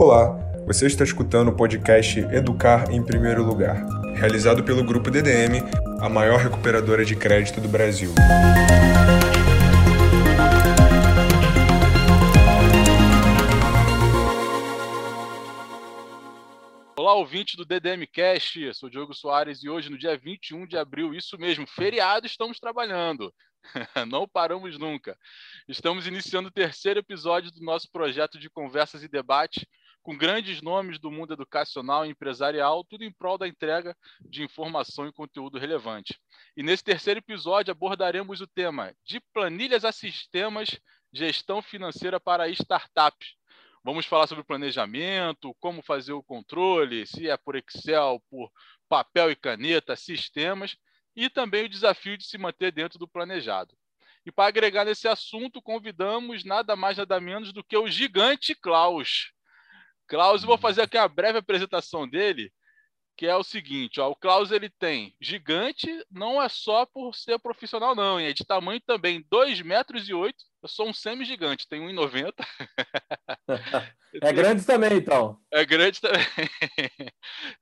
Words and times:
Olá, 0.00 0.38
você 0.64 0.86
está 0.86 1.02
escutando 1.02 1.48
o 1.48 1.56
podcast 1.56 2.20
Educar 2.20 2.88
em 2.92 3.04
Primeiro 3.04 3.42
Lugar, 3.42 3.84
realizado 4.14 4.62
pelo 4.62 4.84
Grupo 4.84 5.10
DDM, 5.10 5.58
a 6.00 6.08
maior 6.08 6.38
recuperadora 6.38 7.04
de 7.04 7.16
crédito 7.16 7.60
do 7.60 7.66
Brasil. 7.68 8.14
Olá, 16.96 17.14
ouvinte 17.14 17.56
do 17.56 17.64
DDM 17.64 18.06
Cast, 18.06 18.74
sou 18.74 18.88
Diogo 18.88 19.12
Soares 19.12 19.64
e 19.64 19.68
hoje, 19.68 19.90
no 19.90 19.98
dia 19.98 20.16
21 20.16 20.64
de 20.64 20.78
abril, 20.78 21.12
isso 21.12 21.36
mesmo, 21.36 21.66
feriado, 21.66 22.24
estamos 22.24 22.60
trabalhando. 22.60 23.34
Não 24.08 24.28
paramos 24.28 24.78
nunca. 24.78 25.18
Estamos 25.66 26.06
iniciando 26.06 26.48
o 26.48 26.52
terceiro 26.52 27.00
episódio 27.00 27.50
do 27.50 27.60
nosso 27.64 27.90
projeto 27.90 28.38
de 28.38 28.48
conversas 28.48 29.02
e 29.02 29.08
debate 29.08 29.66
com 30.02 30.16
grandes 30.16 30.62
nomes 30.62 30.98
do 30.98 31.10
mundo 31.10 31.32
educacional 31.32 32.06
e 32.06 32.10
empresarial, 32.10 32.84
tudo 32.84 33.04
em 33.04 33.12
prol 33.12 33.36
da 33.36 33.46
entrega 33.46 33.96
de 34.20 34.42
informação 34.42 35.06
e 35.06 35.12
conteúdo 35.12 35.58
relevante. 35.58 36.18
E 36.56 36.62
nesse 36.62 36.82
terceiro 36.82 37.18
episódio 37.18 37.72
abordaremos 37.72 38.40
o 38.40 38.46
tema 38.46 38.94
de 39.04 39.20
planilhas 39.32 39.84
a 39.84 39.92
sistemas, 39.92 40.78
gestão 41.12 41.60
financeira 41.60 42.18
para 42.18 42.48
startups. 42.48 43.36
Vamos 43.84 44.06
falar 44.06 44.26
sobre 44.26 44.44
planejamento, 44.44 45.54
como 45.60 45.82
fazer 45.82 46.12
o 46.12 46.22
controle, 46.22 47.06
se 47.06 47.28
é 47.28 47.36
por 47.36 47.56
Excel, 47.56 48.22
por 48.28 48.50
papel 48.88 49.30
e 49.30 49.36
caneta, 49.36 49.94
sistemas 49.96 50.76
e 51.14 51.28
também 51.28 51.64
o 51.64 51.68
desafio 51.68 52.16
de 52.16 52.24
se 52.24 52.38
manter 52.38 52.72
dentro 52.72 52.98
do 52.98 53.08
planejado. 53.08 53.76
E 54.24 54.32
para 54.32 54.48
agregar 54.48 54.84
nesse 54.84 55.08
assunto, 55.08 55.62
convidamos 55.62 56.44
nada 56.44 56.76
mais 56.76 56.98
nada 56.98 57.20
menos 57.20 57.52
do 57.52 57.64
que 57.64 57.76
o 57.76 57.88
gigante 57.88 58.54
Klaus. 58.54 59.32
Klaus, 60.08 60.42
vou 60.42 60.56
fazer 60.56 60.82
aqui 60.82 60.96
uma 60.96 61.06
breve 61.06 61.38
apresentação 61.38 62.08
dele, 62.08 62.50
que 63.16 63.26
é 63.26 63.34
o 63.34 63.42
seguinte, 63.42 64.00
ó, 64.00 64.08
o 64.08 64.16
Klaus 64.16 64.50
ele 64.52 64.70
tem 64.70 65.14
gigante, 65.20 65.88
não 66.10 66.40
é 66.40 66.48
só 66.48 66.86
por 66.86 67.14
ser 67.14 67.38
profissional 67.40 67.94
não, 67.94 68.18
é 68.18 68.32
de 68.32 68.44
tamanho 68.44 68.80
também, 68.80 69.24
2 69.28 69.60
metros 69.60 70.08
e 70.08 70.14
8, 70.14 70.36
eu 70.62 70.68
sou 70.68 70.88
um 70.88 70.94
semi-gigante, 70.94 71.68
tenho 71.68 71.88
1,90. 71.90 72.32
é 74.22 74.32
grande 74.32 74.64
também, 74.64 74.94
então. 74.94 75.36
É 75.52 75.64
grande 75.64 76.00
também. 76.00 76.24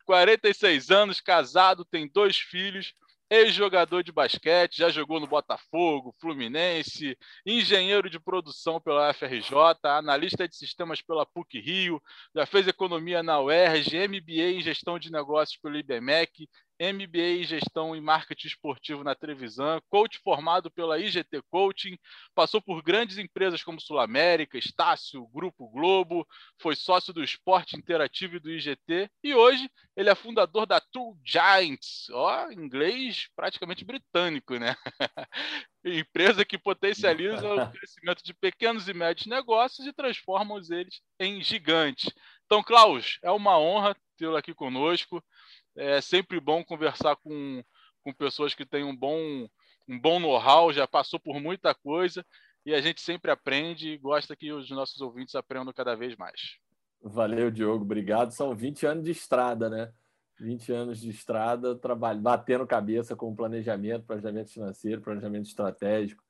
46 0.05 0.91
anos, 0.91 1.20
casado, 1.20 1.85
tem 1.85 2.07
dois 2.07 2.37
filhos, 2.37 2.95
ex-jogador 3.29 4.03
de 4.03 4.13
basquete, 4.13 4.79
já 4.79 4.89
jogou 4.89 5.19
no 5.19 5.27
Botafogo, 5.27 6.15
Fluminense, 6.21 7.17
engenheiro 7.45 8.09
de 8.09 8.21
produção 8.21 8.81
pela 8.81 9.13
FRJ, 9.13 9.57
analista 9.85 10.49
de 10.49 10.57
sistemas 10.57 11.03
pela 11.03 11.27
PUC 11.27 11.61
Rio, 11.61 12.01
já 12.35 12.47
fez 12.47 12.69
economia 12.69 13.23
na 13.23 13.41
UERJ, 13.41 14.09
MBA 14.09 14.53
em 14.53 14.61
gestão 14.61 14.99
de 14.99 15.11
negócios 15.11 15.59
pelo 15.59 15.77
IBMEC, 15.77 16.49
MBA 16.81 17.41
em 17.41 17.45
Gestão 17.45 17.97
e 17.97 18.01
Marketing 18.01 18.49
Esportivo 18.49 19.03
na 19.03 19.15
Trevisan, 19.15 19.81
coach 19.89 20.19
formado 20.19 20.71
pela 20.71 20.99
IGT 20.99 21.43
Coaching, 21.51 21.99
passou 22.35 22.61
por 22.61 22.83
grandes 22.83 23.19
empresas 23.19 23.63
como 23.63 23.81
Sul 23.81 23.99
América, 23.99 24.59
Estácio, 24.59 25.27
Grupo 25.29 25.69
Globo, 25.69 26.27
foi 26.61 26.77
sócio 26.77 27.13
do 27.13 27.25
Esporte 27.25 27.77
Interativo 27.77 28.37
e 28.37 28.41
do 28.41 28.51
IGT, 28.51 29.11
e 29.23 29.35
hoje 29.35 29.71
ele 29.97 30.11
é 30.11 30.15
fundador 30.15 30.67
da 30.67 30.81
True 30.81 31.17
Giants, 31.25 32.09
ó, 32.11 32.51
inglês 32.51 33.29
praticamente 33.35 33.85
britânico, 33.85 34.59
né? 34.59 34.77
Empresa 35.85 36.45
que 36.45 36.59
potencializa 36.59 37.49
o 37.49 37.71
crescimento 37.71 38.23
de 38.23 38.35
pequenos 38.35 38.89
e 38.89 38.95
médios 38.95 39.27
negócios 39.27 39.87
e 39.87 39.93
transforma 39.93 40.61
eles 40.71 41.01
em 41.19 41.41
gigantes. 41.41 42.13
Então, 42.45 42.63
Klaus, 42.63 43.19
é 43.23 43.31
uma 43.31 43.59
honra 43.59 43.97
tê-lo 44.17 44.37
aqui 44.37 44.55
conosco. 44.55 45.23
É 45.77 46.01
sempre 46.01 46.41
bom 46.41 46.65
conversar 46.65 47.17
com, 47.17 47.63
com 48.03 48.13
pessoas 48.13 48.55
que 48.55 48.64
têm 48.64 48.83
um 48.83 48.97
bom, 48.97 49.47
um 49.87 50.01
bom 50.01 50.19
know-how, 50.19 50.73
já 50.73 50.87
passou 50.87 51.20
por 51.20 51.39
muita 51.39 51.75
coisa, 51.75 52.25
e 52.64 52.75
a 52.75 52.81
gente 52.81 53.01
sempre 53.01 53.31
aprende 53.31 53.91
e 53.91 53.98
gosta 53.98 54.35
que 54.35 54.53
os 54.53 54.70
nossos 54.70 55.01
ouvintes 55.01 55.35
aprendam 55.35 55.73
cada 55.73 55.95
vez 55.95 56.17
mais. 56.17 56.57
Valeu, 57.03 57.51
Diogo, 57.51 57.85
obrigado. 57.85 58.33
São 58.33 58.55
20 58.55 58.86
anos 58.86 59.05
de 59.05 59.11
estrada, 59.11 59.69
né? 59.69 59.92
20 60.41 60.73
anos 60.73 61.01
de 61.01 61.11
estrada, 61.11 61.77
trabalho, 61.77 62.20
batendo 62.20 62.67
cabeça 62.67 63.15
com 63.15 63.35
planejamento, 63.35 64.05
planejamento 64.05 64.51
financeiro, 64.51 65.01
planejamento 65.01 65.47
estratégico, 65.47 66.23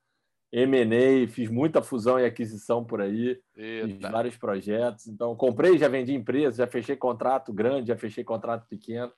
M&A, 0.52 1.26
fiz 1.28 1.50
muita 1.50 1.82
fusão 1.82 2.20
e 2.20 2.24
aquisição 2.24 2.84
por 2.84 3.00
aí, 3.00 3.40
Eita. 3.56 3.88
fiz 3.88 3.98
vários 3.98 4.36
projetos. 4.36 5.06
Então, 5.08 5.34
comprei, 5.34 5.76
já 5.76 5.88
vendi 5.88 6.14
empresa, 6.14 6.58
já 6.58 6.66
fechei 6.66 6.96
contrato 6.96 7.52
grande, 7.52 7.88
já 7.88 7.96
fechei 7.96 8.22
contrato 8.22 8.66
pequeno 8.68 9.12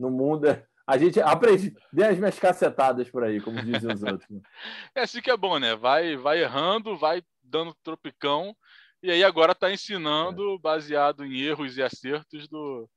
no 0.00 0.10
mundo. 0.10 0.46
A 0.86 0.98
gente 0.98 1.20
aprende, 1.20 1.76
dê 1.92 2.04
as 2.04 2.18
minhas 2.18 2.38
cacetadas 2.38 3.08
por 3.08 3.22
aí, 3.22 3.40
como 3.40 3.62
dizem 3.62 3.92
os 3.92 4.02
outros. 4.02 4.28
Né? 4.28 4.40
É 4.94 5.02
assim 5.02 5.20
que 5.20 5.30
é 5.30 5.36
bom, 5.36 5.58
né? 5.58 5.76
Vai, 5.76 6.16
vai 6.16 6.40
errando, 6.42 6.96
vai 6.96 7.22
dando 7.42 7.76
tropicão, 7.82 8.56
e 9.02 9.10
aí 9.10 9.22
agora 9.22 9.52
está 9.52 9.70
ensinando 9.70 10.54
é. 10.54 10.58
baseado 10.58 11.24
em 11.24 11.40
erros 11.40 11.76
e 11.76 11.82
acertos 11.82 12.48
do, 12.48 12.88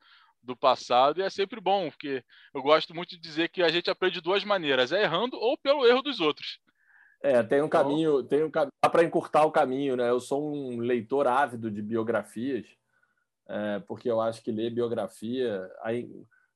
do 0.41 0.55
passado, 0.55 1.19
e 1.19 1.23
é 1.23 1.29
sempre 1.29 1.61
bom, 1.61 1.89
porque 1.89 2.23
eu 2.53 2.61
gosto 2.61 2.95
muito 2.95 3.11
de 3.11 3.21
dizer 3.21 3.49
que 3.49 3.61
a 3.61 3.69
gente 3.69 3.89
aprende 3.89 4.15
de 4.15 4.21
duas 4.21 4.43
maneiras, 4.43 4.91
é 4.91 5.03
errando 5.03 5.37
ou 5.37 5.57
pelo 5.57 5.85
erro 5.85 6.01
dos 6.01 6.19
outros. 6.19 6.59
É, 7.21 7.41
tem 7.41 7.61
um 7.61 7.67
então... 7.67 7.83
caminho, 7.83 8.23
tem 8.23 8.43
um 8.43 8.49
dá 8.49 8.89
para 8.89 9.03
encurtar 9.03 9.45
o 9.45 9.51
caminho, 9.51 9.95
né? 9.95 10.09
Eu 10.09 10.19
sou 10.19 10.53
um 10.53 10.79
leitor 10.79 11.25
ávido 11.25 11.71
de 11.71 11.81
biografias, 11.81 12.65
é, 13.47 13.79
porque 13.87 14.09
eu 14.09 14.19
acho 14.19 14.43
que 14.43 14.51
ler 14.51 14.71
biografia, 14.71 15.71
aí, 15.81 16.09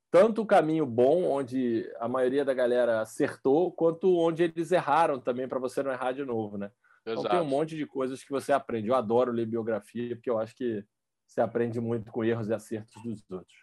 tanto 0.09 0.41
o 0.41 0.45
caminho 0.45 0.85
bom, 0.85 1.23
onde 1.25 1.89
a 1.99 2.07
maioria 2.07 2.45
da 2.45 2.53
galera 2.53 3.01
acertou, 3.01 3.71
quanto 3.71 4.17
onde 4.17 4.43
eles 4.43 4.71
erraram 4.71 5.19
também, 5.19 5.47
para 5.47 5.59
você 5.59 5.83
não 5.83 5.91
errar 5.91 6.13
de 6.13 6.23
novo, 6.23 6.57
né? 6.57 6.71
Exato. 7.05 7.27
Então 7.27 7.31
tem 7.31 7.39
um 7.39 7.49
monte 7.49 7.75
de 7.75 7.85
coisas 7.85 8.23
que 8.23 8.31
você 8.31 8.51
aprende. 8.51 8.87
Eu 8.87 8.95
adoro 8.95 9.31
ler 9.31 9.45
biografia, 9.45 10.15
porque 10.15 10.29
eu 10.29 10.39
acho 10.39 10.55
que 10.55 10.83
você 11.25 11.41
aprende 11.41 11.79
muito 11.79 12.11
com 12.11 12.23
erros 12.23 12.47
e 12.49 12.53
acertos 12.53 13.01
dos 13.03 13.23
outros. 13.29 13.57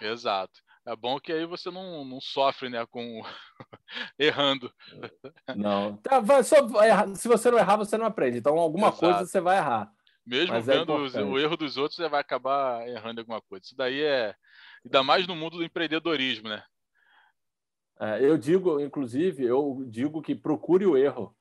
Exato. 0.00 0.60
É 0.84 0.96
bom 0.96 1.20
que 1.20 1.32
aí 1.32 1.46
você 1.46 1.70
não, 1.70 2.04
não 2.04 2.20
sofre 2.20 2.68
né, 2.68 2.84
com 2.86 3.22
errando. 4.18 4.72
Não. 5.54 5.96
Tá, 5.98 6.20
se 6.42 7.28
você 7.28 7.50
não 7.50 7.58
errar, 7.58 7.76
você 7.76 7.96
não 7.96 8.06
aprende. 8.06 8.38
Então, 8.38 8.58
alguma 8.58 8.88
Exato. 8.88 9.00
coisa 9.00 9.26
você 9.26 9.40
vai 9.40 9.58
errar. 9.58 9.92
Mesmo 10.26 10.54
Mas 10.54 10.68
é 10.68 10.78
vendo 10.78 10.92
é 10.92 11.22
o 11.22 11.38
erro 11.38 11.56
dos 11.56 11.76
outros, 11.76 11.96
você 11.96 12.08
vai 12.08 12.20
acabar 12.20 12.86
errando 12.88 13.20
alguma 13.20 13.40
coisa. 13.40 13.64
Isso 13.64 13.76
daí 13.76 14.00
é 14.00 14.34
Ainda 14.84 15.02
mais 15.02 15.26
no 15.26 15.36
mundo 15.36 15.58
do 15.58 15.64
empreendedorismo, 15.64 16.48
né? 16.48 16.62
É, 18.00 18.24
eu 18.24 18.36
digo, 18.36 18.80
inclusive, 18.80 19.44
eu 19.44 19.84
digo 19.86 20.20
que 20.20 20.34
procure 20.34 20.84
o 20.86 20.96
erro, 20.96 21.36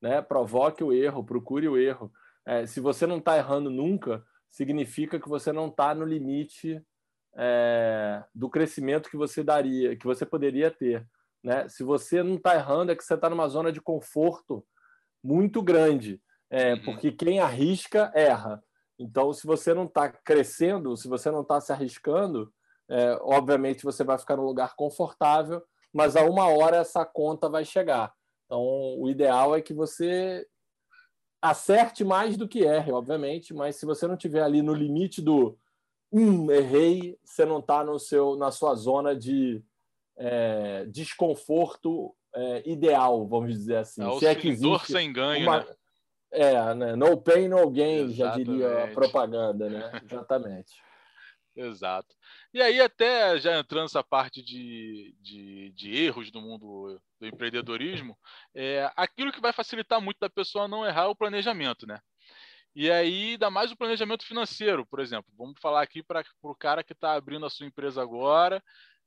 né? 0.00 0.20
Provoque 0.20 0.84
o 0.84 0.92
erro, 0.92 1.24
procure 1.24 1.68
o 1.68 1.78
erro. 1.78 2.12
É, 2.44 2.66
se 2.66 2.80
você 2.80 3.06
não 3.06 3.18
está 3.18 3.36
errando 3.36 3.70
nunca, 3.70 4.24
significa 4.50 5.18
que 5.18 5.28
você 5.28 5.52
não 5.52 5.68
está 5.68 5.94
no 5.94 6.04
limite 6.04 6.84
é, 7.34 8.22
do 8.34 8.50
crescimento 8.50 9.08
que 9.08 9.16
você 9.16 9.42
daria, 9.42 9.96
que 9.96 10.04
você 10.04 10.26
poderia 10.26 10.70
ter. 10.70 11.06
Né? 11.42 11.68
Se 11.68 11.82
você 11.82 12.22
não 12.22 12.34
está 12.34 12.54
errando, 12.54 12.92
é 12.92 12.96
que 12.96 13.02
você 13.02 13.14
está 13.14 13.30
numa 13.30 13.48
zona 13.48 13.72
de 13.72 13.80
conforto 13.80 14.64
muito 15.22 15.62
grande, 15.62 16.20
é, 16.50 16.74
uhum. 16.74 16.84
porque 16.84 17.10
quem 17.12 17.40
arrisca 17.40 18.12
erra. 18.14 18.62
Então, 18.98 19.32
se 19.32 19.46
você 19.46 19.72
não 19.72 19.84
está 19.84 20.10
crescendo, 20.10 20.96
se 20.96 21.08
você 21.08 21.30
não 21.30 21.40
está 21.40 21.60
se 21.60 21.72
arriscando, 21.72 22.52
é, 22.88 23.18
obviamente 23.22 23.84
você 23.84 24.04
vai 24.04 24.18
ficar 24.18 24.36
num 24.36 24.44
lugar 24.44 24.74
confortável, 24.76 25.62
mas 25.92 26.16
a 26.16 26.24
uma 26.24 26.46
hora 26.48 26.78
essa 26.78 27.04
conta 27.04 27.48
vai 27.48 27.64
chegar. 27.64 28.12
Então, 28.46 28.62
o 28.98 29.08
ideal 29.08 29.56
é 29.56 29.62
que 29.62 29.72
você 29.72 30.46
acerte 31.40 32.04
mais 32.04 32.36
do 32.36 32.46
que 32.46 32.64
erre, 32.64 32.92
obviamente, 32.92 33.52
mas 33.52 33.76
se 33.76 33.86
você 33.86 34.06
não 34.06 34.16
tiver 34.16 34.42
ali 34.42 34.62
no 34.62 34.74
limite 34.74 35.20
do 35.20 35.58
hum, 36.12 36.50
errei, 36.50 37.18
você 37.24 37.44
não 37.44 37.58
está 37.58 37.82
no 37.82 37.98
seu 37.98 38.36
na 38.36 38.50
sua 38.50 38.74
zona 38.74 39.16
de 39.16 39.62
é, 40.16 40.84
desconforto 40.86 42.14
é, 42.34 42.62
ideal, 42.68 43.26
vamos 43.26 43.52
dizer 43.52 43.76
assim. 43.76 44.02
É, 44.02 44.18
se 44.18 44.26
é 44.26 44.34
que 44.34 44.48
existe 44.48 44.92
sem 44.92 45.12
ganho, 45.12 45.42
uma... 45.42 45.60
né? 45.60 45.66
É, 46.30 46.74
né? 46.74 46.96
no 46.96 47.20
pain, 47.20 47.46
no 47.48 47.70
gain, 47.70 48.04
Exatamente. 48.04 48.16
já 48.16 48.36
diria 48.36 48.84
a 48.84 48.88
propaganda, 48.88 49.68
né? 49.68 49.92
Exatamente. 50.10 50.72
Exato. 51.54 52.14
E 52.52 52.62
aí, 52.62 52.80
até 52.80 53.38
já 53.38 53.58
entrando 53.58 53.82
nessa 53.82 54.02
parte 54.02 54.42
de, 54.42 55.14
de, 55.20 55.70
de 55.72 55.94
erros 55.94 56.30
do 56.30 56.40
mundo 56.40 57.00
do 57.20 57.26
empreendedorismo, 57.26 58.18
é, 58.54 58.90
aquilo 58.96 59.32
que 59.32 59.40
vai 59.40 59.52
facilitar 59.52 60.00
muito 60.00 60.18
da 60.18 60.30
pessoa 60.30 60.66
não 60.66 60.84
errar 60.86 61.04
é 61.04 61.06
o 61.06 61.16
planejamento, 61.16 61.86
né? 61.86 62.00
E 62.74 62.90
aí, 62.90 63.32
ainda 63.32 63.50
mais 63.50 63.70
o 63.70 63.76
planejamento 63.76 64.24
financeiro, 64.24 64.86
por 64.86 65.00
exemplo. 65.00 65.30
Vamos 65.36 65.60
falar 65.60 65.82
aqui 65.82 66.02
para 66.02 66.24
o 66.42 66.54
cara 66.54 66.82
que 66.82 66.94
está 66.94 67.12
abrindo 67.14 67.44
a 67.44 67.50
sua 67.50 67.66
empresa 67.66 68.00
agora, 68.02 68.62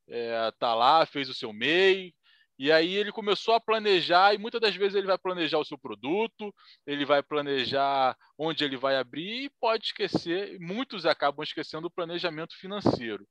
está 0.08 0.16
é, 0.16 0.52
tá 0.52 0.76
lá, 0.76 1.06
fez 1.06 1.30
o 1.30 1.34
seu 1.34 1.52
MEI, 1.52 2.14
E 2.58 2.72
aí 2.72 2.96
ele 2.96 3.12
começou 3.12 3.54
a 3.54 3.60
planejar, 3.60 4.34
e 4.34 4.38
muitas 4.38 4.62
das 4.62 4.76
vezes 4.76 4.96
ele 4.96 5.08
vai 5.08 5.18
planejar 5.18 5.60
o 5.60 5.66
seu 5.66 5.78
produto, 5.78 6.54
ele 6.88 7.06
vai 7.06 7.22
planejar 7.22 8.18
onde 8.38 8.64
ele 8.64 8.78
vai 8.78 8.96
abrir, 8.96 9.46
e 9.46 9.50
pode 9.60 9.88
esquecer, 9.88 10.58
muitos 10.60 11.06
acabam 11.06 11.44
esquecendo 11.44 11.88
o 11.88 11.92
planejamento 11.92 12.56
financeiro. 12.58 13.28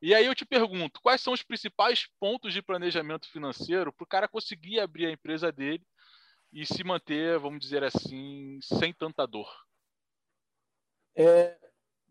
E 0.00 0.14
aí 0.14 0.26
eu 0.26 0.34
te 0.34 0.44
pergunto, 0.44 1.00
quais 1.02 1.20
são 1.20 1.32
os 1.32 1.42
principais 1.42 2.06
pontos 2.18 2.52
de 2.52 2.62
planejamento 2.62 3.30
financeiro 3.30 3.92
para 3.92 4.04
o 4.04 4.08
cara 4.08 4.28
conseguir 4.28 4.80
abrir 4.80 5.06
a 5.06 5.12
empresa 5.12 5.52
dele 5.52 5.82
e 6.52 6.64
se 6.64 6.82
manter, 6.84 7.38
vamos 7.38 7.60
dizer 7.60 7.84
assim, 7.84 8.58
sem 8.62 8.92
tanta 8.92 9.26
dor? 9.26 9.50
É, 11.16 11.56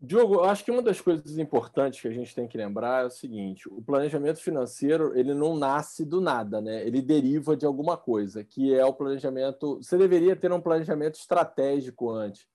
Diogo, 0.04 0.34
eu 0.34 0.44
acho 0.44 0.64
que 0.64 0.70
uma 0.70 0.82
das 0.82 1.00
coisas 1.00 1.38
importantes 1.38 2.00
que 2.00 2.08
a 2.08 2.12
gente 2.12 2.34
tem 2.34 2.46
que 2.46 2.58
lembrar 2.58 3.04
é 3.04 3.06
o 3.06 3.10
seguinte: 3.10 3.68
o 3.68 3.80
planejamento 3.80 4.38
financeiro 4.38 5.16
ele 5.18 5.32
não 5.32 5.56
nasce 5.56 6.04
do 6.04 6.20
nada, 6.20 6.60
né? 6.60 6.86
Ele 6.86 7.00
deriva 7.00 7.56
de 7.56 7.64
alguma 7.64 7.96
coisa, 7.96 8.44
que 8.44 8.74
é 8.74 8.84
o 8.84 8.92
planejamento. 8.92 9.76
Você 9.76 9.96
deveria 9.96 10.36
ter 10.36 10.52
um 10.52 10.60
planejamento 10.60 11.14
estratégico 11.14 12.10
antes. 12.10 12.46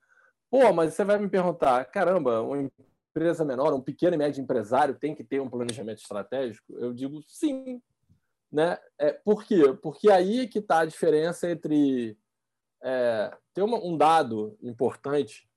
Pô, 0.50 0.72
mas 0.74 0.94
você 0.94 1.04
vai 1.04 1.18
me 1.18 1.28
perguntar, 1.28 1.86
caramba, 1.86 2.42
uma 2.42 2.70
empresa 3.16 3.44
menor, 3.44 3.74
um 3.74 3.82
pequeno 3.82 4.16
e 4.16 4.18
médio 4.18 4.42
empresário 4.42 4.96
tem 4.96 5.16
que 5.16 5.24
ter 5.24 5.40
um 5.40 5.50
planejamento 5.50 6.00
estratégico? 6.00 6.74
Eu 6.78 6.94
digo 6.94 7.22
sim, 7.28 7.82
né? 8.52 8.78
É, 9.00 9.12
por 9.12 9.44
quê? 9.44 9.74
Porque 9.82 10.12
aí 10.12 10.42
é 10.42 10.48
que 10.48 10.60
está 10.60 10.80
a 10.80 10.86
diferença 10.86 11.50
entre 11.50 12.16
é, 12.84 13.36
ter 13.54 13.64
uma, 13.64 13.78
um 13.78 13.98
dado 13.98 14.58
importante. 14.62 15.50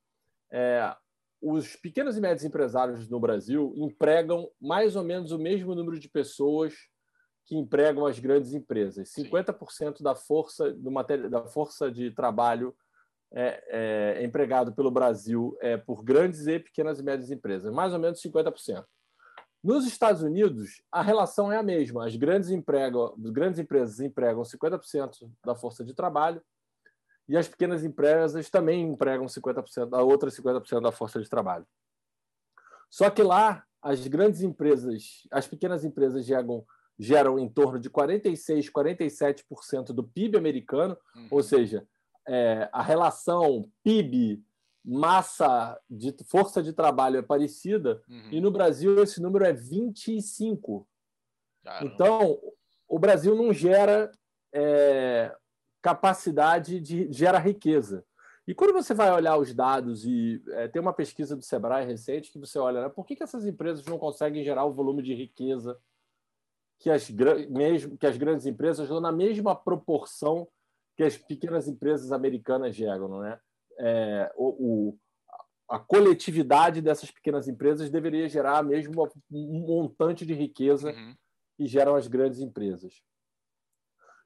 É, 0.51 0.95
os 1.43 1.75
pequenos 1.75 2.17
e 2.17 2.21
médios 2.21 2.45
empresários 2.45 3.09
no 3.09 3.19
Brasil 3.19 3.75
empregam 3.77 4.49
mais 4.61 4.95
ou 4.95 5.03
menos 5.03 5.33
o 5.33 5.39
mesmo 5.39 5.75
número 5.75 5.99
de 5.99 6.09
pessoas 6.09 6.73
que 7.45 7.57
empregam 7.57 8.07
as 8.07 8.21
grandes 8.21 8.55
empresas. 8.55 9.13
50% 9.13 10.01
da 10.01 10.15
força, 10.15 10.73
do 10.73 10.91
matéria, 10.91 11.29
da 11.29 11.45
força 11.45 11.91
de 11.91 12.13
trabalho 12.13 12.73
é, 13.33 14.19
é, 14.21 14.25
empregado 14.25 14.73
pelo 14.73 14.91
Brasil 14.91 15.57
é 15.61 15.77
por 15.77 16.05
grandes 16.05 16.47
e 16.47 16.61
pequenas 16.61 17.01
e 17.01 17.03
médias 17.03 17.31
empresas, 17.31 17.73
mais 17.73 17.93
ou 17.93 17.99
menos 17.99 18.23
50%. 18.23 18.85
Nos 19.65 19.85
Estados 19.87 20.23
Unidos, 20.23 20.83
a 20.91 21.03
relação 21.03 21.51
é 21.51 21.57
a 21.57 21.63
mesma. 21.63 22.07
As 22.07 22.15
grandes, 22.15 22.51
empregam, 22.51 23.15
as 23.25 23.31
grandes 23.31 23.59
empresas 23.59 23.99
empregam 24.01 24.43
50% 24.43 25.29
da 25.45 25.55
força 25.57 25.85
de 25.85 25.95
trabalho 25.95 26.43
e 27.33 27.37
as 27.39 27.49
pequenas 27.49 27.83
empresas 27.83 28.51
também 28.51 28.83
empregam 28.83 29.25
50%, 29.25 29.95
a 29.95 30.03
outra 30.03 30.29
50% 30.29 30.83
da 30.83 30.93
força 30.93 31.19
de 31.19 31.31
trabalho. 31.31 31.67
Só 32.91 33.09
que 33.09 33.23
lá, 33.23 33.65
as 33.81 34.07
grandes 34.07 34.43
empresas, 34.43 35.27
as 35.31 35.47
pequenas 35.49 35.83
empresas 35.83 36.27
geram, 36.27 36.63
geram 36.99 37.39
em 37.39 37.49
torno 37.49 37.79
de 37.79 37.89
46%, 37.89 38.71
47% 38.71 39.95
do 39.95 40.05
PIB 40.05 40.37
americano, 40.37 40.95
uhum. 41.17 41.29
ou 41.31 41.43
seja, 41.43 41.89
é, 42.29 42.69
a 42.71 42.83
relação 42.83 43.67
PIB 43.83 44.45
massa 44.85 45.81
de 45.89 46.15
força 46.29 46.63
de 46.63 46.75
trabalho 46.75 47.17
é 47.17 47.23
parecida, 47.23 48.03
uhum. 48.11 48.29
e 48.31 48.43
no 48.43 48.51
Brasil 48.51 49.03
esse 49.03 49.23
número 49.23 49.47
é 49.47 49.55
25. 49.55 50.87
Caramba. 51.65 51.95
Então, 51.95 52.39
o 52.87 52.99
Brasil 52.99 53.35
não 53.35 53.55
gera 53.55 54.13
é, 54.53 55.35
capacidade 55.83 56.81
de 56.81 57.13
gera 57.13 57.39
riqueza. 57.39 58.05
E 58.47 58.55
quando 58.55 58.73
você 58.73 58.95
vai 58.95 59.13
olhar 59.13 59.37
os 59.37 59.53
dados, 59.53 60.05
e 60.05 60.43
é, 60.51 60.69
tem 60.69 60.81
uma 60.81 60.93
pesquisa 60.93 61.37
do 61.37 61.43
Sebrae 61.43 61.85
recente 61.85 62.31
que 62.31 62.39
você 62.39 62.59
olha, 62.59 62.83
né, 62.83 62.89
por 62.89 63.05
que, 63.05 63.15
que 63.15 63.23
essas 63.23 63.47
empresas 63.47 63.85
não 63.85 63.99
conseguem 63.99 64.45
gerar 64.45 64.65
o 64.65 64.73
volume 64.73 65.03
de 65.03 65.15
riqueza 65.15 65.79
que 66.79 66.91
as, 66.91 67.09
mesmo, 67.11 67.97
que 67.97 68.07
as 68.07 68.17
grandes 68.17 68.47
empresas 68.47 68.89
dão 68.89 69.01
na 69.01 69.13
mesma 69.13 69.55
proporção 69.55 70.49
que 70.97 71.05
as 71.05 71.17
pequenas 71.17 71.69
empresas 71.69 72.11
americanas 72.11 72.75
geram? 72.75 73.07
Não 73.07 73.25
é? 73.25 73.41
é 73.79 74.33
o, 74.37 74.49
o, 74.91 74.99
a 75.69 75.79
coletividade 75.79 76.81
dessas 76.81 77.11
pequenas 77.13 77.47
empresas 77.47 77.91
deveria 77.91 78.29
gerar 78.29 78.65
mesmo 78.65 79.09
um 79.31 79.61
montante 79.61 80.27
de 80.27 80.35
riqueza 80.35 80.91
uhum. 80.91 81.15
que 81.57 81.67
geram 81.67 81.95
as 81.95 82.09
grandes 82.09 82.41
empresas. 82.41 83.01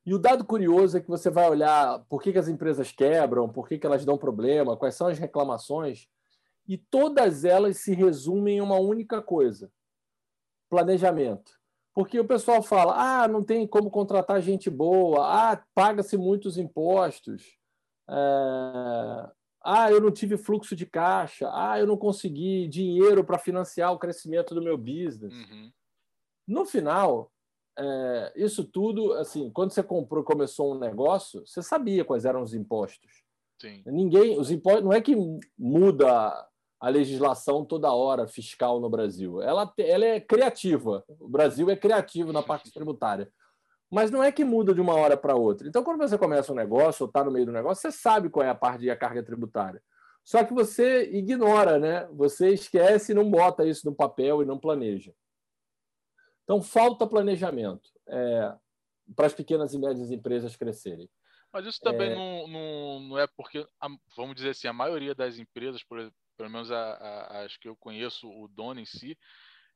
E 0.07 0.15
o 0.15 0.19
dado 0.21 0.45
curioso 0.45 0.97
é 0.97 1.01
que 1.01 1.09
você 1.09 1.29
vai 1.29 1.51
olhar 1.51 1.99
por 2.09 2.23
que, 2.23 2.33
que 2.33 2.39
as 2.39 2.47
empresas 2.47 2.93
quebram, 2.93 3.49
por 3.49 3.69
que, 3.69 3.77
que 3.77 3.85
elas 3.85 4.05
dão 4.05 4.17
problema, 4.17 4.77
quais 4.77 4.95
são 4.95 5.09
as 5.09 5.19
reclamações, 5.19 6.09
e 6.69 6.79
todas 6.79 7.45
elas 7.45 7.79
se 7.79 7.93
resumem 7.93 8.59
em 8.59 8.61
uma 8.61 8.79
única 8.79 9.21
coisa: 9.21 9.69
planejamento. 10.71 11.53
Porque 11.93 12.21
o 12.21 12.25
pessoal 12.25 12.63
fala: 12.63 12.95
ah, 12.95 13.27
não 13.27 13.43
tem 13.43 13.67
como 13.67 13.91
contratar 13.91 14.41
gente 14.41 14.71
boa, 14.71 15.27
ah, 15.27 15.65
paga-se 15.75 16.17
muitos 16.17 16.57
impostos, 16.57 17.59
é... 18.09 19.31
ah, 19.65 19.91
eu 19.91 20.01
não 20.01 20.13
tive 20.13 20.37
fluxo 20.37 20.77
de 20.77 20.87
caixa, 20.87 21.51
ah, 21.53 21.81
eu 21.81 21.87
não 21.87 21.97
consegui 21.97 22.69
dinheiro 22.69 23.25
para 23.25 23.39
financiar 23.39 23.93
o 23.93 23.99
crescimento 23.99 24.55
do 24.55 24.63
meu 24.63 24.79
business. 24.79 25.35
Uhum. 25.35 25.73
No 26.47 26.65
final, 26.65 27.33
é, 27.79 28.33
isso 28.37 28.65
tudo, 28.65 29.13
assim, 29.15 29.51
quando 29.51 29.71
você 29.71 29.83
comprou, 29.83 30.25
começou 30.25 30.75
um 30.75 30.79
negócio, 30.79 31.47
você 31.47 31.63
sabia 31.63 32.05
quais 32.05 32.25
eram 32.25 32.43
os 32.43 32.55
impostos. 32.55 33.25
Sim. 33.61 33.83
Ninguém, 33.87 34.39
os 34.39 34.51
impostos, 34.51 34.85
não 34.85 34.93
é 34.93 35.01
que 35.01 35.17
muda 35.59 36.47
a 36.81 36.89
legislação 36.89 37.65
toda 37.65 37.93
hora 37.93 38.27
fiscal 38.27 38.81
no 38.81 38.89
Brasil. 38.89 39.43
Ela, 39.43 39.73
ela 39.79 40.05
é 40.05 40.21
criativa. 40.21 41.05
O 41.21 41.29
Brasil 41.29 41.71
é 41.71 41.77
criativo 41.77 42.33
na 42.33 42.43
parte 42.43 42.73
tributária. 42.73 43.31
Mas 43.91 44.11
não 44.11 44.23
é 44.23 44.33
que 44.33 44.45
muda 44.45 44.75
de 44.75 44.81
uma 44.81 44.95
hora 44.95 45.17
para 45.17 45.37
outra. 45.37 45.69
Então, 45.69 45.85
quando 45.85 45.99
você 45.99 46.19
começa 46.19 46.53
um 46.53 46.57
negócio 46.57 47.05
ou 47.05 47.09
está 47.09 47.25
no 47.25 47.31
meio 47.31 47.47
do 47.47 47.53
negócio, 47.53 47.81
você 47.81 47.97
sabe 47.97 48.29
qual 48.29 48.45
é 48.45 48.49
a 48.49 48.55
parte 48.55 48.81
de 48.81 48.91
a 48.91 48.97
carga 48.97 49.23
tributária. 49.23 49.81
Só 50.25 50.43
que 50.43 50.53
você 50.53 51.09
ignora, 51.13 51.79
né? 51.79 52.07
Você 52.13 52.51
esquece 52.51 53.13
e 53.13 53.15
não 53.15 53.31
bota 53.31 53.65
isso 53.65 53.89
no 53.89 53.95
papel 53.95 54.43
e 54.43 54.47
não 54.47 54.59
planeja. 54.59 55.13
Então, 56.47 56.63
falta 56.63 57.05
planejamento 57.05 57.91
é, 58.07 58.55
para 59.17 59.27
as 59.27 59.35
pequenas 59.35 59.75
e 59.75 59.79
médias 59.79 60.13
empresas 60.13 60.55
crescerem. 60.55 61.11
Mas 61.53 61.67
isso 61.67 61.81
também 61.81 62.13
é... 62.13 62.15
Não, 62.15 62.47
não, 62.47 63.01
não, 63.01 63.19
é 63.19 63.27
porque, 63.27 63.67
vamos 64.17 64.37
dizer 64.37 64.51
assim, 64.51 64.69
a 64.69 64.73
maioria 64.73 65.13
das 65.13 65.39
empresas, 65.39 65.83
por, 65.83 66.13
pelo 66.37 66.49
menos 66.49 66.71
a, 66.71 66.93
a, 66.93 67.45
as 67.45 67.57
que 67.57 67.69
eu 67.69 67.75
conheço, 67.75 68.31
o 68.31 68.47
dono 68.47 68.79
em 68.79 68.85
si, 68.85 69.19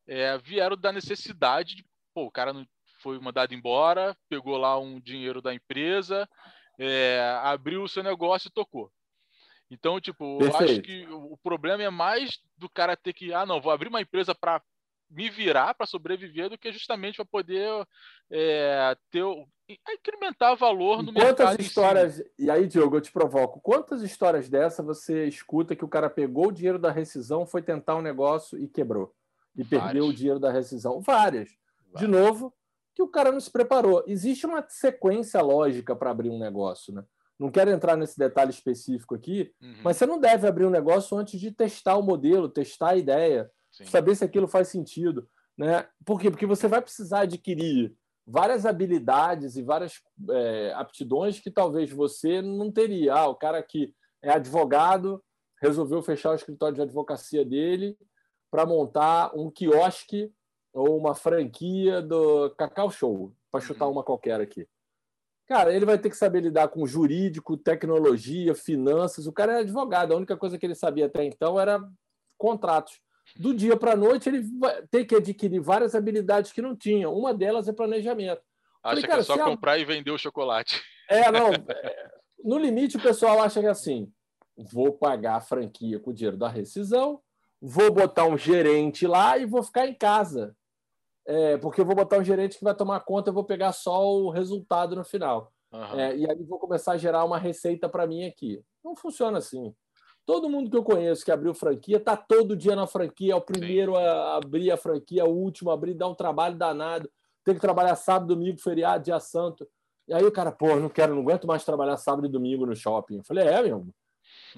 é, 0.07 0.39
vieram 0.39 0.77
da 0.77 0.93
necessidade 0.93 1.75
de, 1.75 1.85
pô, 2.15 2.27
o 2.27 2.31
cara 2.31 2.53
não 2.53 2.65
foi 3.01 3.19
mandado 3.19 3.53
embora, 3.53 4.17
pegou 4.29 4.57
lá 4.57 4.79
um 4.79 5.01
dinheiro 5.01 5.43
da 5.43 5.53
empresa, 5.53 6.29
é, 6.79 7.21
abriu 7.43 7.83
o 7.83 7.89
seu 7.89 8.05
negócio 8.05 8.47
e 8.47 8.53
tocou. 8.53 8.93
Então, 9.69 10.01
tipo, 10.01 10.39
eu 10.41 10.57
acho 10.57 10.83
que 10.83 11.07
o 11.09 11.37
problema 11.37 11.83
é 11.83 11.91
mais 11.91 12.39
do 12.57 12.69
cara 12.69 12.97
ter 12.97 13.13
que, 13.13 13.33
ah, 13.33 13.45
não, 13.45 13.61
vou 13.61 13.73
abrir 13.73 13.89
uma 13.89 14.01
empresa 14.01 14.35
para 14.35 14.63
me 15.11 15.29
virar 15.29 15.75
para 15.75 15.87
sobreviver 15.87 16.49
do 16.49 16.57
que 16.57 16.71
justamente 16.71 17.17
para 17.17 17.25
poder 17.25 17.87
é, 18.31 18.97
ter 19.11 19.25
incrementar 19.93 20.57
valor 20.57 21.03
no 21.03 21.13
quantas 21.13 21.51
mercado. 21.51 21.61
histórias 21.61 22.15
si. 22.15 22.31
e 22.39 22.51
aí 22.51 22.67
Diogo 22.67 22.97
eu 22.97 23.01
te 23.01 23.13
provoco 23.13 23.61
quantas 23.61 24.03
histórias 24.03 24.49
dessa 24.49 24.83
você 24.83 25.27
escuta 25.27 25.77
que 25.77 25.85
o 25.85 25.89
cara 25.89 26.09
pegou 26.09 26.49
o 26.49 26.53
dinheiro 26.53 26.79
da 26.79 26.91
rescisão 26.91 27.47
foi 27.47 27.63
tentar 27.63 27.97
um 27.97 28.03
negócio 28.03 28.59
e 28.59 28.69
quebrou 28.69 29.13
e 29.57 29.63
Várias. 29.63 29.83
perdeu 29.83 30.07
o 30.07 30.15
dinheiro 30.15 30.39
da 30.39 30.51
rescisão 30.51 31.01
Várias. 31.01 31.51
Várias 31.93 32.01
de 32.01 32.07
novo 32.07 32.55
que 32.95 33.03
o 33.03 33.09
cara 33.09 33.33
não 33.33 33.41
se 33.41 33.51
preparou 33.51 34.03
existe 34.07 34.47
uma 34.47 34.65
sequência 34.69 35.41
lógica 35.41 35.95
para 35.95 36.11
abrir 36.11 36.31
um 36.31 36.39
negócio 36.39 36.93
né 36.93 37.05
não 37.39 37.51
quero 37.51 37.71
entrar 37.71 37.97
nesse 37.97 38.19
detalhe 38.19 38.51
específico 38.51 39.15
aqui 39.15 39.53
uhum. 39.61 39.81
mas 39.85 39.97
você 39.97 40.07
não 40.07 40.19
deve 40.19 40.47
abrir 40.47 40.67
um 40.67 40.71
negócio 40.71 41.17
antes 41.17 41.39
de 41.39 41.51
testar 41.51 41.97
o 41.97 42.03
modelo 42.03 42.49
testar 42.49 42.91
a 42.91 42.97
ideia 42.97 43.51
Sim. 43.85 43.91
saber 43.91 44.15
se 44.15 44.25
aquilo 44.25 44.47
faz 44.47 44.69
sentido. 44.69 45.29
Né? 45.57 45.87
Por 46.05 46.21
quê? 46.21 46.31
Porque 46.31 46.47
você 46.47 46.69
vai 46.69 46.81
precisar 46.81 47.21
adquirir 47.21 47.95
várias 48.27 48.65
habilidades 48.65 49.57
e 49.57 49.63
várias 49.63 50.01
é, 50.31 50.73
aptidões 50.75 51.41
que 51.41 51.51
talvez 51.51 51.91
você 51.91 52.41
não 52.41 52.71
teria. 52.71 53.15
Ah, 53.15 53.29
o 53.29 53.35
cara 53.35 53.63
que 53.63 53.95
é 54.23 54.31
advogado 54.31 55.23
resolveu 55.61 56.03
fechar 56.03 56.31
o 56.31 56.35
escritório 56.35 56.75
de 56.75 56.83
advocacia 56.83 57.45
dele 57.45 57.97
para 58.51 58.67
montar 58.67 59.33
um 59.37 59.51
quiosque 59.51 60.33
ou 60.73 60.97
uma 60.97 61.15
franquia 61.15 62.01
do 62.01 62.51
Cacau 62.51 62.91
Show, 62.91 63.35
para 63.51 63.61
chutar 63.61 63.87
uhum. 63.87 63.93
uma 63.93 64.05
qualquer 64.05 64.41
aqui. 64.41 64.67
Cara, 65.47 65.75
ele 65.75 65.85
vai 65.85 65.99
ter 65.99 66.09
que 66.09 66.17
saber 66.17 66.43
lidar 66.43 66.69
com 66.69 66.87
jurídico, 66.87 67.57
tecnologia, 67.57 68.55
finanças. 68.55 69.27
O 69.27 69.33
cara 69.33 69.55
é 69.55 69.61
advogado, 69.61 70.13
a 70.13 70.17
única 70.17 70.37
coisa 70.37 70.57
que 70.57 70.65
ele 70.65 70.77
sabia 70.77 71.07
até 71.07 71.25
então 71.25 71.59
era 71.59 71.83
contratos 72.39 73.01
do 73.37 73.55
dia 73.55 73.77
para 73.77 73.93
a 73.93 73.97
noite 73.97 74.29
ele 74.29 74.43
vai 74.59 74.83
ter 74.91 75.05
que 75.05 75.15
adquirir 75.15 75.61
várias 75.61 75.95
habilidades 75.95 76.53
que 76.53 76.63
não 76.63 76.77
tinha. 76.77 77.09
Uma 77.09 77.33
delas 77.35 77.69
é 77.69 77.73
planejamento. 77.73 78.43
Acha 78.83 79.03
Falei, 79.03 79.05
que 79.05 79.11
é 79.11 79.23
só 79.23 79.39
comprar 79.45 79.73
a... 79.73 79.79
e 79.79 79.85
vender 79.85 80.11
o 80.11 80.19
chocolate. 80.19 80.81
É, 81.13 81.29
não. 81.29 81.49
É, 81.53 82.11
no 82.45 82.57
limite, 82.57 82.97
o 82.97 83.03
pessoal 83.03 83.43
acha 83.43 83.59
que 83.59 83.67
é 83.67 83.71
assim: 83.71 84.13
vou 84.57 84.93
pagar 84.93 85.35
a 85.35 85.41
franquia 85.41 85.99
com 85.99 86.11
o 86.11 86.15
dinheiro 86.15 86.37
da 86.37 86.49
rescisão, 86.49 87.21
vou 87.61 87.93
botar 87.93 88.27
um 88.27 88.39
gerente 88.39 89.09
lá 89.09 89.37
e 89.37 89.45
vou 89.45 89.61
ficar 89.61 89.89
em 89.89 89.95
casa. 89.95 90.55
é, 91.27 91.57
porque 91.59 91.81
eu 91.81 91.85
vou 91.85 91.97
botar 91.97 92.19
um 92.19 92.25
gerente 92.25 92.59
que 92.59 92.63
vai 92.63 92.77
tomar 92.77 93.01
conta, 93.01 93.31
eu 93.31 93.35
vou 93.35 93.43
pegar 93.43 93.73
só 93.73 94.09
o 94.09 94.31
resultado 94.31 94.95
no 94.95 95.03
final. 95.03 95.53
Uhum. 95.73 96.01
É, 96.01 96.17
e 96.17 96.31
aí 96.31 96.45
vou 96.45 96.61
começar 96.61 96.93
a 96.93 96.97
gerar 96.97 97.25
uma 97.25 97.39
receita 97.39 97.89
para 97.89 98.07
mim 98.07 98.25
aqui. 98.25 98.63
Não 98.85 98.97
funciona 98.97 99.39
assim. 99.39 99.75
Todo 100.31 100.49
mundo 100.49 100.71
que 100.71 100.77
eu 100.77 100.85
conheço 100.85 101.25
que 101.25 101.33
abriu 101.33 101.53
franquia 101.53 101.97
está 101.97 102.17
todo 102.17 102.57
dia 102.57 102.77
na 102.77 102.87
franquia, 102.87 103.33
é 103.33 103.35
o 103.37 103.41
primeiro 103.41 103.97
Sim. 103.97 103.99
a 103.99 104.37
abrir 104.37 104.71
a 104.71 104.77
franquia, 104.77 105.23
é 105.23 105.25
o 105.25 105.29
último 105.29 105.73
a 105.73 105.75
abrir, 105.75 105.93
dá 105.93 106.07
um 106.07 106.15
trabalho 106.15 106.55
danado. 106.55 107.11
Tem 107.45 107.53
que 107.53 107.61
trabalhar 107.61 107.97
sábado, 107.97 108.29
domingo, 108.29 108.61
feriado, 108.61 109.03
dia 109.03 109.19
santo. 109.19 109.67
E 110.07 110.15
aí 110.15 110.25
o 110.25 110.31
cara, 110.31 110.53
pô, 110.53 110.77
não 110.77 110.89
quero, 110.89 111.17
não 111.17 111.23
aguento 111.23 111.49
mais 111.49 111.65
trabalhar 111.65 111.97
sábado 111.97 112.29
e 112.29 112.31
domingo 112.31 112.65
no 112.65 112.77
shopping. 112.77 113.17
Eu 113.17 113.25
falei, 113.25 113.49
é, 113.49 113.61
meu. 113.61 113.89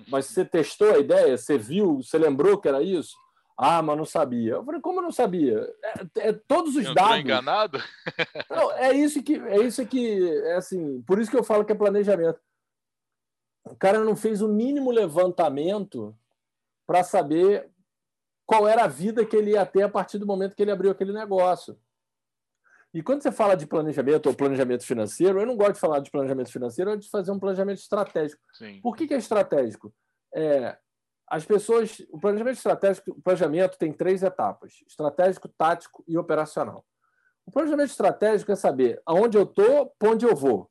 Mas 0.08 0.26
você 0.26 0.44
testou 0.44 0.94
a 0.94 0.98
ideia? 0.98 1.38
Você 1.38 1.56
viu? 1.56 2.02
Você 2.02 2.18
lembrou 2.18 2.58
que 2.58 2.68
era 2.68 2.82
isso? 2.82 3.16
Ah, 3.56 3.80
mas 3.80 3.96
não 3.96 4.04
sabia. 4.04 4.56
Eu 4.56 4.64
falei, 4.66 4.80
como 4.82 4.98
eu 4.98 5.04
não 5.04 5.10
sabia? 5.10 5.66
É, 6.18 6.28
é 6.28 6.32
todos 6.34 6.76
os 6.76 6.82
Entrou 6.82 6.94
dados. 6.96 7.18
enganado? 7.18 7.82
Não, 8.50 8.72
é 8.72 8.92
isso 8.92 9.22
que 9.22 9.36
é 9.36 9.56
isso 9.56 9.86
que 9.86 10.30
é 10.44 10.56
assim. 10.56 11.00
Por 11.06 11.18
isso 11.18 11.30
que 11.30 11.36
eu 11.38 11.42
falo 11.42 11.64
que 11.64 11.72
é 11.72 11.74
planejamento. 11.74 12.38
O 13.64 13.76
cara 13.76 14.00
não 14.00 14.16
fez 14.16 14.42
o 14.42 14.48
mínimo 14.48 14.90
levantamento 14.90 16.16
para 16.86 17.04
saber 17.04 17.70
qual 18.44 18.66
era 18.66 18.84
a 18.84 18.88
vida 18.88 19.24
que 19.24 19.36
ele 19.36 19.52
ia 19.52 19.64
ter 19.64 19.82
a 19.82 19.88
partir 19.88 20.18
do 20.18 20.26
momento 20.26 20.54
que 20.54 20.62
ele 20.62 20.70
abriu 20.70 20.90
aquele 20.90 21.12
negócio. 21.12 21.78
E 22.92 23.02
quando 23.02 23.22
você 23.22 23.32
fala 23.32 23.54
de 23.54 23.66
planejamento 23.66 24.26
ou 24.26 24.34
planejamento 24.34 24.84
financeiro, 24.84 25.40
eu 25.40 25.46
não 25.46 25.56
gosto 25.56 25.74
de 25.74 25.80
falar 25.80 26.00
de 26.00 26.10
planejamento 26.10 26.52
financeiro, 26.52 26.90
eu 26.90 26.96
gosto 26.96 27.06
de 27.06 27.10
fazer 27.10 27.30
um 27.30 27.38
planejamento 27.38 27.78
estratégico. 27.78 28.42
Sim. 28.52 28.80
Por 28.82 28.94
que, 28.94 29.06
que 29.06 29.14
é 29.14 29.16
estratégico? 29.16 29.94
É, 30.34 30.76
as 31.26 31.46
pessoas, 31.46 32.02
o 32.10 32.20
planejamento 32.20 32.56
estratégico, 32.56 33.12
o 33.12 33.22
planejamento 33.22 33.78
tem 33.78 33.92
três 33.92 34.22
etapas: 34.22 34.84
estratégico, 34.86 35.48
tático 35.48 36.04
e 36.06 36.18
operacional. 36.18 36.84
O 37.46 37.50
planejamento 37.50 37.88
estratégico 37.88 38.52
é 38.52 38.56
saber 38.56 39.00
aonde 39.06 39.38
eu 39.38 39.44
estou, 39.44 39.94
para 39.98 40.10
onde 40.10 40.26
eu 40.26 40.36
vou. 40.36 40.70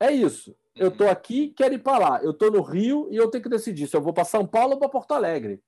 É 0.00 0.10
isso. 0.10 0.56
Eu 0.76 0.88
estou 0.88 1.08
aqui, 1.08 1.48
quero 1.48 1.74
ir 1.74 1.82
para 1.82 1.98
lá. 1.98 2.22
Eu 2.22 2.32
estou 2.32 2.50
no 2.50 2.60
Rio 2.60 3.08
e 3.10 3.16
eu 3.16 3.30
tenho 3.30 3.42
que 3.42 3.48
decidir 3.48 3.88
se 3.88 3.96
eu 3.96 4.02
vou 4.02 4.12
para 4.12 4.24
São 4.24 4.46
Paulo 4.46 4.74
ou 4.74 4.78
para 4.78 4.90
Porto 4.90 5.12
Alegre. 5.12 5.62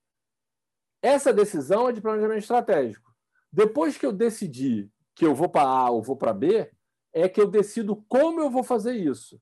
Essa 1.01 1.33
decisão 1.33 1.89
é 1.89 1.93
de 1.93 2.01
planejamento 2.03 2.41
estratégico. 2.41 3.11
Depois 3.51 3.97
que 3.97 4.05
eu 4.05 4.13
decidi 4.13 4.91
que 5.15 5.25
eu 5.25 5.35
vou 5.35 5.49
para 5.49 5.63
A 5.67 5.91
ou 5.91 6.03
vou 6.03 6.17
para 6.17 6.35
B, 6.35 6.71
é 7.13 7.27
que 7.27 7.41
eu 7.41 7.49
decido 7.49 7.97
como 8.09 8.41
eu 8.41 8.51
vou 8.51 8.63
fazer 8.63 8.95
isso. 8.95 9.41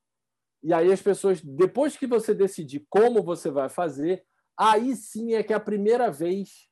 E 0.62 0.72
aí 0.72 0.92
as 0.92 1.02
pessoas, 1.02 1.40
depois 1.40 1.96
que 1.96 2.06
você 2.06 2.32
decidir 2.32 2.86
como 2.88 3.22
você 3.22 3.50
vai 3.50 3.68
fazer, 3.68 4.24
aí 4.56 4.94
sim 4.94 5.34
é 5.34 5.42
que 5.42 5.52
é 5.52 5.56
a 5.56 5.60
primeira 5.60 6.10
vez 6.10 6.68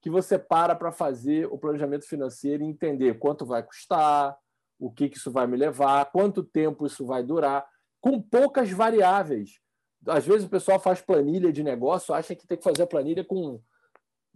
que 0.00 0.10
você 0.10 0.38
para 0.38 0.74
para 0.74 0.90
fazer 0.90 1.46
o 1.46 1.58
planejamento 1.58 2.06
financeiro 2.08 2.62
e 2.62 2.66
entender 2.66 3.18
quanto 3.18 3.46
vai 3.46 3.62
custar, 3.62 4.36
o 4.78 4.90
que, 4.90 5.08
que 5.08 5.16
isso 5.16 5.30
vai 5.30 5.46
me 5.46 5.56
levar, 5.56 6.10
quanto 6.10 6.42
tempo 6.42 6.86
isso 6.86 7.06
vai 7.06 7.22
durar, 7.22 7.64
com 8.02 8.20
poucas 8.20 8.70
variáveis. 8.70 9.60
Às 10.06 10.26
vezes 10.26 10.44
o 10.44 10.50
pessoal 10.50 10.80
faz 10.80 11.00
planilha 11.00 11.52
de 11.52 11.62
negócio, 11.62 12.12
acha 12.12 12.34
que 12.34 12.46
tem 12.46 12.58
que 12.58 12.64
fazer 12.64 12.82
a 12.82 12.86
planilha 12.86 13.24
com 13.24 13.62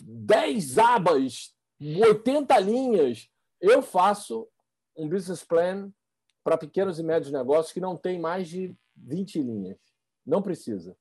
10 0.03 0.79
abas, 0.79 1.53
80 1.81 2.59
linhas. 2.61 3.29
Eu 3.61 3.83
faço 3.83 4.49
um 4.97 5.09
business 5.09 5.43
plan 5.43 5.93
para 6.45 6.57
pequenos 6.57 7.01
e 7.01 7.03
médios 7.03 7.33
negócios 7.33 7.73
que 7.73 7.81
não 7.81 7.97
tem 7.97 8.21
mais 8.21 8.49
de 8.49 8.75
20 8.97 9.43
linhas. 9.43 9.79
Não 10.25 10.41
precisa. 10.41 10.97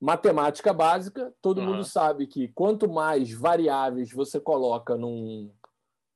Matemática 0.00 0.72
básica, 0.72 1.34
todo 1.42 1.58
uhum. 1.58 1.66
mundo 1.66 1.84
sabe 1.84 2.28
que 2.28 2.48
quanto 2.48 2.88
mais 2.88 3.32
variáveis 3.32 4.12
você 4.12 4.38
coloca 4.38 4.96
num, 4.96 5.52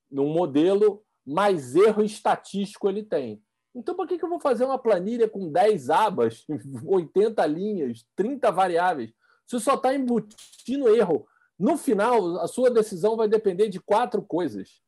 num 0.08 0.32
modelo, 0.32 1.04
mais 1.26 1.74
erro 1.74 2.04
estatístico 2.04 2.88
ele 2.88 3.02
tem. 3.02 3.42
Então, 3.74 3.94
por 3.94 4.06
que, 4.06 4.18
que 4.18 4.24
eu 4.24 4.28
vou 4.28 4.40
fazer 4.40 4.64
uma 4.64 4.78
planilha 4.78 5.28
com 5.28 5.50
10 5.50 5.90
abas, 5.90 6.44
80 6.84 7.44
linhas, 7.46 8.04
30 8.16 8.50
variáveis? 8.50 9.12
Você 9.46 9.58
só 9.58 9.74
está 9.74 9.94
embutindo 9.94 10.88
erro. 10.94 11.26
No 11.58 11.76
final, 11.76 12.40
a 12.40 12.48
sua 12.48 12.70
decisão 12.70 13.16
vai 13.16 13.28
depender 13.28 13.68
de 13.68 13.80
quatro 13.80 14.22
coisas 14.22 14.80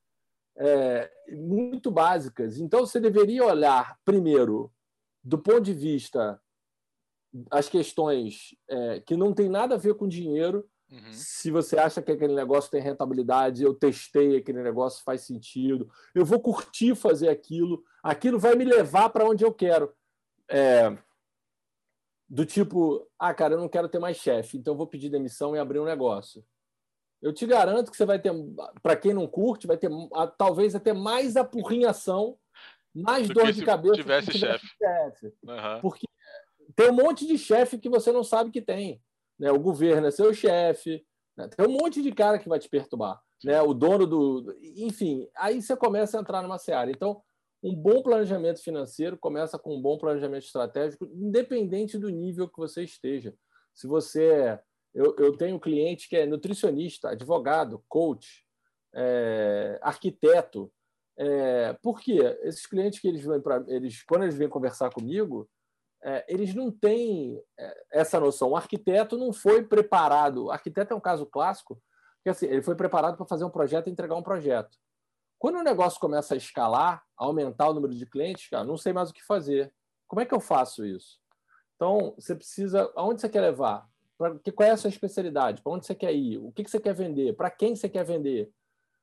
é, 0.56 1.10
muito 1.30 1.90
básicas. 1.90 2.58
Então, 2.58 2.80
você 2.80 2.98
deveria 2.98 3.44
olhar, 3.44 3.98
primeiro, 4.04 4.72
do 5.22 5.38
ponto 5.38 5.62
de 5.62 5.74
vista 5.74 6.40
as 7.50 7.68
questões 7.68 8.54
é, 8.68 9.00
que 9.00 9.16
não 9.16 9.32
tem 9.32 9.48
nada 9.48 9.74
a 9.74 9.78
ver 9.78 9.94
com 9.94 10.06
dinheiro. 10.08 10.68
Uhum. 10.92 11.12
Se 11.12 11.50
você 11.50 11.78
acha 11.78 12.02
que 12.02 12.12
aquele 12.12 12.34
negócio 12.34 12.70
tem 12.70 12.82
rentabilidade, 12.82 13.62
eu 13.62 13.72
testei 13.72 14.36
aquele 14.36 14.62
negócio, 14.62 15.02
faz 15.02 15.22
sentido, 15.22 15.90
eu 16.14 16.22
vou 16.22 16.38
curtir 16.38 16.94
fazer 16.94 17.30
aquilo, 17.30 17.82
aquilo 18.02 18.38
vai 18.38 18.54
me 18.54 18.64
levar 18.64 19.08
para 19.08 19.24
onde 19.24 19.42
eu 19.42 19.54
quero. 19.54 19.90
É, 20.50 20.94
do 22.28 22.44
tipo, 22.44 23.08
ah, 23.18 23.32
cara, 23.32 23.54
eu 23.54 23.58
não 23.58 23.68
quero 23.68 23.88
ter 23.88 23.98
mais 23.98 24.18
chefe, 24.18 24.58
então 24.58 24.74
eu 24.74 24.78
vou 24.78 24.86
pedir 24.86 25.08
demissão 25.08 25.56
e 25.56 25.58
abrir 25.58 25.80
um 25.80 25.84
negócio. 25.84 26.44
Eu 27.22 27.32
te 27.32 27.46
garanto 27.46 27.90
que 27.90 27.96
você 27.96 28.04
vai 28.04 28.18
ter, 28.18 28.32
para 28.82 28.96
quem 28.96 29.14
não 29.14 29.26
curte, 29.26 29.66
vai 29.66 29.78
ter 29.78 29.90
talvez 30.36 30.74
até 30.74 30.92
mais 30.92 31.36
apurrinhação, 31.36 32.36
mais 32.94 33.28
Do 33.28 33.34
dor 33.34 33.52
de 33.52 33.64
cabeça. 33.64 33.94
Tivesse 33.94 34.32
chefe. 34.32 34.66
chefe. 34.66 35.26
Uhum. 35.42 35.80
Porque 35.80 36.06
tem 36.74 36.90
um 36.90 36.94
monte 36.94 37.26
de 37.26 37.38
chefe 37.38 37.78
que 37.78 37.88
você 37.88 38.12
não 38.12 38.24
sabe 38.24 38.50
que 38.50 38.60
tem. 38.60 39.00
Né? 39.42 39.50
O 39.50 39.58
governo 39.58 40.06
é 40.06 40.12
seu 40.12 40.32
chefe, 40.32 41.04
né? 41.36 41.48
tem 41.48 41.66
um 41.66 41.72
monte 41.72 42.00
de 42.00 42.12
cara 42.12 42.38
que 42.38 42.48
vai 42.48 42.60
te 42.60 42.68
perturbar. 42.68 43.20
Né? 43.42 43.60
O 43.60 43.74
dono 43.74 44.06
do. 44.06 44.56
Enfim, 44.76 45.28
aí 45.36 45.60
você 45.60 45.76
começa 45.76 46.16
a 46.16 46.20
entrar 46.20 46.42
numa 46.42 46.58
seara. 46.58 46.92
Então, 46.92 47.20
um 47.60 47.74
bom 47.74 48.04
planejamento 48.04 48.62
financeiro 48.62 49.18
começa 49.18 49.58
com 49.58 49.76
um 49.76 49.82
bom 49.82 49.98
planejamento 49.98 50.44
estratégico, 50.44 51.06
independente 51.06 51.98
do 51.98 52.08
nível 52.08 52.48
que 52.48 52.56
você 52.56 52.84
esteja. 52.84 53.34
Se 53.74 53.88
você 53.88 54.26
é 54.26 54.60
eu, 54.94 55.16
eu 55.18 55.36
tenho 55.36 55.56
um 55.56 55.58
cliente 55.58 56.08
que 56.08 56.16
é 56.16 56.26
nutricionista, 56.26 57.10
advogado, 57.10 57.82
coach, 57.88 58.44
é, 58.94 59.78
arquiteto. 59.82 60.70
É, 61.16 61.72
por 61.82 61.98
quê? 62.00 62.18
Esses 62.42 62.66
clientes 62.66 63.00
que 63.00 63.08
eles 63.08 63.24
vêm 63.24 63.40
para 63.40 63.64
eles, 63.68 64.02
quando 64.04 64.24
eles 64.24 64.36
vêm 64.36 64.48
conversar 64.48 64.90
comigo, 64.90 65.48
eles 66.28 66.54
não 66.54 66.70
têm 66.70 67.40
é, 67.58 67.84
essa 67.92 68.18
noção. 68.18 68.50
O 68.50 68.56
arquiteto 68.56 69.16
não 69.16 69.32
foi 69.32 69.62
preparado. 69.62 70.46
O 70.46 70.50
arquiteto 70.50 70.92
é 70.92 70.96
um 70.96 71.00
caso 71.00 71.26
clássico, 71.26 71.80
porque 72.16 72.30
assim, 72.30 72.46
ele 72.46 72.62
foi 72.62 72.74
preparado 72.74 73.16
para 73.16 73.26
fazer 73.26 73.44
um 73.44 73.50
projeto 73.50 73.86
e 73.86 73.90
entregar 73.90 74.16
um 74.16 74.22
projeto. 74.22 74.76
Quando 75.38 75.58
o 75.58 75.62
negócio 75.62 76.00
começa 76.00 76.34
a 76.34 76.36
escalar, 76.36 77.02
a 77.16 77.24
aumentar 77.24 77.68
o 77.68 77.74
número 77.74 77.94
de 77.94 78.06
clientes, 78.06 78.48
cara, 78.48 78.64
não 78.64 78.76
sei 78.76 78.92
mais 78.92 79.10
o 79.10 79.12
que 79.12 79.24
fazer. 79.24 79.72
Como 80.06 80.20
é 80.20 80.24
que 80.24 80.34
eu 80.34 80.40
faço 80.40 80.84
isso? 80.84 81.18
Então, 81.74 82.14
você 82.16 82.34
precisa. 82.34 82.92
Aonde 82.94 83.20
você 83.20 83.28
quer 83.28 83.40
levar? 83.40 83.88
Pra, 84.16 84.38
que, 84.38 84.52
qual 84.52 84.68
é 84.68 84.70
a 84.70 84.76
sua 84.76 84.90
especialidade? 84.90 85.62
Para 85.62 85.72
onde 85.72 85.84
você 85.84 85.96
quer 85.96 86.12
ir? 86.12 86.38
O 86.38 86.52
que, 86.52 86.62
que 86.62 86.70
você 86.70 86.78
quer 86.78 86.94
vender? 86.94 87.34
Para 87.34 87.50
quem 87.50 87.74
você 87.74 87.88
quer 87.88 88.04
vender? 88.04 88.52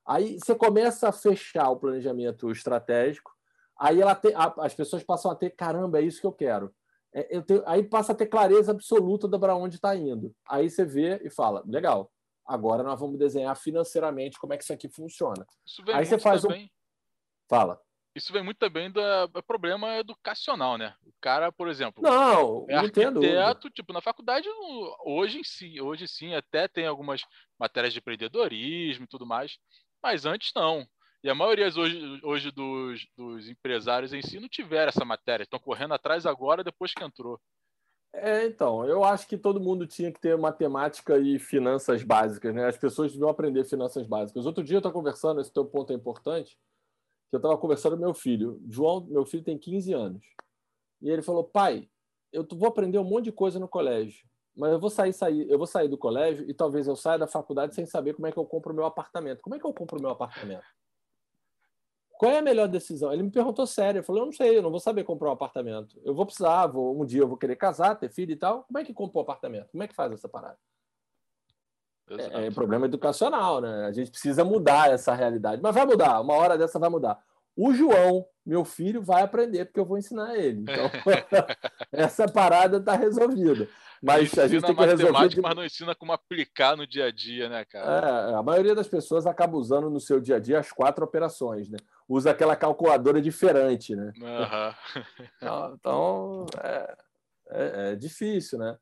Aí 0.06 0.38
você 0.38 0.54
começa 0.54 1.08
a 1.08 1.12
fechar 1.12 1.68
o 1.70 1.76
planejamento 1.76 2.50
estratégico, 2.50 3.30
aí 3.78 4.00
ela 4.00 4.14
te, 4.14 4.32
a, 4.34 4.54
as 4.58 4.74
pessoas 4.74 5.02
passam 5.02 5.30
a 5.30 5.34
ter, 5.34 5.50
caramba, 5.50 5.98
é 5.98 6.02
isso 6.02 6.20
que 6.20 6.26
eu 6.26 6.32
quero. 6.32 6.74
É, 7.12 7.36
eu 7.36 7.42
tenho, 7.42 7.62
aí 7.66 7.82
passa 7.82 8.12
a 8.12 8.14
ter 8.14 8.26
clareza 8.26 8.72
absoluta 8.72 9.28
para 9.38 9.56
onde 9.56 9.76
está 9.76 9.94
indo. 9.96 10.34
Aí 10.48 10.70
você 10.70 10.84
vê 10.84 11.20
e 11.24 11.30
fala, 11.30 11.62
legal, 11.66 12.10
agora 12.46 12.82
nós 12.82 12.98
vamos 12.98 13.18
desenhar 13.18 13.56
financeiramente 13.56 14.38
como 14.38 14.52
é 14.52 14.56
que 14.56 14.64
isso 14.64 14.72
aqui 14.72 14.88
funciona. 14.88 15.46
aí 15.92 16.06
você 16.06 16.18
faz 16.18 16.42
também. 16.42 16.64
um. 16.64 16.68
Fala 17.48 17.80
isso 18.14 18.32
vem 18.32 18.42
muito 18.42 18.58
também 18.58 18.90
do, 18.90 19.00
do, 19.28 19.42
problema 19.42 19.98
educacional, 19.98 20.76
né? 20.76 20.94
O 21.04 21.12
cara, 21.20 21.52
por 21.52 21.68
exemplo, 21.68 22.02
não, 22.02 22.66
é 22.68 22.74
arquiteto, 22.74 23.70
tipo, 23.70 23.92
na 23.92 24.00
faculdade, 24.00 24.48
hoje 25.04 25.42
sim, 25.44 25.80
hoje 25.80 26.08
sim, 26.08 26.34
até 26.34 26.66
tem 26.66 26.86
algumas 26.86 27.22
matérias 27.58 27.92
de 27.92 28.00
empreendedorismo 28.00 29.04
e 29.04 29.08
tudo 29.08 29.24
mais, 29.24 29.58
mas 30.02 30.26
antes 30.26 30.50
não. 30.54 30.86
E 31.22 31.28
a 31.28 31.34
maioria 31.34 31.66
hoje, 31.66 32.20
hoje 32.22 32.50
dos, 32.50 33.06
dos 33.16 33.48
empresários 33.48 34.12
em 34.12 34.22
si 34.22 34.40
não 34.40 34.48
tiveram 34.48 34.88
essa 34.88 35.04
matéria, 35.04 35.44
estão 35.44 35.58
correndo 35.58 35.92
atrás 35.92 36.24
agora, 36.24 36.64
depois 36.64 36.94
que 36.94 37.04
entrou. 37.04 37.38
É, 38.12 38.46
então, 38.46 38.84
eu 38.86 39.04
acho 39.04 39.28
que 39.28 39.36
todo 39.36 39.60
mundo 39.60 39.86
tinha 39.86 40.10
que 40.10 40.20
ter 40.20 40.36
matemática 40.36 41.18
e 41.18 41.38
finanças 41.38 42.02
básicas, 42.02 42.54
né? 42.54 42.66
As 42.66 42.76
pessoas 42.76 43.12
deviam 43.12 43.28
aprender 43.28 43.64
finanças 43.64 44.06
básicas. 44.06 44.46
Outro 44.46 44.64
dia 44.64 44.76
eu 44.76 44.80
estou 44.80 44.90
conversando, 44.90 45.40
esse 45.40 45.52
teu 45.52 45.64
ponto 45.64 45.92
é 45.92 45.96
importante, 45.96 46.58
que 47.28 47.36
eu 47.36 47.38
estava 47.38 47.56
conversando 47.56 47.96
com 47.96 48.02
meu 48.02 48.14
filho. 48.14 48.60
João, 48.68 49.06
meu 49.06 49.24
filho 49.24 49.44
tem 49.44 49.58
15 49.58 49.92
anos. 49.92 50.24
E 51.02 51.08
ele 51.08 51.22
falou: 51.22 51.44
"Pai, 51.44 51.88
eu 52.32 52.46
vou 52.50 52.68
aprender 52.68 52.98
um 52.98 53.04
monte 53.04 53.26
de 53.26 53.32
coisa 53.32 53.60
no 53.60 53.68
colégio, 53.68 54.26
mas 54.56 54.72
eu 54.72 54.80
vou 54.80 54.90
sair, 54.90 55.12
sair, 55.12 55.48
eu 55.48 55.58
vou 55.58 55.66
sair 55.66 55.88
do 55.88 55.98
colégio 55.98 56.48
e 56.48 56.54
talvez 56.54 56.88
eu 56.88 56.96
saia 56.96 57.18
da 57.18 57.26
faculdade 57.28 57.74
sem 57.74 57.86
saber 57.86 58.14
como 58.14 58.26
é 58.26 58.32
que 58.32 58.38
eu 58.38 58.46
compro 58.46 58.72
o 58.72 58.76
meu 58.76 58.84
apartamento. 58.84 59.40
Como 59.42 59.54
é 59.54 59.58
que 59.58 59.66
eu 59.66 59.72
compro 59.72 59.98
o 59.98 60.02
meu 60.02 60.10
apartamento? 60.10 60.64
Qual 62.20 62.30
é 62.30 62.36
a 62.36 62.42
melhor 62.42 62.68
decisão? 62.68 63.10
Ele 63.10 63.22
me 63.22 63.30
perguntou 63.30 63.66
sério. 63.66 64.00
Eu 64.00 64.04
falei: 64.04 64.20
"Eu 64.20 64.26
não 64.26 64.32
sei, 64.32 64.58
eu 64.58 64.62
não 64.62 64.70
vou 64.70 64.78
saber 64.78 65.04
comprar 65.04 65.30
um 65.30 65.32
apartamento. 65.32 65.98
Eu 66.04 66.14
vou 66.14 66.26
precisar, 66.26 66.66
vou, 66.66 67.00
um 67.00 67.06
dia 67.06 67.22
eu 67.22 67.26
vou 67.26 67.38
querer 67.38 67.56
casar, 67.56 67.94
ter 67.94 68.10
filho 68.10 68.32
e 68.32 68.36
tal. 68.36 68.64
Como 68.64 68.78
é 68.78 68.84
que 68.84 68.92
compra 68.92 69.20
um 69.20 69.22
apartamento? 69.22 69.70
Como 69.70 69.82
é 69.82 69.88
que 69.88 69.94
faz 69.94 70.12
essa 70.12 70.28
parada?" 70.28 70.58
É, 72.10 72.48
é 72.48 72.50
problema 72.50 72.84
educacional, 72.84 73.62
né? 73.62 73.86
A 73.86 73.92
gente 73.92 74.10
precisa 74.10 74.44
mudar 74.44 74.90
essa 74.90 75.14
realidade. 75.14 75.62
Mas 75.62 75.74
vai 75.74 75.86
mudar, 75.86 76.20
uma 76.20 76.34
hora 76.34 76.58
dessa 76.58 76.78
vai 76.78 76.90
mudar. 76.90 77.18
O 77.56 77.72
João, 77.72 78.26
meu 78.44 78.66
filho, 78.66 79.00
vai 79.00 79.22
aprender 79.22 79.64
porque 79.64 79.80
eu 79.80 79.86
vou 79.86 79.96
ensinar 79.96 80.36
ele. 80.36 80.60
Então, 80.60 80.90
essa 81.90 82.28
parada 82.28 82.76
está 82.76 82.96
resolvida. 82.96 83.66
Mas 84.02 84.38
a 84.38 84.48
gente 84.48 84.64
tem 84.64 84.74
que 84.74 84.84
resolver. 84.84 85.28
De... 85.28 85.40
Mas 85.40 85.54
não 85.54 85.64
ensina 85.64 85.94
como 85.94 86.12
aplicar 86.12 86.76
no 86.76 86.86
dia 86.86 87.06
a 87.06 87.10
dia, 87.10 87.48
né, 87.48 87.64
cara? 87.66 88.30
É, 88.30 88.34
a 88.34 88.42
maioria 88.42 88.74
das 88.74 88.88
pessoas 88.88 89.26
acaba 89.26 89.56
usando 89.56 89.90
no 89.90 90.00
seu 90.00 90.20
dia 90.20 90.36
a 90.36 90.38
dia 90.38 90.58
as 90.58 90.72
quatro 90.72 91.04
operações, 91.04 91.68
né? 91.68 91.76
Usa 92.10 92.32
aquela 92.32 92.56
calculadora 92.56 93.22
diferente, 93.22 93.94
né? 93.94 94.12
Uhum. 94.16 95.74
então, 95.74 96.46
é, 96.60 96.96
é, 97.50 97.92
é 97.92 97.96
difícil, 97.96 98.58
né? 98.58 98.76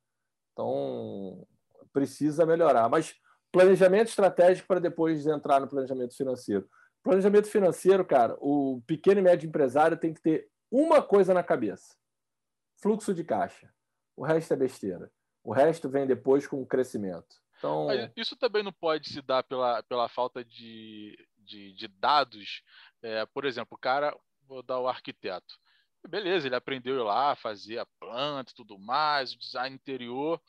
Então, 0.53 1.47
precisa 1.93 2.47
melhorar. 2.47 2.89
Mas 2.89 3.15
planejamento 3.53 4.09
estratégico 4.09 4.67
para 4.67 4.81
depois 4.81 5.27
entrar 5.27 5.61
no 5.61 5.69
planejamento 5.69 6.17
financeiro. 6.17 6.67
Planejamento 7.03 7.49
financeiro, 7.49 8.03
cara, 8.03 8.35
o 8.41 8.83
pequeno 8.87 9.21
e 9.21 9.23
médio 9.23 9.47
empresário 9.47 9.99
tem 9.99 10.15
que 10.15 10.23
ter 10.23 10.49
uma 10.71 11.03
coisa 11.03 11.35
na 11.35 11.43
cabeça: 11.43 11.95
fluxo 12.81 13.13
de 13.13 13.25
caixa. 13.25 13.71
O 14.17 14.25
resto 14.25 14.55
é 14.55 14.57
besteira. 14.57 15.13
O 15.45 15.53
resto 15.53 15.87
vem 15.87 16.07
depois 16.07 16.47
com 16.47 16.63
o 16.63 16.67
crescimento. 16.67 17.37
Então... 17.59 17.89
Mas 17.89 18.11
isso 18.17 18.37
também 18.37 18.63
não 18.63 18.73
pode 18.73 19.11
se 19.11 19.21
dar 19.21 19.43
pela, 19.43 19.83
pela 19.83 20.09
falta 20.09 20.45
de, 20.45 21.19
de, 21.39 21.73
de 21.73 21.89
dados. 21.89 22.63
É, 23.03 23.27
por 23.27 23.45
exemplo, 23.45 23.77
o 23.77 23.81
cara, 23.81 24.17
vou 24.43 24.63
dar 24.63 24.79
o 24.81 24.89
arquiteto. 24.89 25.59
Beleza, 26.09 26.47
ele 26.47 26.55
aprendeu 26.55 27.03
lá, 27.05 27.35
fazer 27.35 27.79
a 27.79 27.87
planta 27.99 28.53
e 28.53 28.55
tudo 28.55 28.79
mais, 28.79 29.33
o 29.33 29.39
design 29.39 29.75
interior, 29.75 30.41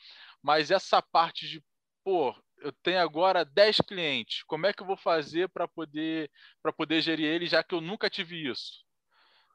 mas 0.41 0.72
essa 0.72 1.01
parte 1.01 1.48
de, 1.48 1.63
pô, 2.03 2.36
eu 2.60 2.72
tenho 2.84 3.00
agora 3.00 3.44
10 3.44 3.77
clientes, 3.77 4.44
como 4.44 4.68
é 4.68 4.74
que 4.74 4.82
eu 4.82 4.88
vou 4.88 4.96
fazer 4.96 5.50
para 5.50 5.68
poder, 5.68 6.32
poder 6.77 7.01
gerir 7.01 7.25
eles, 7.25 7.50
já 7.50 7.63
que 7.63 7.74
eu 7.74 7.82
nunca 7.82 8.10
tive 8.10 8.50
isso? 8.50 8.86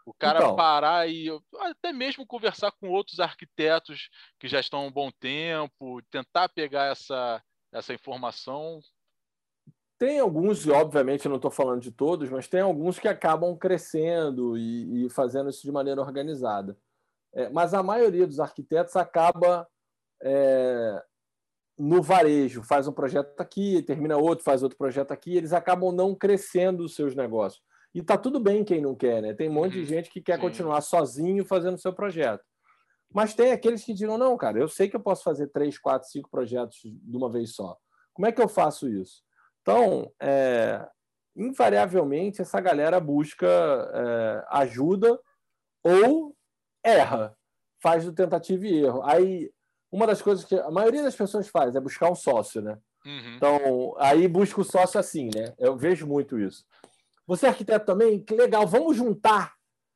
O 0.06 0.12
cara 0.12 0.40
então, 0.40 0.54
parar 0.54 1.08
e 1.08 1.28
até 1.60 1.92
mesmo 1.92 2.26
conversar 2.26 2.70
com 2.72 2.90
outros 2.90 3.20
arquitetos 3.20 4.10
que 4.38 4.46
já 4.46 4.60
estão 4.60 4.80
há 4.80 4.82
um 4.82 4.92
bom 4.92 5.10
tempo, 5.10 6.02
tentar 6.10 6.48
pegar 6.50 6.92
essa, 6.92 7.42
essa 7.72 7.94
informação. 7.94 8.80
Tem 9.98 10.18
alguns, 10.18 10.66
e 10.66 10.70
obviamente 10.70 11.24
eu 11.24 11.30
não 11.30 11.36
estou 11.36 11.50
falando 11.50 11.80
de 11.80 11.92
todos, 11.92 12.28
mas 12.28 12.48
tem 12.48 12.60
alguns 12.60 12.98
que 12.98 13.06
acabam 13.06 13.56
crescendo 13.56 14.58
e, 14.58 15.06
e 15.06 15.10
fazendo 15.10 15.50
isso 15.50 15.62
de 15.62 15.70
maneira 15.70 16.00
organizada. 16.00 16.76
É, 17.32 17.48
mas 17.48 17.74
a 17.74 17.82
maioria 17.82 18.26
dos 18.26 18.40
arquitetos 18.40 18.96
acaba 18.96 19.66
é, 20.22 21.02
no 21.78 22.02
varejo, 22.02 22.62
faz 22.62 22.86
um 22.86 22.92
projeto 22.92 23.40
aqui, 23.40 23.82
termina 23.82 24.16
outro, 24.16 24.44
faz 24.44 24.62
outro 24.62 24.78
projeto 24.78 25.12
aqui, 25.12 25.36
eles 25.36 25.52
acabam 25.52 25.92
não 25.92 26.14
crescendo 26.14 26.84
os 26.84 26.94
seus 26.94 27.14
negócios. 27.14 27.62
E 27.94 28.02
tá 28.02 28.18
tudo 28.18 28.40
bem 28.40 28.64
quem 28.64 28.80
não 28.80 28.94
quer, 28.94 29.22
né? 29.22 29.32
Tem 29.34 29.48
um 29.48 29.52
monte 29.52 29.72
de 29.72 29.80
uhum. 29.80 29.84
gente 29.84 30.10
que 30.10 30.20
quer 30.20 30.36
Sim. 30.36 30.42
continuar 30.42 30.80
sozinho 30.80 31.44
fazendo 31.44 31.74
o 31.74 31.80
seu 31.80 31.92
projeto. 31.92 32.44
Mas 33.12 33.34
tem 33.34 33.52
aqueles 33.52 33.84
que 33.84 33.94
digam, 33.94 34.18
não, 34.18 34.36
cara, 34.36 34.58
eu 34.58 34.68
sei 34.68 34.88
que 34.88 34.96
eu 34.96 35.00
posso 35.00 35.22
fazer 35.22 35.46
três, 35.48 35.78
quatro, 35.78 36.08
cinco 36.08 36.28
projetos 36.28 36.80
de 36.82 37.16
uma 37.16 37.30
vez 37.30 37.54
só. 37.54 37.76
Como 38.12 38.26
é 38.26 38.32
que 38.32 38.42
eu 38.42 38.48
faço 38.48 38.88
isso? 38.88 39.22
Então, 39.64 40.12
é, 40.20 40.86
invariavelmente, 41.34 42.42
essa 42.42 42.60
galera 42.60 43.00
busca 43.00 43.46
é, 43.46 44.44
ajuda 44.50 45.18
ou 45.82 46.36
erra, 46.84 47.34
faz 47.82 48.04
do 48.04 48.12
tentativa 48.12 48.66
e 48.66 48.84
erro. 48.84 49.02
Aí 49.02 49.50
uma 49.90 50.06
das 50.06 50.20
coisas 50.20 50.44
que 50.44 50.54
a 50.54 50.70
maioria 50.70 51.02
das 51.02 51.16
pessoas 51.16 51.48
faz 51.48 51.74
é 51.74 51.80
buscar 51.80 52.10
um 52.10 52.14
sócio, 52.14 52.60
né? 52.60 52.76
Uhum. 53.06 53.36
Então, 53.36 53.94
aí 53.98 54.28
busca 54.28 54.60
o 54.60 54.64
sócio 54.64 55.00
assim, 55.00 55.30
né? 55.34 55.54
Eu 55.58 55.76
vejo 55.78 56.06
muito 56.06 56.38
isso. 56.38 56.64
Você 57.26 57.46
é 57.46 57.48
arquiteto 57.48 57.86
também? 57.86 58.22
Que 58.22 58.34
legal, 58.34 58.66
vamos 58.66 58.98
juntar 58.98 59.54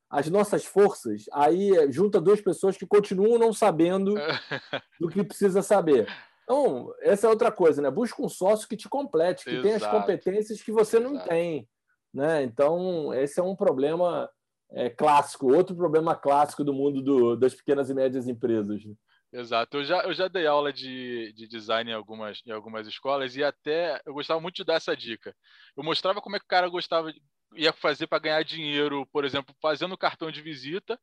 as 0.09 0.27
nossas 0.29 0.65
forças. 0.65 1.25
Aí 1.31 1.91
junta 1.91 2.19
duas 2.19 2.41
pessoas 2.41 2.75
que 2.75 2.87
continuam 2.87 3.37
não 3.37 3.53
sabendo 3.53 4.15
do 4.99 5.09
que 5.09 5.23
precisa 5.23 5.61
saber. 5.61 6.07
Então, 6.49 6.91
essa 7.01 7.27
é 7.27 7.29
outra 7.29 7.51
coisa, 7.51 7.79
né? 7.79 7.91
Busca 7.91 8.19
um 8.23 8.27
sócio 8.27 8.67
que 8.67 8.75
te 8.75 8.89
complete, 8.89 9.45
que 9.45 9.61
tenha 9.61 9.75
as 9.75 9.85
competências 9.85 10.63
que 10.63 10.71
você 10.71 10.99
não 10.99 11.11
Exato. 11.11 11.29
tem. 11.29 11.69
Né? 12.11 12.41
Então, 12.41 13.13
esse 13.13 13.39
é 13.39 13.43
um 13.43 13.55
problema 13.55 14.27
é, 14.71 14.89
clássico, 14.89 15.53
outro 15.53 15.75
problema 15.75 16.15
clássico 16.15 16.63
do 16.63 16.73
mundo 16.73 17.03
do, 17.03 17.35
das 17.35 17.53
pequenas 17.53 17.91
e 17.91 17.93
médias 17.93 18.27
empresas. 18.27 18.83
Né? 18.83 18.95
Exato. 19.31 19.77
Eu 19.77 19.83
já, 19.83 20.01
eu 20.01 20.11
já 20.11 20.27
dei 20.27 20.47
aula 20.47 20.73
de, 20.73 21.31
de 21.33 21.47
design 21.47 21.91
em 21.91 21.93
algumas, 21.93 22.41
em 22.43 22.49
algumas 22.49 22.87
escolas 22.87 23.35
e 23.35 23.43
até 23.43 24.01
eu 24.03 24.15
gostava 24.15 24.41
muito 24.41 24.55
de 24.55 24.63
dar 24.63 24.73
essa 24.73 24.97
dica. 24.97 25.35
Eu 25.77 25.83
mostrava 25.83 26.19
como 26.19 26.35
é 26.35 26.39
que 26.39 26.45
o 26.45 26.49
cara 26.49 26.67
gostava, 26.67 27.13
ia 27.53 27.71
fazer 27.73 28.07
para 28.07 28.23
ganhar 28.23 28.43
dinheiro, 28.43 29.05
por 29.11 29.23
exemplo, 29.23 29.53
fazendo 29.61 29.95
cartão 29.95 30.31
de 30.31 30.41
visita. 30.41 30.99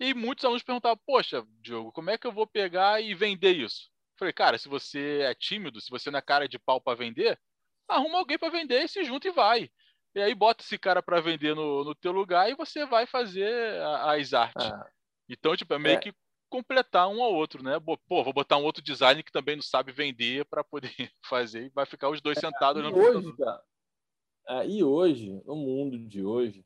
E 0.00 0.12
muitos 0.12 0.44
alunos 0.44 0.64
perguntavam: 0.64 0.98
Poxa, 1.06 1.46
Diogo, 1.60 1.92
como 1.92 2.10
é 2.10 2.18
que 2.18 2.26
eu 2.26 2.32
vou 2.32 2.48
pegar 2.48 3.00
e 3.00 3.14
vender 3.14 3.52
isso? 3.52 3.91
Eu 4.22 4.26
falei, 4.26 4.32
cara, 4.32 4.58
se 4.58 4.68
você 4.68 5.22
é 5.22 5.34
tímido, 5.34 5.80
se 5.80 5.90
você 5.90 6.08
não 6.10 6.18
é 6.18 6.22
cara 6.22 6.46
de 6.46 6.58
pau 6.58 6.80
para 6.80 6.96
vender, 6.96 7.36
arruma 7.88 8.18
alguém 8.18 8.38
para 8.38 8.52
vender 8.52 8.84
e 8.84 8.88
se 8.88 9.02
junta 9.02 9.26
e 9.26 9.32
vai. 9.32 9.68
E 10.14 10.20
aí 10.20 10.32
bota 10.32 10.62
esse 10.62 10.78
cara 10.78 11.02
para 11.02 11.20
vender 11.20 11.56
no, 11.56 11.82
no 11.82 11.94
teu 11.94 12.12
lugar 12.12 12.48
e 12.48 12.54
você 12.54 12.86
vai 12.86 13.04
fazer 13.04 13.82
as 13.82 14.32
artes. 14.32 14.66
Ah. 14.66 14.88
Então, 15.28 15.56
tipo, 15.56 15.74
é 15.74 15.78
meio 15.78 15.96
é. 15.96 16.00
que 16.00 16.14
completar 16.48 17.08
um 17.08 17.20
ao 17.20 17.34
outro, 17.34 17.64
né? 17.64 17.80
Pô, 17.80 18.22
vou 18.22 18.32
botar 18.32 18.58
um 18.58 18.64
outro 18.64 18.82
design 18.82 19.22
que 19.24 19.32
também 19.32 19.56
não 19.56 19.62
sabe 19.62 19.90
vender 19.90 20.44
para 20.44 20.62
poder 20.62 20.92
fazer 21.24 21.66
e 21.66 21.70
vai 21.70 21.86
ficar 21.86 22.08
os 22.08 22.20
dois 22.20 22.38
é, 22.38 22.40
sentados 22.42 22.84
é, 22.84 22.88
no 22.88 22.96
hoje, 22.96 23.36
cara, 23.36 23.62
é, 24.48 24.68
E 24.68 24.84
hoje, 24.84 25.42
no 25.44 25.56
mundo 25.56 25.98
de 25.98 26.24
hoje, 26.24 26.64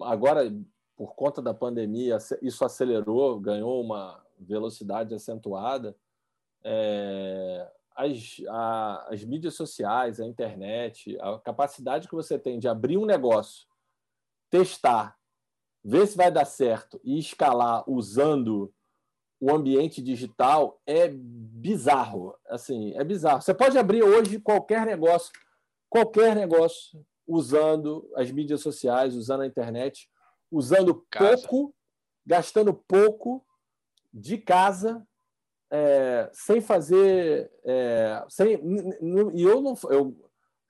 agora 0.00 0.50
por 0.96 1.14
conta 1.14 1.42
da 1.42 1.52
pandemia, 1.52 2.16
isso 2.40 2.64
acelerou, 2.64 3.38
ganhou 3.38 3.82
uma 3.82 4.24
velocidade 4.38 5.14
acentuada. 5.14 5.94
É, 6.68 7.70
as, 7.96 8.42
a, 8.48 9.08
as 9.10 9.24
mídias 9.24 9.54
sociais, 9.54 10.20
a 10.20 10.26
internet, 10.26 11.16
a 11.20 11.38
capacidade 11.38 12.08
que 12.08 12.14
você 12.14 12.36
tem 12.36 12.58
de 12.58 12.66
abrir 12.66 12.98
um 12.98 13.06
negócio, 13.06 13.66
testar, 14.50 15.16
ver 15.84 16.06
se 16.06 16.16
vai 16.16 16.30
dar 16.30 16.44
certo 16.44 17.00
e 17.04 17.18
escalar 17.18 17.88
usando 17.88 18.74
o 19.40 19.54
ambiente 19.54 20.02
digital 20.02 20.80
é 20.86 21.08
bizarro. 21.08 22.34
Assim, 22.48 22.94
é 22.96 23.04
bizarro. 23.04 23.40
Você 23.40 23.54
pode 23.54 23.78
abrir 23.78 24.02
hoje 24.02 24.40
qualquer 24.40 24.84
negócio, 24.84 25.32
qualquer 25.88 26.34
negócio, 26.34 27.04
usando 27.26 28.10
as 28.14 28.30
mídias 28.30 28.60
sociais, 28.60 29.14
usando 29.14 29.42
a 29.42 29.46
internet, 29.46 30.10
usando 30.50 31.06
casa. 31.10 31.46
pouco, 31.48 31.74
gastando 32.24 32.74
pouco 32.74 33.44
de 34.12 34.38
casa, 34.38 35.06
é, 35.70 36.30
sem 36.32 36.60
fazer. 36.60 37.50
É, 37.64 38.24
sem, 38.28 38.60
e 39.34 39.42
eu 39.42 39.60
não. 39.60 39.74
Eu, 39.90 40.16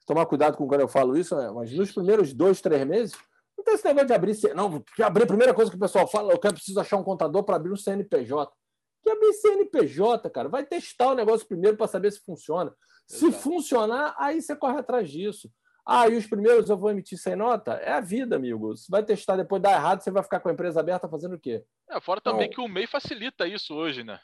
tomar 0.05 0.25
cuidado 0.25 0.55
com 0.55 0.67
quando 0.67 0.81
eu 0.81 0.87
falo 0.87 1.17
isso, 1.17 1.35
né? 1.35 1.51
mas 1.51 1.71
nos 1.73 1.91
primeiros 1.91 2.33
dois, 2.33 2.61
três 2.61 2.87
meses, 2.87 3.13
não 3.57 3.63
tem 3.63 3.73
esse 3.73 3.85
negócio 3.85 4.07
de 4.07 4.13
abrir. 4.13 4.37
Não, 4.55 4.83
abrir 5.03 5.23
a 5.23 5.27
primeira 5.27 5.53
coisa 5.53 5.69
que 5.69 5.77
o 5.77 5.79
pessoal 5.79 6.07
fala, 6.07 6.33
eu 6.33 6.39
quero 6.39 6.53
preciso 6.53 6.79
achar 6.79 6.97
um 6.97 7.03
contador 7.03 7.43
para 7.43 7.57
abrir 7.57 7.71
um 7.71 7.77
CNPJ. 7.77 8.51
Que 9.03 9.09
abrir 9.09 9.33
CNPJ, 9.33 10.29
cara, 10.29 10.49
vai 10.49 10.65
testar 10.65 11.11
o 11.11 11.15
negócio 11.15 11.47
primeiro 11.47 11.77
para 11.77 11.87
saber 11.87 12.11
se 12.11 12.21
funciona. 12.23 12.73
Se 13.05 13.31
funcionar, 13.31 14.15
aí 14.17 14.41
você 14.41 14.55
corre 14.55 14.79
atrás 14.79 15.09
disso. 15.09 15.49
Ah, 15.85 16.09
e 16.09 16.17
os 16.17 16.27
primeiros 16.27 16.69
eu 16.69 16.77
vou 16.77 16.91
emitir 16.91 17.17
sem 17.17 17.33
nota? 17.33 17.75
É 17.75 17.93
a 17.93 18.01
vida, 18.01 18.35
amigo. 18.35 18.75
Você 18.75 18.87
vai 18.89 19.03
testar, 19.03 19.37
depois 19.37 19.61
dá 19.61 19.71
errado, 19.71 20.01
você 20.01 20.11
vai 20.11 20.21
ficar 20.21 20.41
com 20.41 20.49
a 20.49 20.51
empresa 20.51 20.81
aberta 20.81 21.07
fazendo 21.07 21.35
o 21.35 21.39
quê? 21.39 21.63
É, 21.89 22.01
fora 22.01 22.19
então, 22.19 22.33
também 22.33 22.49
que 22.49 22.59
o 22.59 22.67
MEI 22.67 22.85
facilita 22.87 23.47
isso 23.47 23.73
hoje, 23.73 24.03
né? 24.03 24.19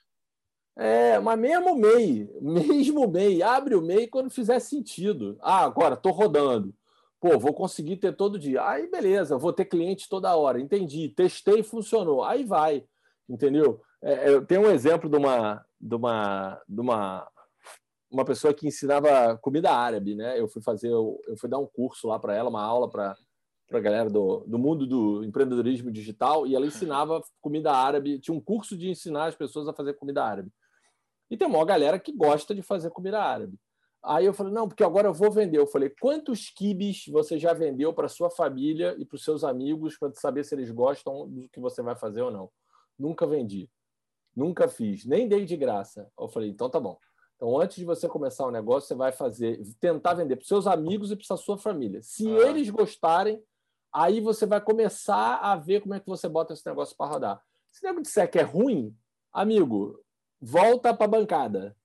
É, 0.75 1.19
mas 1.19 1.39
mesmo 1.39 1.75
MEI, 1.75 2.29
mesmo 2.41 3.07
MEI, 3.07 3.43
abre 3.43 3.75
o 3.75 3.81
MEI 3.81 4.07
quando 4.07 4.29
fizer 4.29 4.59
sentido. 4.59 5.38
Ah, 5.41 5.63
agora, 5.63 5.93
estou 5.95 6.12
rodando. 6.12 6.73
Pô, 7.19 7.38
vou 7.39 7.53
conseguir 7.53 7.97
ter 7.97 8.15
todo 8.15 8.39
dia. 8.39 8.67
Aí, 8.67 8.89
beleza, 8.89 9.38
vou 9.38 9.53
ter 9.53 9.65
cliente 9.65 10.09
toda 10.09 10.36
hora. 10.36 10.59
Entendi, 10.59 11.09
testei 11.09 11.63
funcionou. 11.63 12.23
Aí 12.23 12.43
vai, 12.43 12.86
entendeu? 13.29 13.81
É, 14.01 14.29
eu 14.29 14.45
tenho 14.45 14.62
um 14.62 14.71
exemplo 14.71 15.09
de 15.09 15.15
uma, 15.17 15.63
de 15.79 15.95
uma, 15.95 16.62
de 16.67 16.81
uma, 16.81 17.27
uma 18.12 18.25
pessoa 18.25 18.53
que 18.53 18.67
ensinava 18.67 19.38
comida 19.38 19.71
árabe, 19.71 20.15
né? 20.15 20.39
Eu 20.39 20.47
fui 20.49 20.62
fazer, 20.62 20.89
eu 20.89 21.21
fui 21.39 21.49
dar 21.49 21.59
um 21.59 21.67
curso 21.67 22.07
lá 22.07 22.19
para 22.19 22.36
ela, 22.36 22.49
uma 22.49 22.63
aula 22.63 22.89
para 22.89 23.15
para 23.73 23.79
a 23.79 23.81
galera 23.81 24.09
do, 24.09 24.43
do 24.45 24.59
mundo 24.59 24.86
do 24.86 25.23
empreendedorismo 25.23 25.91
digital 25.91 26.45
e 26.45 26.55
ela 26.55 26.65
ensinava 26.65 27.23
comida 27.41 27.71
árabe. 27.71 28.19
Tinha 28.19 28.36
um 28.36 28.39
curso 28.39 28.77
de 28.77 28.88
ensinar 28.88 29.25
as 29.25 29.36
pessoas 29.36 29.67
a 29.67 29.73
fazer 29.73 29.93
comida 29.93 30.23
árabe. 30.23 30.51
E 31.34 31.38
tem 31.38 31.48
uma 31.48 31.65
galera 31.65 31.98
que 31.98 32.12
gosta 32.12 32.54
de 32.54 32.62
fazer 32.62 32.91
comida 32.91 33.19
árabe. 33.19 33.60
Aí 34.04 34.24
eu 34.24 34.36
falei, 34.36 34.54
não, 34.54 34.67
porque 34.67 34.84
agora 34.84 35.08
eu 35.08 35.13
vou 35.15 35.32
vender. 35.32 35.58
Eu 35.58 35.65
falei, 35.65 35.89
quantos 36.00 36.52
kibes 36.52 37.06
você 37.08 37.39
já 37.39 37.54
vendeu 37.54 37.91
para 37.91 38.08
sua 38.08 38.30
família 38.30 38.96
e 39.00 39.04
para 39.04 39.15
os 39.15 39.24
seus 39.24 39.43
amigos 39.43 39.98
para 39.98 40.13
saber 40.13 40.46
se 40.46 40.54
eles 40.54 40.69
gostam 40.69 41.28
do 41.28 41.50
que 41.50 41.60
você 41.60 41.82
vai 41.82 41.96
fazer 41.96 42.22
ou 42.22 42.30
não? 42.30 42.52
Nunca 43.00 43.26
vendi. 43.26 43.67
Nunca 44.36 44.67
fiz. 44.67 45.06
Nem 45.06 45.28
dei 45.28 45.43
de 45.43 45.58
graça. 45.58 46.08
Eu 46.19 46.30
falei, 46.30 46.50
então 46.52 46.69
tá 46.69 46.80
bom. 46.80 47.00
Então, 47.36 47.60
antes 47.60 47.78
de 47.78 47.84
você 47.84 48.08
começar 48.08 48.46
um 48.46 48.52
negócio, 48.52 48.89
você 48.89 48.96
vai 48.96 49.12
fazer, 49.12 49.60
tentar 49.80 50.13
vender 50.13 50.36
para 50.36 50.46
seus 50.46 50.67
amigos 50.67 51.10
e 51.10 51.15
para 51.15 51.36
sua 51.36 51.58
família. 51.58 52.00
Se 52.04 52.28
ah. 52.28 52.48
eles 52.48 52.69
gostarem, 52.69 53.43
aí 53.91 54.22
você 54.22 54.46
vai 54.46 54.62
começar 54.62 55.38
a 55.38 55.56
ver 55.56 55.82
como 55.82 55.96
é 55.96 56.00
que 56.00 56.06
você 56.06 56.30
bota 56.30 56.54
esse 56.54 56.67
negócio 56.67 56.96
para 56.96 57.12
rodar. 57.12 57.43
Se 57.72 57.84
o 57.84 57.89
nego 57.89 58.04
disser 58.04 58.30
que 58.30 58.38
é 58.38 58.43
ruim, 58.43 58.96
amigo, 59.32 60.00
volta 60.43 60.93
para 60.93 61.06
a 61.06 61.10
bancada. 61.10 61.75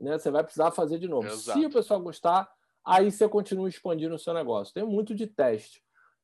Né? 0.00 0.18
Você 0.18 0.30
vai 0.30 0.42
precisar 0.42 0.70
fazer 0.70 0.98
de 0.98 1.08
novo. 1.08 1.26
Exato. 1.28 1.58
Se 1.58 1.66
o 1.66 1.70
pessoal 1.70 2.00
gostar, 2.00 2.50
aí 2.84 3.10
você 3.10 3.28
continua 3.28 3.68
expandindo 3.68 4.14
o 4.14 4.18
seu 4.18 4.32
negócio. 4.32 4.72
Tem 4.72 4.84
muito 4.84 5.14
de 5.14 5.26
teste. 5.26 5.82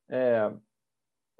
É... 0.09 0.51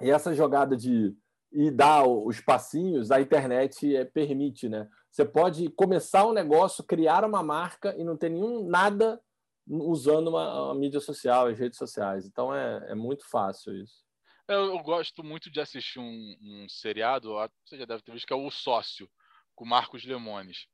E 0.01 0.11
essa 0.11 0.33
jogada 0.33 0.75
de 0.75 1.15
e 1.51 1.71
dar 1.71 2.05
os 2.05 2.41
passinhos, 2.41 3.11
a 3.11 3.21
internet 3.21 3.95
é, 3.95 4.03
permite, 4.03 4.67
né? 4.67 4.89
Você 5.09 5.23
pode 5.23 5.69
começar 5.69 6.27
um 6.27 6.33
negócio, 6.33 6.83
criar 6.83 7.23
uma 7.23 7.41
marca 7.41 7.95
e 7.97 8.03
não 8.03 8.17
ter 8.17 8.27
nenhum 8.27 8.67
nada 8.67 9.21
usando 9.65 10.27
uma, 10.27 10.65
uma 10.65 10.75
mídia 10.75 10.99
social, 10.99 11.47
as 11.47 11.57
redes 11.57 11.77
sociais. 11.77 12.25
Então 12.25 12.53
é, 12.53 12.91
é 12.91 12.95
muito 12.95 13.25
fácil 13.29 13.73
isso. 13.81 14.03
Eu, 14.49 14.75
eu, 14.75 14.79
gosto 14.79 15.23
muito 15.23 15.49
de 15.49 15.61
assistir 15.61 15.97
um, 15.97 16.35
um 16.41 16.67
seriado, 16.67 17.33
você 17.65 17.77
já 17.77 17.85
deve 17.85 18.03
ter 18.03 18.11
visto, 18.11 18.27
que 18.27 18.33
é 18.33 18.35
O 18.35 18.51
Sócio, 18.51 19.09
com 19.55 19.65
Marcos 19.65 20.03
Lemones. 20.03 20.67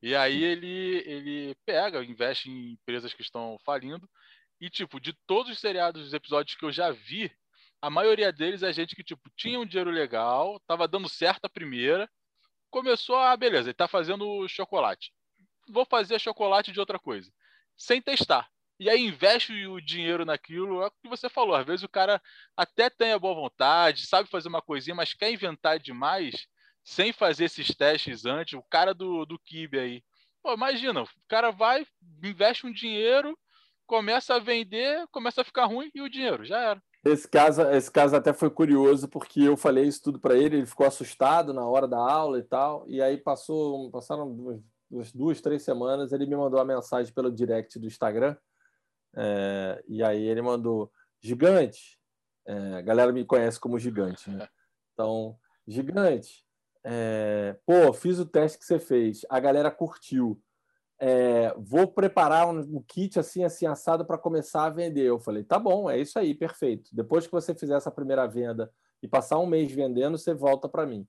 E 0.00 0.14
aí 0.14 0.44
ele, 0.44 1.02
ele 1.04 1.56
pega, 1.66 2.04
investe 2.04 2.50
em 2.50 2.72
empresas 2.72 3.12
que 3.12 3.22
estão 3.22 3.58
falindo. 3.64 4.08
E, 4.60 4.70
tipo, 4.70 5.00
de 5.00 5.12
todos 5.26 5.52
os 5.52 5.58
seriados, 5.58 6.06
os 6.06 6.14
episódios 6.14 6.56
que 6.56 6.64
eu 6.64 6.72
já 6.72 6.90
vi, 6.90 7.30
a 7.80 7.90
maioria 7.90 8.32
deles 8.32 8.62
é 8.62 8.72
gente 8.72 8.96
que, 8.96 9.04
tipo, 9.04 9.30
tinha 9.36 9.58
um 9.58 9.66
dinheiro 9.66 9.90
legal, 9.90 10.60
tava 10.66 10.88
dando 10.88 11.08
certo 11.08 11.44
a 11.44 11.50
primeira, 11.50 12.10
começou 12.70 13.16
a, 13.16 13.36
beleza, 13.36 13.68
ele 13.68 13.74
tá 13.74 13.86
fazendo 13.88 14.46
chocolate. 14.48 15.12
Vou 15.68 15.84
fazer 15.84 16.18
chocolate 16.18 16.72
de 16.72 16.80
outra 16.80 16.98
coisa. 16.98 17.30
Sem 17.76 18.00
testar. 18.02 18.48
E 18.80 18.88
aí 18.88 19.00
investe 19.00 19.52
o 19.66 19.80
dinheiro 19.80 20.24
naquilo, 20.24 20.82
é 20.82 20.86
o 20.86 20.90
que 20.90 21.08
você 21.08 21.28
falou. 21.28 21.54
Às 21.54 21.66
vezes 21.66 21.82
o 21.82 21.88
cara 21.88 22.22
até 22.56 22.88
tem 22.88 23.12
a 23.12 23.18
boa 23.18 23.34
vontade, 23.34 24.06
sabe 24.06 24.28
fazer 24.28 24.48
uma 24.48 24.62
coisinha, 24.62 24.94
mas 24.94 25.14
quer 25.14 25.32
inventar 25.32 25.78
demais 25.80 26.46
sem 26.88 27.12
fazer 27.12 27.44
esses 27.44 27.68
testes 27.68 28.24
antes. 28.24 28.58
O 28.58 28.62
cara 28.62 28.94
do, 28.94 29.26
do 29.26 29.38
Kibe 29.38 29.78
aí. 29.78 30.02
Pô, 30.42 30.54
imagina, 30.54 31.02
o 31.02 31.08
cara 31.28 31.50
vai, 31.50 31.86
investe 32.24 32.66
um 32.66 32.72
dinheiro, 32.72 33.38
começa 33.86 34.34
a 34.34 34.38
vender, 34.38 35.06
começa 35.12 35.42
a 35.42 35.44
ficar 35.44 35.66
ruim 35.66 35.90
e 35.94 36.00
o 36.00 36.08
dinheiro 36.08 36.46
já 36.46 36.58
era. 36.58 36.82
Esse 37.04 37.28
caso, 37.28 37.62
esse 37.70 37.90
caso 37.90 38.16
até 38.16 38.32
foi 38.32 38.48
curioso, 38.48 39.06
porque 39.06 39.42
eu 39.42 39.56
falei 39.56 39.84
isso 39.84 40.02
tudo 40.02 40.18
para 40.18 40.34
ele, 40.34 40.56
ele 40.56 40.66
ficou 40.66 40.86
assustado 40.86 41.52
na 41.52 41.66
hora 41.68 41.86
da 41.86 41.98
aula 41.98 42.38
e 42.38 42.42
tal, 42.42 42.84
e 42.88 43.02
aí 43.02 43.18
passou, 43.18 43.90
passaram 43.90 44.34
duas, 44.90 45.12
duas 45.12 45.40
três 45.42 45.62
semanas, 45.62 46.12
ele 46.12 46.26
me 46.26 46.36
mandou 46.36 46.58
uma 46.58 46.64
mensagem 46.64 47.12
pelo 47.12 47.30
direct 47.30 47.78
do 47.78 47.86
Instagram, 47.86 48.34
é, 49.14 49.84
e 49.86 50.02
aí 50.02 50.22
ele 50.22 50.40
mandou, 50.40 50.90
gigante, 51.20 51.98
é, 52.46 52.74
a 52.76 52.82
galera 52.82 53.12
me 53.12 53.24
conhece 53.24 53.60
como 53.60 53.78
gigante, 53.78 54.30
né? 54.30 54.48
Então, 54.94 55.38
gigante, 55.64 56.44
é, 56.90 57.54
pô, 57.66 57.92
fiz 57.92 58.18
o 58.18 58.24
teste 58.24 58.58
que 58.58 58.64
você 58.64 58.78
fez, 58.78 59.20
a 59.28 59.38
galera 59.38 59.70
curtiu, 59.70 60.40
é, 60.98 61.54
vou 61.58 61.86
preparar 61.86 62.48
um, 62.48 62.60
um, 62.60 62.82
kit 62.82 63.18
assim, 63.18 63.44
assim, 63.44 63.66
assado 63.66 64.06
para 64.06 64.16
começar 64.16 64.64
a 64.64 64.70
vender. 64.70 65.02
Eu 65.02 65.20
falei, 65.20 65.44
tá 65.44 65.58
bom, 65.58 65.90
é 65.90 65.98
isso 65.98 66.18
aí, 66.18 66.34
perfeito. 66.34 66.88
Depois 66.94 67.26
que 67.26 67.32
você 67.32 67.54
fizer 67.54 67.76
essa 67.76 67.90
primeira 67.90 68.26
venda 68.26 68.72
e 69.02 69.06
passar 69.06 69.38
um 69.38 69.46
mês 69.46 69.70
vendendo, 69.70 70.16
você 70.16 70.32
volta 70.32 70.66
para 70.66 70.86
mim. 70.86 71.06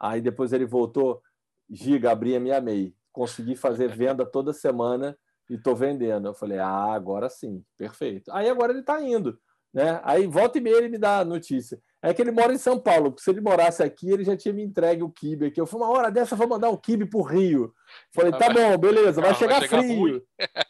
Aí 0.00 0.22
depois 0.22 0.52
ele 0.54 0.64
voltou, 0.64 1.22
Giga, 1.70 2.10
abri 2.10 2.34
a 2.34 2.40
minha 2.40 2.60
MEI. 2.60 2.96
Consegui 3.12 3.54
fazer 3.54 3.94
venda 3.94 4.24
toda 4.24 4.54
semana 4.54 5.16
e 5.50 5.56
estou 5.56 5.76
vendendo. 5.76 6.28
Eu 6.28 6.34
falei, 6.34 6.58
ah, 6.58 6.94
agora 6.94 7.28
sim, 7.28 7.62
perfeito. 7.76 8.32
Aí 8.32 8.48
agora 8.48 8.72
ele 8.72 8.80
está 8.80 9.00
indo. 9.02 9.38
Né? 9.74 10.00
Aí 10.04 10.26
volta 10.26 10.56
e 10.56 10.60
meia 10.62 10.78
ele 10.78 10.88
me 10.88 10.98
dá 10.98 11.18
a 11.18 11.24
notícia. 11.24 11.78
É 12.00 12.14
que 12.14 12.22
ele 12.22 12.30
mora 12.30 12.52
em 12.52 12.58
São 12.58 12.78
Paulo, 12.78 13.10
porque 13.10 13.24
se 13.24 13.30
ele 13.30 13.40
morasse 13.40 13.82
aqui, 13.82 14.10
ele 14.10 14.24
já 14.24 14.36
tinha 14.36 14.54
me 14.54 14.62
entregue 14.62 15.02
o 15.02 15.10
kibe 15.10 15.46
aqui. 15.46 15.60
Eu 15.60 15.66
falei, 15.66 15.86
uma 15.86 15.98
hora 15.98 16.10
dessa, 16.10 16.34
eu 16.34 16.38
vou 16.38 16.48
mandar 16.48 16.68
o 16.68 16.78
kibe 16.78 17.06
pro 17.06 17.22
Rio. 17.22 17.74
Falei, 18.12 18.30
tá 18.32 18.48
bom, 18.50 18.78
beleza, 18.78 19.20
vai, 19.20 19.34
chegar, 19.34 19.58
vai 19.58 19.68
chegar 19.68 19.82
frio. 19.82 20.22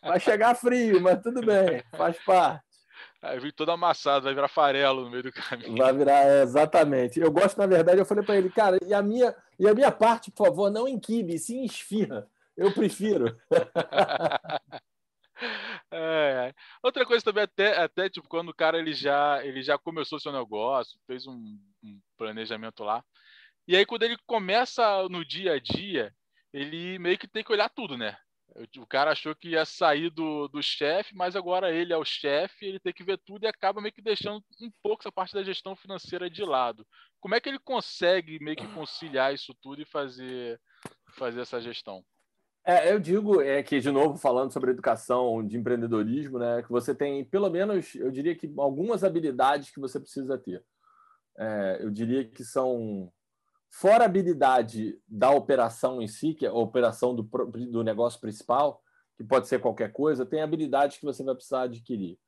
Vai 0.02 0.20
chegar 0.20 0.54
frio, 0.54 1.00
mas 1.02 1.20
tudo 1.20 1.44
bem, 1.44 1.82
faz 1.96 2.18
parte. 2.24 2.64
Aí 3.20 3.38
vem 3.40 3.50
todo 3.50 3.70
amassado, 3.72 4.24
vai 4.24 4.34
virar 4.34 4.48
farelo 4.48 5.04
no 5.04 5.10
meio 5.10 5.24
do 5.24 5.32
caminho. 5.32 5.76
Vai 5.76 5.92
virar, 5.92 6.24
é, 6.24 6.42
exatamente. 6.42 7.20
Eu 7.20 7.30
gosto, 7.30 7.58
na 7.58 7.66
verdade, 7.66 7.98
eu 7.98 8.06
falei 8.06 8.24
para 8.24 8.36
ele, 8.36 8.48
cara, 8.48 8.78
e 8.86 8.94
a, 8.94 9.02
minha, 9.02 9.34
e 9.58 9.68
a 9.68 9.74
minha 9.74 9.90
parte, 9.90 10.30
por 10.30 10.46
favor, 10.46 10.70
não 10.70 10.88
em 10.88 10.98
kibe, 10.98 11.38
sim 11.38 11.58
em 11.58 11.64
esfirra. 11.64 12.26
Eu 12.56 12.72
prefiro. 12.72 13.36
É, 15.90 16.54
outra 16.82 17.06
coisa 17.06 17.24
também, 17.24 17.44
até, 17.44 17.78
até 17.78 18.10
tipo, 18.10 18.28
quando 18.28 18.50
o 18.50 18.54
cara 18.54 18.78
ele 18.78 18.92
já, 18.92 19.42
ele 19.44 19.62
já 19.62 19.78
começou 19.78 20.20
seu 20.20 20.32
negócio, 20.32 21.00
fez 21.06 21.26
um, 21.26 21.58
um 21.82 22.00
planejamento 22.16 22.84
lá, 22.84 23.02
e 23.66 23.76
aí 23.76 23.86
quando 23.86 24.02
ele 24.02 24.16
começa 24.26 25.08
no 25.08 25.24
dia 25.24 25.54
a 25.54 25.58
dia, 25.58 26.14
ele 26.52 26.98
meio 26.98 27.18
que 27.18 27.28
tem 27.28 27.44
que 27.44 27.52
olhar 27.52 27.68
tudo, 27.68 27.96
né? 27.96 28.16
O 28.78 28.86
cara 28.86 29.12
achou 29.12 29.34
que 29.36 29.50
ia 29.50 29.64
sair 29.64 30.10
do, 30.10 30.48
do 30.48 30.62
chefe, 30.62 31.14
mas 31.14 31.36
agora 31.36 31.72
ele 31.72 31.92
é 31.92 31.96
o 31.96 32.04
chefe, 32.04 32.66
ele 32.66 32.80
tem 32.80 32.92
que 32.92 33.04
ver 33.04 33.18
tudo 33.18 33.44
e 33.44 33.46
acaba 33.46 33.80
meio 33.80 33.92
que 33.92 34.02
deixando 34.02 34.42
um 34.60 34.70
pouco 34.82 35.02
essa 35.02 35.12
parte 35.12 35.34
da 35.34 35.44
gestão 35.44 35.76
financeira 35.76 36.28
de 36.28 36.42
lado. 36.42 36.86
Como 37.20 37.34
é 37.34 37.40
que 37.40 37.48
ele 37.48 37.58
consegue 37.58 38.42
meio 38.42 38.56
que 38.56 38.66
conciliar 38.68 39.34
isso 39.34 39.54
tudo 39.60 39.82
e 39.82 39.84
fazer, 39.84 40.60
fazer 41.14 41.42
essa 41.42 41.60
gestão? 41.60 42.04
É, 42.68 42.92
eu 42.92 43.00
digo 43.00 43.40
é 43.40 43.62
que, 43.62 43.80
de 43.80 43.90
novo, 43.90 44.18
falando 44.18 44.52
sobre 44.52 44.72
educação 44.72 45.42
de 45.42 45.56
empreendedorismo, 45.56 46.38
né, 46.38 46.62
que 46.62 46.70
você 46.70 46.94
tem, 46.94 47.24
pelo 47.24 47.48
menos, 47.48 47.94
eu 47.94 48.10
diria 48.10 48.34
que 48.34 48.52
algumas 48.58 49.02
habilidades 49.02 49.70
que 49.70 49.80
você 49.80 49.98
precisa 49.98 50.36
ter. 50.36 50.62
É, 51.38 51.78
eu 51.80 51.90
diria 51.90 52.28
que 52.28 52.44
são, 52.44 53.10
fora 53.70 54.02
a 54.02 54.06
habilidade 54.06 55.00
da 55.08 55.30
operação 55.30 56.02
em 56.02 56.06
si, 56.06 56.34
que 56.34 56.44
é 56.44 56.50
a 56.50 56.52
operação 56.52 57.14
do, 57.14 57.22
do 57.22 57.82
negócio 57.82 58.20
principal, 58.20 58.82
que 59.16 59.24
pode 59.24 59.48
ser 59.48 59.60
qualquer 59.60 59.90
coisa, 59.90 60.26
tem 60.26 60.42
habilidades 60.42 60.98
que 60.98 61.06
você 61.06 61.24
vai 61.24 61.34
precisar 61.34 61.62
adquirir. 61.62 62.18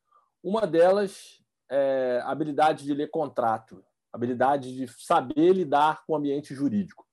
Uma 0.43 0.67
delas 0.67 1.39
é 1.71 2.23
a 2.25 2.31
habilidade 2.31 2.87
de 2.87 2.95
ler 2.95 3.11
contrato, 3.11 3.85
habilidade 4.11 4.75
de 4.75 4.89
saber 4.89 5.53
lidar 5.53 6.03
com 6.07 6.15
o 6.15 6.17
ambiente 6.17 6.55
jurídico. 6.55 7.10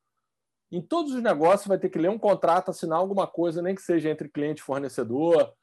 Em 0.71 0.81
todos 0.81 1.13
os 1.13 1.21
negócios, 1.21 1.67
vai 1.67 1.77
ter 1.77 1.89
que 1.89 1.99
ler 1.99 2.09
um 2.09 2.19
contrato, 2.19 2.69
assinar 2.69 2.99
alguma 2.99 3.25
coisa, 3.25 3.61
nem 3.61 3.73
que 3.73 3.81
seja 3.81 4.09
entre 4.09 4.27
cliente 4.27 4.61
e 4.61 4.65
fornecedor, 4.65 5.53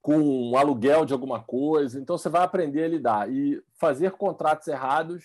com 0.00 0.18
um 0.18 0.56
aluguel 0.56 1.04
de 1.04 1.12
alguma 1.12 1.42
coisa. 1.42 1.98
Então, 2.00 2.16
você 2.16 2.28
vai 2.28 2.42
aprender 2.42 2.84
a 2.84 2.88
lidar. 2.88 3.30
E 3.30 3.62
fazer 3.78 4.12
contratos 4.12 4.68
errados 4.68 5.24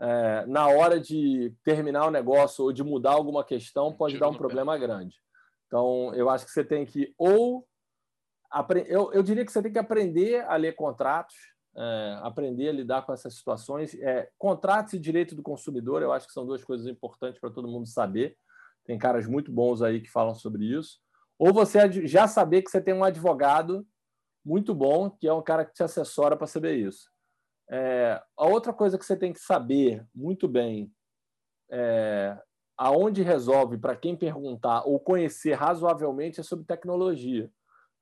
é, 0.00 0.46
na 0.46 0.66
hora 0.66 0.98
de 0.98 1.54
terminar 1.62 2.06
o 2.06 2.10
negócio 2.10 2.64
ou 2.64 2.72
de 2.72 2.82
mudar 2.82 3.12
alguma 3.12 3.44
questão 3.44 3.94
pode 3.94 4.18
dar 4.18 4.28
um 4.28 4.36
problema 4.36 4.76
grande. 4.78 5.16
Então, 5.66 6.12
eu 6.14 6.28
acho 6.28 6.46
que 6.46 6.50
você 6.50 6.64
tem 6.64 6.84
que 6.84 7.14
ou. 7.16 7.66
Eu, 8.86 9.12
eu 9.12 9.22
diria 9.22 9.44
que 9.44 9.52
você 9.52 9.62
tem 9.62 9.72
que 9.72 9.78
aprender 9.78 10.44
a 10.46 10.56
ler 10.56 10.74
contratos, 10.74 11.36
é, 11.76 12.18
aprender 12.22 12.68
a 12.68 12.72
lidar 12.72 13.02
com 13.02 13.12
essas 13.12 13.34
situações. 13.34 13.94
É, 13.94 14.30
contratos 14.38 14.94
e 14.94 14.98
direito 14.98 15.34
do 15.34 15.42
consumidor, 15.42 16.02
eu 16.02 16.12
acho 16.12 16.26
que 16.26 16.32
são 16.32 16.46
duas 16.46 16.64
coisas 16.64 16.86
importantes 16.86 17.40
para 17.40 17.50
todo 17.50 17.68
mundo 17.68 17.86
saber. 17.86 18.36
Tem 18.84 18.98
caras 18.98 19.26
muito 19.26 19.52
bons 19.52 19.82
aí 19.82 20.00
que 20.00 20.10
falam 20.10 20.34
sobre 20.34 20.64
isso. 20.64 20.98
Ou 21.38 21.52
você 21.52 21.90
já 22.06 22.26
saber 22.26 22.62
que 22.62 22.70
você 22.70 22.80
tem 22.80 22.94
um 22.94 23.04
advogado 23.04 23.86
muito 24.44 24.74
bom, 24.74 25.10
que 25.10 25.26
é 25.26 25.32
um 25.32 25.42
cara 25.42 25.64
que 25.64 25.72
te 25.72 25.82
assessora 25.82 26.36
para 26.36 26.46
saber 26.46 26.74
isso. 26.74 27.10
É, 27.70 28.20
a 28.36 28.46
outra 28.46 28.72
coisa 28.72 28.98
que 28.98 29.04
você 29.04 29.16
tem 29.16 29.32
que 29.32 29.38
saber 29.38 30.04
muito 30.14 30.48
bem 30.48 30.92
é, 31.70 32.36
aonde 32.76 33.22
resolve, 33.22 33.78
para 33.78 33.94
quem 33.94 34.16
perguntar, 34.16 34.82
ou 34.84 34.98
conhecer 34.98 35.52
razoavelmente 35.52 36.40
é 36.40 36.42
sobre 36.42 36.64
tecnologia. 36.64 37.50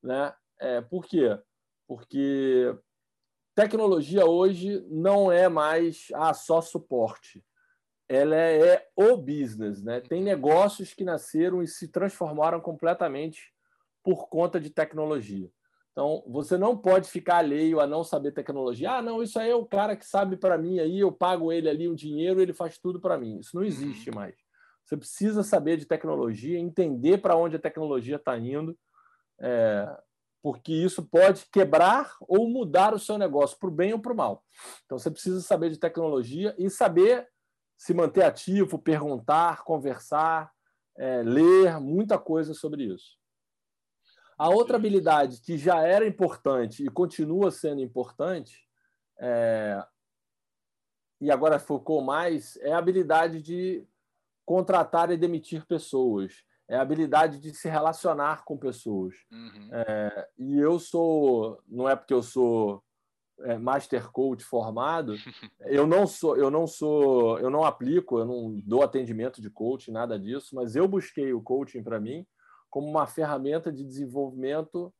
Né? 0.03 0.33
É, 0.59 0.81
por 0.81 1.05
quê? 1.05 1.39
Porque 1.87 2.75
tecnologia 3.59 4.25
hoje 4.25 4.87
não 4.89 5.33
é 5.33 5.49
mais 5.49 6.07
ah, 6.15 6.33
só 6.33 6.61
suporte. 6.61 7.45
Ela 8.09 8.37
é, 8.37 8.75
é 8.75 8.89
o 8.95 9.17
business. 9.17 9.83
Né? 9.83 10.01
Tem 10.01 10.23
negócios 10.23 10.95
que 10.95 11.03
nasceram 11.03 11.61
e 11.61 11.67
se 11.67 11.89
transformaram 11.89 12.61
completamente 12.61 13.53
por 14.05 14.29
conta 14.29 14.61
de 14.61 14.71
tecnologia. 14.71 15.51
Então, 15.91 16.23
você 16.29 16.57
não 16.57 16.77
pode 16.77 17.11
ficar 17.11 17.39
alheio 17.39 17.81
a 17.81 17.87
não 17.87 18.05
saber 18.05 18.31
tecnologia. 18.31 18.93
Ah, 18.93 19.03
não, 19.03 19.21
isso 19.21 19.37
aí 19.41 19.51
é 19.51 19.57
o 19.57 19.67
cara 19.67 19.97
que 19.97 20.07
sabe 20.07 20.37
para 20.37 20.57
mim 20.57 20.79
aí, 20.79 21.01
eu 21.01 21.11
pago 21.11 21.53
ele 21.53 21.69
ali 21.69 21.89
um 21.89 21.97
dinheiro, 21.97 22.41
ele 22.41 22.53
faz 22.53 22.79
tudo 22.79 23.01
para 23.01 23.19
mim. 23.19 23.41
Isso 23.41 23.57
não 23.57 23.65
existe 23.65 24.09
mais. 24.13 24.37
Você 24.85 24.97
precisa 24.97 25.43
saber 25.43 25.77
de 25.79 25.85
tecnologia, 25.85 26.57
entender 26.57 27.19
para 27.19 27.35
onde 27.35 27.57
a 27.57 27.61
tecnologia 27.61 28.17
está 28.17 28.39
indo. 28.39 28.79
É, 29.41 29.99
porque 30.43 30.73
isso 30.73 31.03
pode 31.03 31.47
quebrar 31.53 32.17
ou 32.21 32.49
mudar 32.49 32.95
o 32.95 32.99
seu 32.99 33.19
negócio 33.19 33.59
para 33.59 33.69
o 33.69 33.73
bem 33.73 33.93
ou 33.93 33.99
para 33.99 34.13
o 34.13 34.17
mal. 34.17 34.45
Então 34.85 34.99
você 34.99 35.11
precisa 35.11 35.41
saber 35.41 35.71
de 35.71 35.79
tecnologia 35.79 36.55
e 36.59 36.71
saber 36.71 37.29
se 37.77 37.95
manter 37.95 38.23
ativo, 38.23 38.79
perguntar, 38.79 39.63
conversar, 39.63 40.53
é, 40.97 41.23
ler 41.23 41.79
muita 41.81 42.19
coisa 42.19 42.53
sobre 42.55 42.85
isso. 42.85 43.19
A 44.39 44.49
outra 44.49 44.77
habilidade 44.77 45.41
que 45.41 45.59
já 45.59 45.83
era 45.83 46.07
importante 46.07 46.85
e 46.85 46.89
continua 46.89 47.51
sendo 47.51 47.81
importante, 47.81 48.69
é... 49.19 49.85
e 51.21 51.29
agora 51.29 51.59
focou 51.59 52.01
mais, 52.01 52.57
é 52.59 52.73
a 52.73 52.79
habilidade 52.79 53.43
de 53.43 53.85
contratar 54.47 55.11
e 55.11 55.17
demitir 55.17 55.67
pessoas. 55.67 56.45
É 56.69 56.77
a 56.77 56.83
habilidade 56.83 57.41
de 57.41 57.55
se 57.55 57.69
relacionar 57.69 58.45
com 58.45 58.57
pessoas. 58.57 59.15
Uhum. 59.33 59.69
É... 59.73 60.29
e 60.39 60.59
eu 60.59 60.79
sou, 60.79 61.61
não 61.67 61.89
é 61.89 61.97
porque 61.97 62.13
eu 62.13 62.23
sou 62.23 62.83
é, 63.41 63.57
master 63.57 64.11
coach 64.11 64.45
formado, 64.45 65.15
eu 65.67 65.87
não 65.87 66.07
sou, 66.07 66.37
eu 66.37 66.51
não 66.51 66.67
sou, 66.67 67.39
eu 67.39 67.51
não 67.51 67.65
aplico, 67.65 68.19
eu 68.19 68.25
não 68.25 68.61
dou 68.65 68.83
atendimento 68.83 69.41
de 69.41 69.51
coaching, 69.51 69.93
nada 69.93 70.19
disso, 70.19 70.55
mas 70.55 70.75
eu 70.77 70.89
busquei 70.89 71.33
o 71.33 71.43
coaching 71.43 71.83
para 71.83 72.01
mim 72.01 72.27
como 72.71 72.89
uma 72.89 73.07
ferramenta 73.07 73.73
de 73.73 73.85
desenvolvimento 73.85 74.93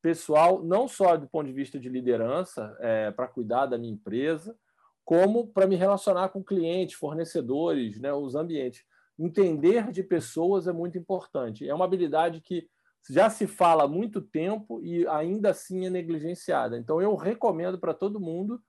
pessoal, 0.00 0.62
não 0.62 0.88
só 0.88 1.16
do 1.16 1.28
ponto 1.28 1.46
de 1.46 1.52
vista 1.52 1.78
de 1.78 1.88
liderança, 1.88 2.76
é, 2.80 3.10
para 3.10 3.28
cuidar 3.28 3.66
da 3.66 3.78
minha 3.78 3.92
empresa, 3.92 4.56
como 5.04 5.48
para 5.48 5.66
me 5.66 5.76
relacionar 5.76 6.28
com 6.28 6.42
clientes, 6.42 6.96
fornecedores, 6.96 8.00
né, 8.00 8.12
os 8.12 8.34
ambientes. 8.34 8.84
Entender 9.18 9.90
de 9.90 10.02
pessoas 10.02 10.66
é 10.66 10.72
muito 10.72 10.98
importante. 10.98 11.68
É 11.68 11.74
uma 11.74 11.84
habilidade 11.84 12.40
que 12.40 12.68
já 13.10 13.28
se 13.28 13.46
fala 13.46 13.84
há 13.84 13.88
muito 13.88 14.20
tempo 14.20 14.80
e 14.82 15.06
ainda 15.08 15.50
assim 15.50 15.86
é 15.86 15.90
negligenciada. 15.90 16.78
Então, 16.78 17.00
eu 17.02 17.14
recomendo 17.14 17.78
para 17.78 17.94
todo 17.94 18.20
mundo 18.20 18.62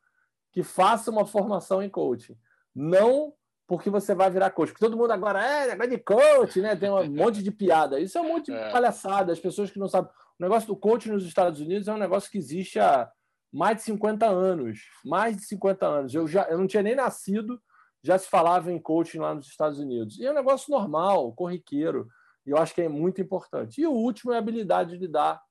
que 0.51 0.63
faça 0.63 1.12
uma 1.12 1.25
formação 1.25 1.82
em 1.82 1.89
coaching. 1.89 2.38
Não 2.75 3.34
porque 3.67 3.89
você 3.89 4.13
vai 4.13 4.29
virar 4.29 4.51
coach. 4.51 4.71
Porque 4.71 4.86
todo 4.86 4.97
mundo 4.97 5.12
agora 5.12 5.43
é 5.43 5.67
negócio 5.67 5.91
de 5.91 5.97
coach, 5.97 6.62
né? 6.62 6.75
Tem 6.75 6.89
um 6.89 7.10
monte 7.12 7.41
de 7.41 7.51
piada. 7.51 7.99
Isso 7.99 8.17
é 8.17 8.21
um 8.21 8.27
monte 8.27 8.51
de 8.51 8.58
é. 8.58 8.71
palhaçada. 8.71 9.32
As 9.32 9.39
pessoas 9.39 9.71
que 9.71 9.79
não 9.79 9.88
sabem. 9.88 10.12
O 10.39 10.43
negócio 10.43 10.67
do 10.67 10.75
coach 10.75 11.10
nos 11.10 11.25
Estados 11.25 11.60
Unidos 11.60 11.88
é 11.88 11.93
um 11.93 11.97
negócio 11.97 12.29
que 12.29 12.38
existe 12.38 12.79
há 12.79 13.10
mais 13.51 13.77
de 13.77 13.84
50 13.84 14.25
anos. 14.25 14.82
Mais 15.06 15.38
de 15.38 15.43
50 15.45 15.86
anos. 15.88 16.13
Eu, 16.13 16.27
já, 16.27 16.43
eu 16.49 16.58
não 16.58 16.67
tinha 16.67 16.84
nem 16.84 16.95
nascido, 16.95 17.62
já 18.04 18.18
se 18.18 18.28
falava 18.28 18.72
em 18.72 18.80
coaching 18.80 19.20
lá 19.20 19.34
nos 19.34 19.48
Estados 19.48 19.80
Unidos. 19.80 20.20
E 20.20 20.26
é 20.26 20.32
um 20.32 20.36
negócio 20.36 20.70
normal, 20.70 21.32
corriqueiro. 21.34 22.08
E 22.46 22.50
eu 22.50 22.58
acho 22.58 22.76
que 22.76 22.82
é 22.82 22.89
muito 22.89 23.22
importante. 23.22 23.80
E 23.80 23.88
o 23.88 23.92
último 23.92 24.34
é 24.34 24.36
a 24.36 24.39
habilidade 24.39 24.92
de 24.92 24.98
lidar 24.98 25.42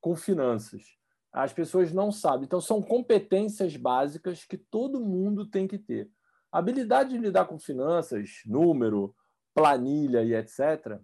com 0.00 0.14
finanças. 0.14 0.82
As 1.32 1.52
pessoas 1.52 1.92
não 1.92 2.12
sabem. 2.12 2.44
Então, 2.46 2.60
são 2.60 2.80
competências 2.80 3.76
básicas 3.76 4.44
que 4.44 4.56
todo 4.56 5.04
mundo 5.04 5.44
tem 5.44 5.66
que 5.66 5.78
ter. 5.78 6.08
A 6.52 6.58
habilidade 6.58 7.10
de 7.10 7.18
lidar 7.18 7.46
com 7.46 7.58
finanças, 7.58 8.40
número, 8.46 9.14
planilha 9.52 10.22
e 10.22 10.34
etc. 10.34 11.00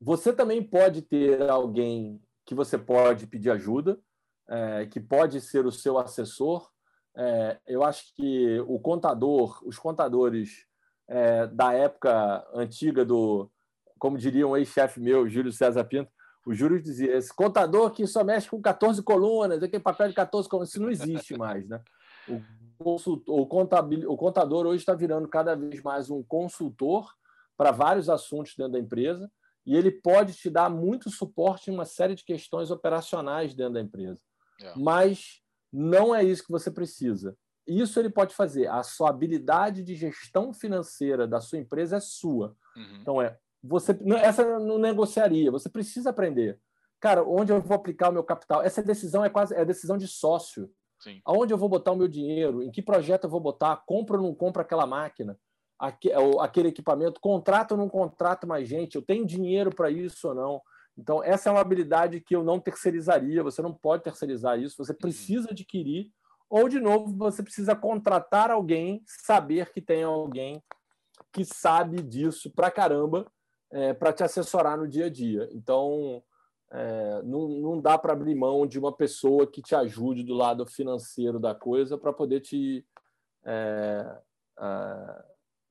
Você 0.00 0.32
também 0.32 0.62
pode 0.62 1.02
ter 1.02 1.50
alguém 1.50 2.22
que 2.44 2.54
você 2.54 2.78
pode 2.78 3.26
pedir 3.26 3.50
ajuda, 3.50 4.00
é, 4.48 4.86
que 4.86 5.00
pode 5.00 5.40
ser 5.40 5.66
o 5.66 5.72
seu 5.72 5.98
assessor. 5.98 6.70
É, 7.16 7.58
eu 7.66 7.82
acho 7.82 8.14
que 8.14 8.60
o 8.68 8.78
contador, 8.78 9.60
os 9.66 9.78
contadores 9.78 10.66
é, 11.08 11.46
da 11.46 11.72
época 11.72 12.46
antiga 12.52 13.04
do, 13.04 13.50
como 13.98 14.18
diria 14.18 14.46
um 14.46 14.56
ex-chefe 14.56 15.00
meu, 15.00 15.28
Júlio 15.28 15.52
César 15.52 15.84
Pinto, 15.84 16.10
o 16.46 16.54
Júlio 16.54 16.80
dizia: 16.80 17.16
esse 17.16 17.34
contador 17.34 17.90
que 17.90 18.06
só 18.06 18.22
mexe 18.22 18.48
com 18.48 18.60
14 18.60 19.02
colunas, 19.02 19.62
aquele 19.62 19.82
papel 19.82 20.08
de 20.08 20.14
14 20.14 20.48
colunas, 20.48 20.68
isso 20.68 20.80
não 20.80 20.90
existe 20.90 21.36
mais. 21.36 21.66
Né? 21.68 21.80
O 22.28 22.40
consultor, 22.78 23.40
o, 23.40 23.46
contabil, 23.46 24.10
o 24.10 24.16
contador 24.16 24.66
hoje 24.66 24.78
está 24.78 24.94
virando 24.94 25.26
cada 25.26 25.56
vez 25.56 25.82
mais 25.82 26.10
um 26.10 26.22
consultor 26.22 27.10
para 27.56 27.72
vários 27.72 28.08
assuntos 28.08 28.54
dentro 28.56 28.74
da 28.74 28.78
empresa 28.78 29.30
e 29.66 29.74
ele 29.74 29.90
pode 29.90 30.34
te 30.34 30.48
dar 30.48 30.70
muito 30.70 31.10
suporte 31.10 31.70
em 31.70 31.74
uma 31.74 31.84
série 31.84 32.14
de 32.14 32.24
questões 32.24 32.70
operacionais 32.70 33.54
dentro 33.54 33.74
da 33.74 33.80
empresa. 33.80 34.20
É. 34.60 34.72
Mas 34.76 35.42
não 35.78 36.14
é 36.14 36.24
isso 36.24 36.42
que 36.42 36.50
você 36.50 36.70
precisa. 36.70 37.36
Isso 37.66 38.00
ele 38.00 38.08
pode 38.08 38.34
fazer. 38.34 38.66
A 38.68 38.82
sua 38.82 39.10
habilidade 39.10 39.82
de 39.82 39.94
gestão 39.94 40.54
financeira 40.54 41.26
da 41.26 41.38
sua 41.38 41.58
empresa 41.58 41.96
é 41.96 42.00
sua. 42.00 42.56
Uhum. 42.74 42.98
Então 43.02 43.20
é 43.20 43.36
você 43.62 43.98
essa 44.22 44.58
não 44.58 44.78
negociaria. 44.78 45.50
Você 45.50 45.68
precisa 45.68 46.10
aprender. 46.10 46.58
Cara, 46.98 47.22
onde 47.22 47.52
eu 47.52 47.60
vou 47.60 47.76
aplicar 47.76 48.08
o 48.08 48.12
meu 48.12 48.24
capital? 48.24 48.62
Essa 48.62 48.82
decisão 48.82 49.22
é 49.22 49.28
quase 49.28 49.54
é 49.54 49.64
decisão 49.66 49.98
de 49.98 50.08
sócio. 50.08 50.70
Sim. 50.98 51.20
Aonde 51.26 51.52
eu 51.52 51.58
vou 51.58 51.68
botar 51.68 51.92
o 51.92 51.96
meu 51.96 52.08
dinheiro? 52.08 52.62
Em 52.62 52.70
que 52.70 52.80
projeto 52.80 53.24
eu 53.24 53.30
vou 53.30 53.40
botar? 53.40 53.82
Compro 53.84 54.16
ou 54.16 54.22
não 54.22 54.34
compro 54.34 54.62
aquela 54.62 54.86
máquina? 54.86 55.38
Aquele 56.40 56.68
equipamento? 56.68 57.20
Contrato 57.20 57.72
ou 57.72 57.76
não 57.76 57.88
contrato 57.88 58.46
mais 58.46 58.66
gente? 58.66 58.94
Eu 58.94 59.02
tenho 59.02 59.26
dinheiro 59.26 59.74
para 59.74 59.90
isso 59.90 60.28
ou 60.28 60.34
não? 60.34 60.62
Então, 60.98 61.22
essa 61.22 61.48
é 61.48 61.52
uma 61.52 61.60
habilidade 61.60 62.20
que 62.20 62.34
eu 62.34 62.42
não 62.42 62.58
terceirizaria. 62.58 63.42
Você 63.42 63.60
não 63.60 63.72
pode 63.72 64.02
terceirizar 64.02 64.58
isso. 64.58 64.76
Você 64.82 64.92
uhum. 64.92 64.98
precisa 64.98 65.50
adquirir. 65.50 66.10
Ou, 66.48 66.68
de 66.68 66.80
novo, 66.80 67.14
você 67.16 67.42
precisa 67.42 67.74
contratar 67.74 68.50
alguém, 68.50 69.02
saber 69.06 69.72
que 69.72 69.80
tem 69.80 70.04
alguém 70.04 70.62
que 71.32 71.44
sabe 71.44 72.02
disso 72.02 72.50
pra 72.50 72.70
caramba 72.70 73.26
é, 73.70 73.92
para 73.92 74.12
te 74.12 74.22
assessorar 74.22 74.78
no 74.78 74.88
dia 74.88 75.06
a 75.06 75.10
dia. 75.10 75.48
Então, 75.52 76.22
é, 76.70 77.22
não, 77.22 77.48
não 77.48 77.80
dá 77.80 77.98
para 77.98 78.12
abrir 78.12 78.34
mão 78.34 78.66
de 78.66 78.78
uma 78.78 78.92
pessoa 78.92 79.46
que 79.46 79.60
te 79.60 79.74
ajude 79.74 80.22
do 80.22 80.34
lado 80.34 80.66
financeiro 80.66 81.38
da 81.38 81.54
coisa 81.54 81.98
para 81.98 82.12
poder 82.12 82.40
te, 82.40 82.86
é, 83.44 84.18
é, 84.58 85.24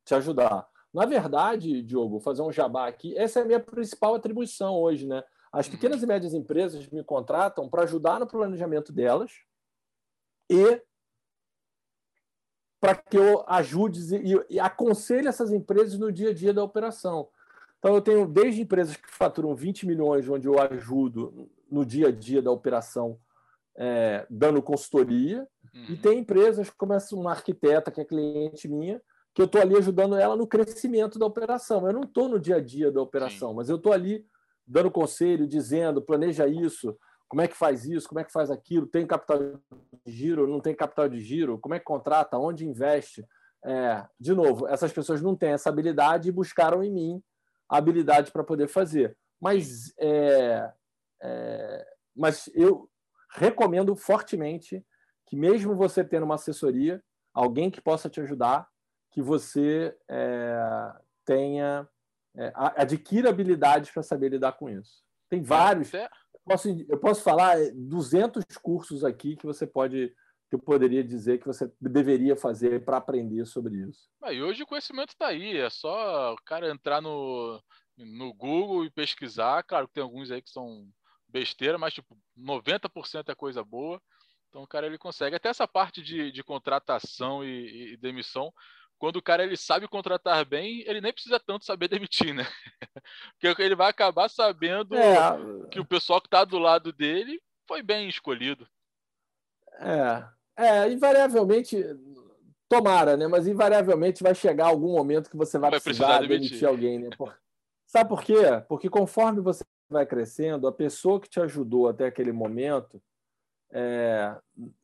te 0.03 0.15
ajudar. 0.15 0.67
Na 0.95 1.05
verdade, 1.05 1.81
Diogo, 1.81 2.21
fazer 2.21 2.41
um 2.41 2.53
jabá 2.53 2.87
aqui, 2.87 3.17
essa 3.17 3.39
é 3.39 3.41
a 3.41 3.45
minha 3.45 3.59
principal 3.59 4.15
atribuição 4.15 4.75
hoje. 4.75 5.05
Né? 5.05 5.21
As 5.51 5.67
pequeas 5.67 6.01
e 6.01 6.07
médias 6.07 6.33
empresas 6.33 6.87
me 6.87 7.03
contratam 7.03 7.67
para 7.67 7.83
ajudar 7.83 8.17
no 8.17 8.25
planejamento 8.25 8.93
delas 8.93 9.29
e 10.49 10.81
para 12.79 12.95
que 12.95 13.17
eu 13.17 13.43
ajude 13.45 14.15
e, 14.15 14.55
e 14.55 14.57
aconselhe 14.57 15.27
essas 15.27 15.51
empresas 15.51 15.99
no 15.99 16.13
dia 16.13 16.29
a 16.29 16.33
dia 16.33 16.53
da 16.53 16.63
operação. 16.63 17.27
Então, 17.77 17.93
eu 17.93 18.01
tenho 18.01 18.25
desde 18.25 18.61
empresas 18.61 18.95
que 18.95 19.11
faturam 19.11 19.53
20 19.53 19.85
milhões, 19.85 20.29
onde 20.29 20.47
eu 20.47 20.57
ajudo 20.61 21.51
no 21.69 21.85
dia 21.85 22.07
a 22.07 22.11
dia 22.11 22.41
da 22.41 22.51
operação, 22.51 23.19
é, 23.75 24.25
dando 24.29 24.63
consultoria, 24.63 25.45
uhum. 25.73 25.85
e 25.89 25.97
tem 25.97 26.19
empresas 26.19 26.69
como 26.69 26.93
essa, 26.93 27.13
uma 27.13 27.31
arquiteta, 27.31 27.91
que 27.91 27.99
é 27.99 28.05
cliente 28.05 28.69
minha, 28.69 29.01
que 29.35 29.41
eu 29.41 29.45
estou 29.45 29.61
ali 29.61 29.75
ajudando 29.75 30.15
ela 30.15 30.37
no 30.37 30.47
crescimento 30.47 31.19
da 31.19 31.25
operação. 31.25 31.85
Eu 31.85 31.91
não 31.91 32.03
estou 32.03 32.29
no 32.29 32.39
dia 32.39 32.55
a 32.55 32.61
dia 32.61 32.89
da 32.89 33.01
operação, 33.01 33.49
Sim. 33.49 33.55
mas 33.57 33.69
eu 33.69 33.75
estou 33.75 33.91
ali 33.91 34.25
dando 34.65 34.89
conselho, 34.89 35.45
dizendo, 35.45 36.01
planeja 36.01 36.47
isso, 36.47 36.97
como 37.27 37.41
é 37.41 37.47
que 37.47 37.55
faz 37.55 37.85
isso, 37.85 38.07
como 38.07 38.21
é 38.21 38.23
que 38.23 38.31
faz 38.31 38.49
aquilo, 38.49 38.87
tem 38.87 39.05
capital 39.05 39.37
de 40.05 40.11
giro, 40.11 40.47
não 40.47 40.61
tem 40.61 40.73
capital 40.73 41.09
de 41.09 41.19
giro, 41.19 41.59
como 41.59 41.75
é 41.75 41.79
que 41.79 41.85
contrata, 41.85 42.37
onde 42.37 42.65
investe. 42.65 43.27
É, 43.63 44.05
de 44.17 44.33
novo, 44.33 44.67
essas 44.67 44.93
pessoas 44.93 45.21
não 45.21 45.35
têm 45.35 45.49
essa 45.49 45.69
habilidade 45.69 46.29
e 46.29 46.31
buscaram 46.31 46.81
em 46.81 46.91
mim 46.91 47.23
habilidade 47.67 48.31
para 48.31 48.43
poder 48.43 48.69
fazer. 48.69 49.17
Mas, 49.41 49.93
é, 49.99 50.71
é, 51.21 51.87
mas 52.15 52.49
eu 52.53 52.89
recomendo 53.31 53.95
fortemente 53.97 54.85
que, 55.25 55.35
mesmo 55.35 55.75
você 55.75 56.05
tendo 56.05 56.23
uma 56.23 56.35
assessoria, 56.35 57.03
alguém 57.33 57.69
que 57.69 57.81
possa 57.81 58.09
te 58.09 58.21
ajudar, 58.21 58.65
que 59.15 59.21
você 59.21 59.97
é, 60.09 60.93
tenha 61.23 61.87
é, 62.35 62.51
adquira 62.53 63.29
habilidades 63.29 63.89
para 63.89 64.03
saber 64.03 64.27
lidar 64.27 64.51
com 64.51 64.69
isso. 64.69 65.05
Tem 65.29 65.41
vários. 65.41 65.91
Eu 65.93 66.09
posso, 66.43 66.67
eu 66.89 66.99
posso 66.99 67.23
falar 67.23 67.55
200 67.73 68.43
cursos 68.61 69.05
aqui 69.05 69.37
que 69.37 69.45
você 69.45 69.65
pode 69.65 70.13
que 70.49 70.55
eu 70.55 70.59
poderia 70.59 71.03
dizer 71.03 71.39
que 71.39 71.47
você 71.47 71.71
deveria 71.81 72.35
fazer 72.35 72.83
para 72.83 72.97
aprender 72.97 73.45
sobre 73.45 73.77
isso? 73.77 74.07
Ah, 74.21 74.33
e 74.33 74.43
hoje 74.43 74.61
o 74.61 74.67
conhecimento 74.67 75.09
está 75.09 75.27
aí, 75.27 75.57
é 75.57 75.69
só 75.71 76.33
o 76.33 76.37
cara 76.45 76.69
entrar 76.69 77.01
no, 77.01 77.59
no 77.97 78.31
Google 78.33 78.85
e 78.85 78.91
pesquisar. 78.91 79.63
Claro 79.63 79.87
que 79.87 79.93
tem 79.93 80.03
alguns 80.03 80.29
aí 80.29 80.41
que 80.41 80.51
são 80.51 80.87
besteira, 81.27 81.77
mas 81.77 81.93
tipo, 81.95 82.15
90% 82.37 83.29
é 83.29 83.33
coisa 83.33 83.63
boa. 83.63 83.99
Então 84.49 84.63
o 84.63 84.67
cara 84.67 84.85
ele 84.85 84.97
consegue. 84.97 85.35
Até 85.35 85.49
essa 85.49 85.67
parte 85.67 86.01
de, 86.01 86.31
de 86.31 86.43
contratação 86.43 87.43
e, 87.43 87.93
e, 87.93 87.97
demissão, 87.97 88.53
quando 88.97 89.17
o 89.17 89.21
cara 89.21 89.43
ele 89.43 89.57
sabe 89.57 89.87
contratar 89.87 90.45
bem, 90.45 90.83
ele 90.87 91.01
nem 91.01 91.13
precisa 91.13 91.39
tanto 91.39 91.65
saber 91.65 91.87
demitir, 92.09 92.33
né? 92.33 92.45
Porque 93.39 93.61
ele 93.61 93.75
vai 93.75 93.89
acabar 93.89 94.29
sabendo 94.29 94.95
é... 94.95 95.67
que 95.71 95.79
o 95.79 95.85
pessoal 95.85 96.21
que 96.21 96.27
está 96.27 96.43
do 96.43 96.57
lado 96.57 96.91
dele 96.91 97.41
foi 97.67 97.81
bem 97.81 98.07
escolhido. 98.07 98.67
É, 99.77 100.25
é, 100.57 100.89
invariavelmente, 100.89 101.83
tomara, 102.69 103.17
né? 103.17 103.27
Mas 103.27 103.47
invariavelmente 103.47 104.23
vai 104.23 104.33
chegar 104.33 104.67
algum 104.67 104.93
momento 104.93 105.29
que 105.29 105.37
você 105.37 105.57
vai, 105.57 105.71
vai 105.71 105.81
precisar, 105.81 106.05
precisar 106.05 106.27
demitir. 106.27 106.49
demitir 106.49 106.67
alguém, 106.67 106.99
né? 106.99 107.09
Por... 107.17 107.35
Sabe 107.85 108.09
por 108.09 108.23
quê? 108.23 108.35
Porque 108.67 108.89
conforme 108.89 109.41
você 109.41 109.63
vai 109.89 110.05
crescendo, 110.05 110.67
a 110.67 110.71
pessoa 110.71 111.19
que 111.19 111.29
te 111.29 111.39
ajudou 111.39 111.87
até 111.87 112.05
aquele 112.07 112.31
momento, 112.31 113.01
é, 113.71 114.35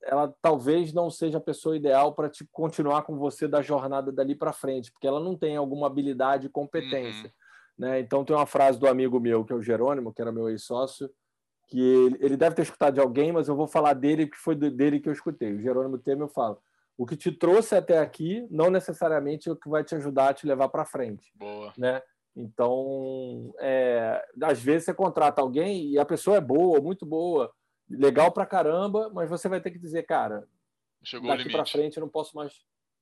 ela 0.04 0.34
talvez 0.41 0.94
não 0.94 1.10
seja 1.10 1.38
a 1.38 1.41
pessoa 1.41 1.78
ideal 1.78 2.13
para 2.13 2.30
tipo, 2.30 2.50
continuar 2.52 3.04
com 3.04 3.17
você 3.17 3.48
da 3.48 3.62
jornada 3.62 4.12
dali 4.12 4.36
para 4.36 4.54
frente, 4.54 4.91
porque 4.91 5.08
ela 5.08 5.20
não 5.20 5.36
tem 5.36 5.56
alguma 5.56 5.88
habilidade 5.88 6.48
e 6.48 6.50
competência. 6.50 7.26
Uhum. 7.26 7.32
Né? 7.78 8.00
Então, 8.00 8.24
tem 8.24 8.36
uma 8.36 8.46
frase 8.46 8.80
do 8.80 8.88
amigo 8.88 9.20
meu, 9.20 9.46
que 9.46 9.54
é 9.54 9.56
o 9.56 9.62
Jerônimo, 9.62 10.13
que 10.13 10.22
era 10.22 10.32
meu 10.32 10.50
ex-sócio, 10.50 11.10
que 11.67 11.80
ele, 11.80 12.17
ele, 12.20 12.38
deve 12.38 12.56
ter 12.56 12.63
escutado 12.63 12.96
de 12.96 13.00
alguém, 13.00 13.32
mas 13.32 13.48
eu 13.48 13.56
vou 13.56 13.65
falar 13.65 13.94
dele, 13.94 14.28
que 14.28 14.38
foi 14.38 14.56
dele 14.56 15.00
que 15.00 15.08
eu 15.08 15.13
escutei. 15.13 15.54
O 15.54 15.62
Jerônimo 15.62 15.98
Temer 15.98 16.28
fala: 16.28 16.58
o 16.98 17.06
que 17.06 17.15
te 17.15 17.32
trouxe 17.32 17.76
até 17.76 17.98
aqui 17.98 18.46
não 18.52 18.70
necessariamente 18.70 19.48
é 19.48 19.52
o 19.52 19.56
que 19.56 19.70
vai 19.70 19.84
te 19.84 19.96
ajudar 19.96 20.30
a 20.30 20.34
te 20.34 20.46
levar 20.46 20.67
para 20.70 20.86
frente. 20.86 21.32
Boa. 21.36 21.74
Né? 21.78 22.02
Então, 22.36 23.54
é, 23.60 24.24
às 24.44 24.62
vezes 24.62 24.86
você 24.86 24.94
contrata 24.94 25.41
alguém 25.41 25.91
e 25.91 25.98
a 25.98 26.06
pessoa 26.06 26.38
é 26.38 26.41
boa, 26.41 26.80
muito 26.80 27.06
boa, 27.06 27.52
legal 27.92 28.32
pra 28.32 28.46
caramba, 28.46 29.10
mas 29.14 29.30
você 29.30 29.48
vai 29.50 29.62
ter 29.62 29.72
que 29.72 29.80
dizer, 29.80 30.04
cara, 30.04 30.48
Chegou 31.04 31.36
daqui 31.36 31.50
para 31.50 31.66
frente 31.66 31.98
eu 31.98 32.02
não 32.02 32.10
posso 32.10 32.36
mais. 32.36 32.54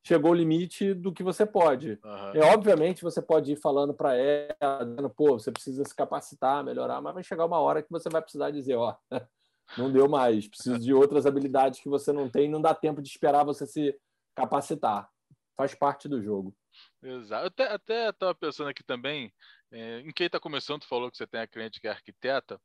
Chegou 0.05 0.31
o 0.31 0.35
limite 0.35 0.93
do 0.93 1.13
que 1.13 1.21
você 1.21 1.45
pode. 1.45 1.99
Uhum. 2.03 2.31
É 2.33 2.53
obviamente 2.53 3.03
você 3.03 3.21
pode 3.21 3.51
ir 3.51 3.57
falando 3.57 3.93
para 3.93 4.15
ela, 4.15 4.85
dizendo, 4.85 5.09
pô, 5.09 5.37
você 5.37 5.51
precisa 5.51 5.83
se 5.83 5.93
capacitar, 5.93 6.63
melhorar, 6.63 7.01
mas 7.01 7.13
vai 7.13 7.23
chegar 7.23 7.45
uma 7.45 7.59
hora 7.59 7.83
que 7.83 7.91
você 7.91 8.09
vai 8.09 8.21
precisar 8.21 8.51
dizer, 8.51 8.75
ó, 8.75 8.95
não 9.77 9.91
deu 9.91 10.07
mais, 10.07 10.47
preciso 10.47 10.79
de 10.79 10.93
outras 10.93 11.25
habilidades 11.25 11.81
que 11.81 11.89
você 11.89 12.13
não 12.13 12.29
tem, 12.29 12.49
não 12.49 12.61
dá 12.61 12.73
tempo 12.73 13.01
de 13.01 13.09
esperar 13.09 13.43
você 13.43 13.67
se 13.67 13.93
capacitar. 14.33 15.09
Faz 15.57 15.75
parte 15.75 16.07
do 16.07 16.21
jogo. 16.21 16.55
Exato. 17.03 17.47
Até, 17.47 17.67
até 17.67 18.09
estava 18.09 18.33
pensando 18.33 18.69
aqui 18.69 18.83
também, 18.83 19.33
é, 19.69 19.99
em 19.99 20.11
quem 20.11 20.27
está 20.27 20.39
começando, 20.39 20.81
tu 20.81 20.87
falou 20.87 21.11
que 21.11 21.17
você 21.17 21.27
tem 21.27 21.41
a 21.41 21.47
cliente 21.47 21.81
que 21.81 21.87
é 21.87 21.91
arquiteta, 21.91 22.59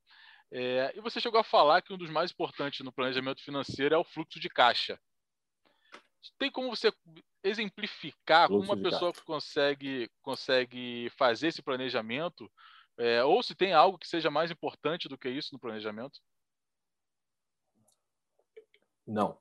é, 0.57 0.93
e 0.95 1.01
você 1.01 1.21
chegou 1.21 1.41
a 1.41 1.45
falar 1.45 1.83
que 1.83 1.93
um 1.93 1.99
dos 1.99 2.09
mais 2.09 2.31
importantes 2.31 2.85
no 2.85 2.93
planejamento 2.93 3.43
financeiro 3.43 3.93
é 3.93 3.99
o 3.99 4.05
fluxo 4.05 4.39
de 4.39 4.49
caixa. 4.49 4.97
Tem 6.39 6.49
como 6.49 6.71
você 6.71 6.93
exemplificar 7.43 8.47
fluxo 8.47 8.69
como 8.69 8.81
uma 8.81 8.91
pessoa 8.91 9.13
caixa. 9.13 9.27
consegue, 9.27 10.09
consegue 10.23 11.11
fazer 11.19 11.49
esse 11.49 11.61
planejamento? 11.61 12.49
É, 12.97 13.25
ou 13.25 13.43
se 13.43 13.57
tem 13.57 13.73
algo 13.73 13.99
que 13.99 14.07
seja 14.07 14.31
mais 14.31 14.49
importante 14.53 15.09
do 15.09 15.19
que 15.19 15.29
isso 15.29 15.51
no 15.53 15.59
planejamento? 15.59 16.21
Não. 19.05 19.37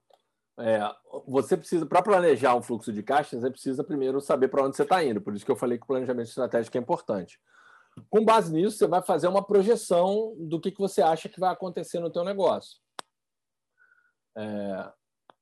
É, 0.58 0.80
você 1.28 1.56
precisa, 1.56 1.86
para 1.86 2.02
planejar 2.02 2.56
um 2.56 2.64
fluxo 2.64 2.92
de 2.92 3.04
caixa, 3.04 3.40
você 3.40 3.52
precisa 3.52 3.84
primeiro 3.84 4.20
saber 4.20 4.48
para 4.48 4.64
onde 4.64 4.76
você 4.76 4.82
está 4.82 5.04
indo. 5.04 5.22
Por 5.22 5.36
isso 5.36 5.46
que 5.46 5.52
eu 5.52 5.56
falei 5.56 5.78
que 5.78 5.84
o 5.84 5.88
planejamento 5.88 6.30
estratégico 6.30 6.76
é 6.76 6.82
importante. 6.82 7.40
Com 8.10 8.26
base 8.26 8.54
nisso, 8.54 8.78
você 8.78 8.88
vai 8.88 9.02
fazer 9.02 9.28
uma 9.28 9.46
projeção 9.46 10.36
do 10.38 10.60
que, 10.60 10.72
que 10.72 10.80
você 10.80 11.02
acha 11.02 11.30
que 11.30 11.40
vai 11.40 11.52
acontecer 11.52 12.00
no 12.00 12.10
teu 12.10 12.24
negócio. 12.24 12.80
É, 14.36 14.92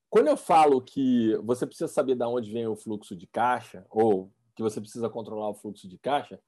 quando 0.09 0.27
eu 0.27 0.35
falo 0.35 0.81
que 0.81 1.35
você 1.37 1.65
precisa 1.65 1.87
saber 1.87 2.15
de 2.15 2.25
onde 2.25 2.51
vem 2.51 2.67
o 2.67 2.75
fluxo 2.75 3.15
de 3.15 3.25
caixa, 3.27 3.85
ou 3.89 4.31
que 4.55 4.61
você 4.61 4.81
precisa 4.81 5.09
controlar 5.09 5.49
o 5.49 5.55
fluxo 5.55 5.87
de 5.87 5.97
caixa, 5.97 6.39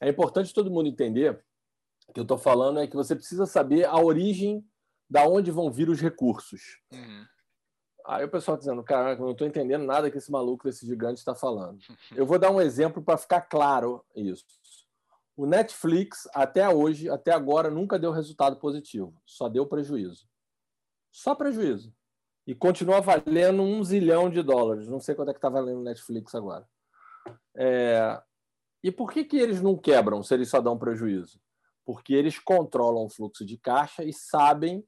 é 0.00 0.08
importante 0.08 0.52
todo 0.52 0.70
mundo 0.70 0.88
entender 0.88 1.42
que 2.12 2.20
eu 2.20 2.22
estou 2.22 2.38
falando 2.38 2.78
é 2.78 2.86
que 2.86 2.96
você 2.96 3.16
precisa 3.16 3.46
saber 3.46 3.86
a 3.86 3.98
origem 3.98 4.64
da 5.08 5.26
onde 5.26 5.50
vão 5.50 5.72
vir 5.72 5.88
os 5.88 6.00
recursos. 6.00 6.80
Uhum. 6.92 7.24
Aí 8.06 8.24
o 8.24 8.30
pessoal 8.30 8.56
dizendo, 8.56 8.84
cara, 8.84 9.16
não 9.16 9.32
estou 9.32 9.46
entendendo 9.46 9.84
nada 9.84 10.10
que 10.10 10.18
esse 10.18 10.30
maluco 10.30 10.64
desse 10.64 10.86
gigante 10.86 11.18
está 11.18 11.34
falando. 11.34 11.78
Eu 12.14 12.24
vou 12.24 12.38
dar 12.38 12.50
um 12.50 12.60
exemplo 12.60 13.02
para 13.02 13.16
ficar 13.16 13.40
claro 13.40 14.04
isso. 14.14 14.44
O 15.36 15.44
Netflix, 15.44 16.26
até 16.32 16.68
hoje, 16.68 17.10
até 17.10 17.30
agora, 17.32 17.70
nunca 17.70 17.98
deu 17.98 18.10
resultado 18.10 18.56
positivo. 18.56 19.20
Só 19.26 19.48
deu 19.48 19.66
prejuízo. 19.66 20.26
Só 21.12 21.34
prejuízo. 21.34 21.94
E 22.46 22.54
continua 22.54 23.00
valendo 23.00 23.62
um 23.62 23.84
zilhão 23.84 24.30
de 24.30 24.42
dólares. 24.42 24.88
Não 24.88 24.98
sei 24.98 25.14
quanto 25.14 25.30
é 25.30 25.32
que 25.34 25.38
está 25.38 25.50
valendo 25.50 25.80
o 25.80 25.84
Netflix 25.84 26.34
agora. 26.34 26.66
É... 27.54 28.20
E 28.82 28.90
por 28.90 29.12
que, 29.12 29.24
que 29.24 29.36
eles 29.36 29.60
não 29.60 29.76
quebram 29.76 30.22
se 30.22 30.32
eles 30.32 30.48
só 30.48 30.60
dão 30.60 30.78
prejuízo? 30.78 31.40
Porque 31.84 32.14
eles 32.14 32.38
controlam 32.38 33.04
o 33.04 33.10
fluxo 33.10 33.44
de 33.44 33.58
caixa 33.58 34.04
e 34.04 34.12
sabem 34.12 34.86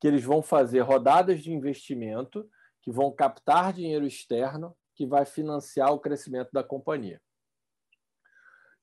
que 0.00 0.06
eles 0.06 0.24
vão 0.24 0.42
fazer 0.42 0.80
rodadas 0.80 1.40
de 1.40 1.52
investimento 1.52 2.48
que 2.82 2.90
vão 2.90 3.10
captar 3.12 3.72
dinheiro 3.72 4.06
externo 4.06 4.76
que 4.94 5.06
vai 5.06 5.24
financiar 5.24 5.92
o 5.92 6.00
crescimento 6.00 6.50
da 6.52 6.64
companhia. 6.64 7.20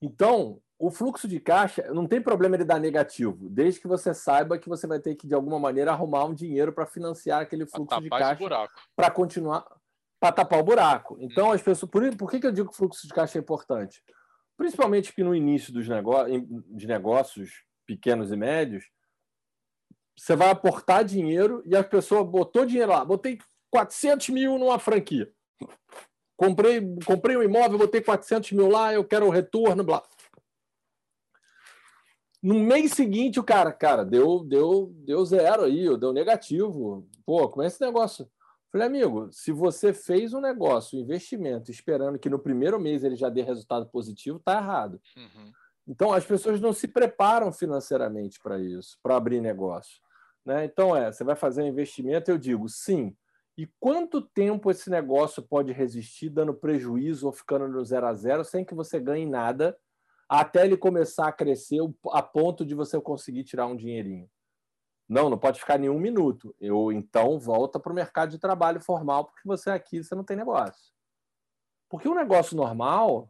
Então, 0.01 0.61
o 0.77 0.91
fluxo 0.91 1.27
de 1.27 1.39
caixa 1.39 1.93
não 1.93 2.05
tem 2.05 2.21
problema 2.21 2.55
ele 2.55 2.65
dar 2.65 2.79
negativo, 2.79 3.49
desde 3.49 3.79
que 3.79 3.88
você 3.88 4.13
saiba 4.13 4.57
que 4.57 4.67
você 4.67 4.85
vai 4.85 4.99
ter 4.99 5.15
que, 5.15 5.27
de 5.27 5.33
alguma 5.33 5.57
maneira, 5.57 5.91
arrumar 5.91 6.25
um 6.25 6.33
dinheiro 6.33 6.73
para 6.73 6.85
financiar 6.85 7.41
aquele 7.41 7.65
fluxo 7.65 8.01
de 8.01 8.09
caixa 8.09 8.69
para 8.95 9.09
continuar, 9.09 9.65
para 10.19 10.33
tapar 10.33 10.59
o 10.59 10.63
buraco. 10.63 11.17
Então, 11.19 11.51
as 11.51 11.61
pessoas. 11.61 11.89
Por, 11.89 12.15
por 12.17 12.29
que, 12.29 12.39
que 12.39 12.47
eu 12.47 12.51
digo 12.51 12.69
que 12.69 12.73
o 12.73 12.77
fluxo 12.77 13.07
de 13.07 13.13
caixa 13.13 13.38
é 13.38 13.41
importante? 13.41 14.03
Principalmente 14.57 15.13
que 15.13 15.23
no 15.23 15.33
início 15.35 15.71
dos 15.71 15.88
negócios, 15.88 16.43
de 16.47 16.88
negócios 16.88 17.63
pequenos 17.85 18.31
e 18.31 18.35
médios, 18.35 18.85
você 20.17 20.35
vai 20.35 20.49
aportar 20.49 21.03
dinheiro 21.03 21.61
e 21.65 21.75
a 21.75 21.83
pessoa 21.83 22.23
botou 22.23 22.65
dinheiro 22.65 22.91
lá. 22.91 23.03
Botei 23.03 23.38
400 23.69 24.29
mil 24.29 24.57
numa 24.57 24.79
franquia. 24.79 25.31
Comprei, 26.38 26.81
comprei 27.05 27.38
um 27.38 27.43
imóvel, 27.43 27.77
botei 27.77 28.01
400 28.01 28.51
mil 28.51 28.67
lá, 28.67 28.93
eu 28.93 29.05
quero 29.05 29.25
o 29.25 29.29
retorno, 29.29 29.83
blá. 29.83 30.03
No 32.45 32.60
mês 32.60 32.91
seguinte, 32.91 33.39
o 33.39 33.43
cara, 33.43 33.73
cara, 33.73 34.05
deu, 34.05 34.43
deu, 34.43 34.93
deu 34.97 35.25
zero 35.25 35.63
aí, 35.63 35.97
deu 35.97 36.13
negativo. 36.13 37.10
Pô, 37.25 37.49
como 37.49 37.63
é 37.63 37.65
esse 37.65 37.81
negócio? 37.81 38.29
Falei, 38.71 38.86
amigo, 38.86 39.29
se 39.31 39.51
você 39.51 39.91
fez 39.91 40.31
um 40.31 40.39
negócio, 40.39 40.95
um 40.95 41.01
investimento, 41.01 41.71
esperando 41.71 42.19
que 42.19 42.29
no 42.29 42.38
primeiro 42.38 42.79
mês 42.79 43.03
ele 43.03 43.15
já 43.15 43.29
dê 43.29 43.41
resultado 43.41 43.88
positivo, 43.88 44.38
tá 44.38 44.60
errado. 44.60 45.01
Uhum. 45.17 45.51
Então, 45.88 46.13
as 46.13 46.23
pessoas 46.23 46.62
não 46.62 46.71
se 46.71 46.88
preparam 46.88 47.51
financeiramente 47.51 48.39
para 48.39 48.60
isso, 48.60 48.99
para 49.01 49.15
abrir 49.15 49.41
negócio. 49.41 49.99
Né? 50.45 50.65
Então, 50.65 50.95
é, 50.95 51.12
você 51.12 51.23
vai 51.23 51.36
fazer 51.36 51.63
um 51.63 51.67
investimento, 51.67 52.29
eu 52.29 52.38
digo 52.38 52.69
sim. 52.69 53.17
E 53.58 53.67
quanto 53.79 54.21
tempo 54.21 54.69
esse 54.69 54.88
negócio 54.88 55.41
pode 55.41 55.71
resistir 55.71 56.29
dando 56.29 56.53
prejuízo 56.53 57.25
ou 57.25 57.34
ficando 57.34 57.67
no 57.67 57.84
zero 57.84 58.05
a 58.05 58.13
zero 58.13 58.45
sem 58.45 58.63
que 58.63 58.75
você 58.75 58.99
ganhe 58.99 59.25
nada, 59.25 59.75
até 60.27 60.65
ele 60.65 60.77
começar 60.77 61.27
a 61.27 61.31
crescer 61.31 61.79
a 62.11 62.21
ponto 62.21 62.65
de 62.65 62.73
você 62.73 62.99
conseguir 62.99 63.43
tirar 63.43 63.67
um 63.67 63.75
dinheirinho? 63.75 64.29
Não, 65.07 65.29
não 65.29 65.38
pode 65.38 65.59
ficar 65.59 65.77
nenhum 65.77 65.99
minuto. 65.99 66.55
Eu 66.59 66.91
então 66.91 67.39
volta 67.39 67.79
para 67.79 67.91
o 67.91 67.95
mercado 67.95 68.31
de 68.31 68.39
trabalho 68.39 68.81
formal, 68.81 69.25
porque 69.25 69.41
você 69.45 69.69
aqui 69.69 70.03
você 70.03 70.15
não 70.15 70.23
tem 70.23 70.35
negócio. 70.35 70.93
Porque 71.89 72.09
um 72.09 72.15
negócio 72.15 72.57
normal, 72.57 73.29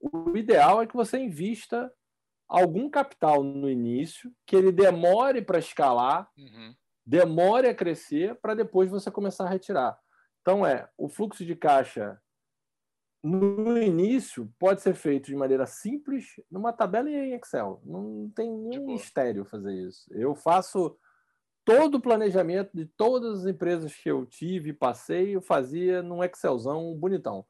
o 0.00 0.36
ideal 0.36 0.82
é 0.82 0.86
que 0.86 0.96
você 0.96 1.18
invista 1.18 1.92
algum 2.48 2.88
capital 2.90 3.42
no 3.42 3.70
início, 3.70 4.32
que 4.44 4.56
ele 4.56 4.72
demore 4.72 5.42
para 5.42 5.58
escalar, 5.58 6.30
uhum. 6.36 6.74
demore 7.04 7.68
a 7.68 7.74
crescer, 7.74 8.34
para 8.36 8.54
depois 8.54 8.90
você 8.90 9.10
começar 9.10 9.44
a 9.44 9.48
retirar. 9.48 9.98
Então, 10.40 10.64
é 10.64 10.88
o 10.96 11.08
fluxo 11.08 11.44
de 11.44 11.56
caixa 11.56 12.20
no 13.26 13.76
início 13.82 14.48
pode 14.58 14.80
ser 14.80 14.94
feito 14.94 15.26
de 15.26 15.34
maneira 15.34 15.66
simples 15.66 16.40
numa 16.50 16.72
tabela 16.72 17.10
em 17.10 17.32
Excel. 17.34 17.80
Não 17.84 18.30
tem 18.34 18.50
nenhum 18.52 18.86
mistério 18.86 19.44
fazer 19.44 19.74
isso. 19.74 20.06
Eu 20.12 20.36
faço 20.36 20.96
todo 21.64 21.96
o 21.96 22.00
planejamento 22.00 22.70
de 22.72 22.86
todas 22.86 23.40
as 23.40 23.46
empresas 23.46 23.92
que 23.92 24.08
eu 24.08 24.24
tive, 24.24 24.72
passei, 24.72 25.34
eu 25.34 25.42
fazia 25.42 26.02
num 26.02 26.22
Excelzão 26.22 26.94
bonitão. 26.94 27.40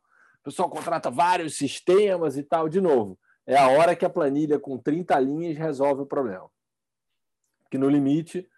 O 0.41 0.45
pessoal 0.45 0.71
contrata 0.71 1.11
vários 1.11 1.59
sistemas 1.59 2.39
e 2.39 2.43
tal. 2.43 2.69
De 2.69 2.81
novo, 2.81 3.19
é 3.47 3.59
a 3.59 3.69
hora 3.69 3.95
que 3.95 4.05
a 4.05 4.11
planilha 4.11 4.59
com 4.59 4.79
30 4.79 5.19
linhas 5.21 5.59
resolve 5.59 6.03
o 6.03 6.07
problema. 6.07 6.49
Que 7.71 7.77
no 7.77 7.91
limite, 7.91 8.49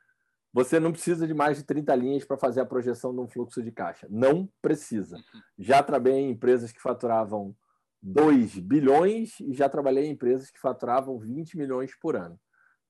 você 0.52 0.80
não 0.80 0.92
precisa 0.92 1.26
de 1.26 1.34
mais 1.34 1.58
de 1.58 1.64
30 1.64 1.94
linhas 1.94 2.24
para 2.24 2.38
fazer 2.38 2.60
a 2.60 2.66
projeção 2.66 3.12
de 3.12 3.20
um 3.20 3.28
fluxo 3.28 3.62
de 3.62 3.70
caixa. 3.70 4.06
Não 4.10 4.48
precisa. 4.62 5.22
Já 5.58 5.82
trabalhei 5.82 6.20
em 6.20 6.30
empresas 6.30 6.72
que 6.72 6.80
faturavam 6.80 7.54
2 8.00 8.58
bilhões 8.58 9.38
e 9.40 9.52
já 9.52 9.68
trabalhei 9.68 10.06
em 10.06 10.12
empresas 10.12 10.50
que 10.50 10.60
faturavam 10.60 11.18
20 11.18 11.56
milhões 11.56 11.94
por 11.98 12.16
ano. 12.16 12.40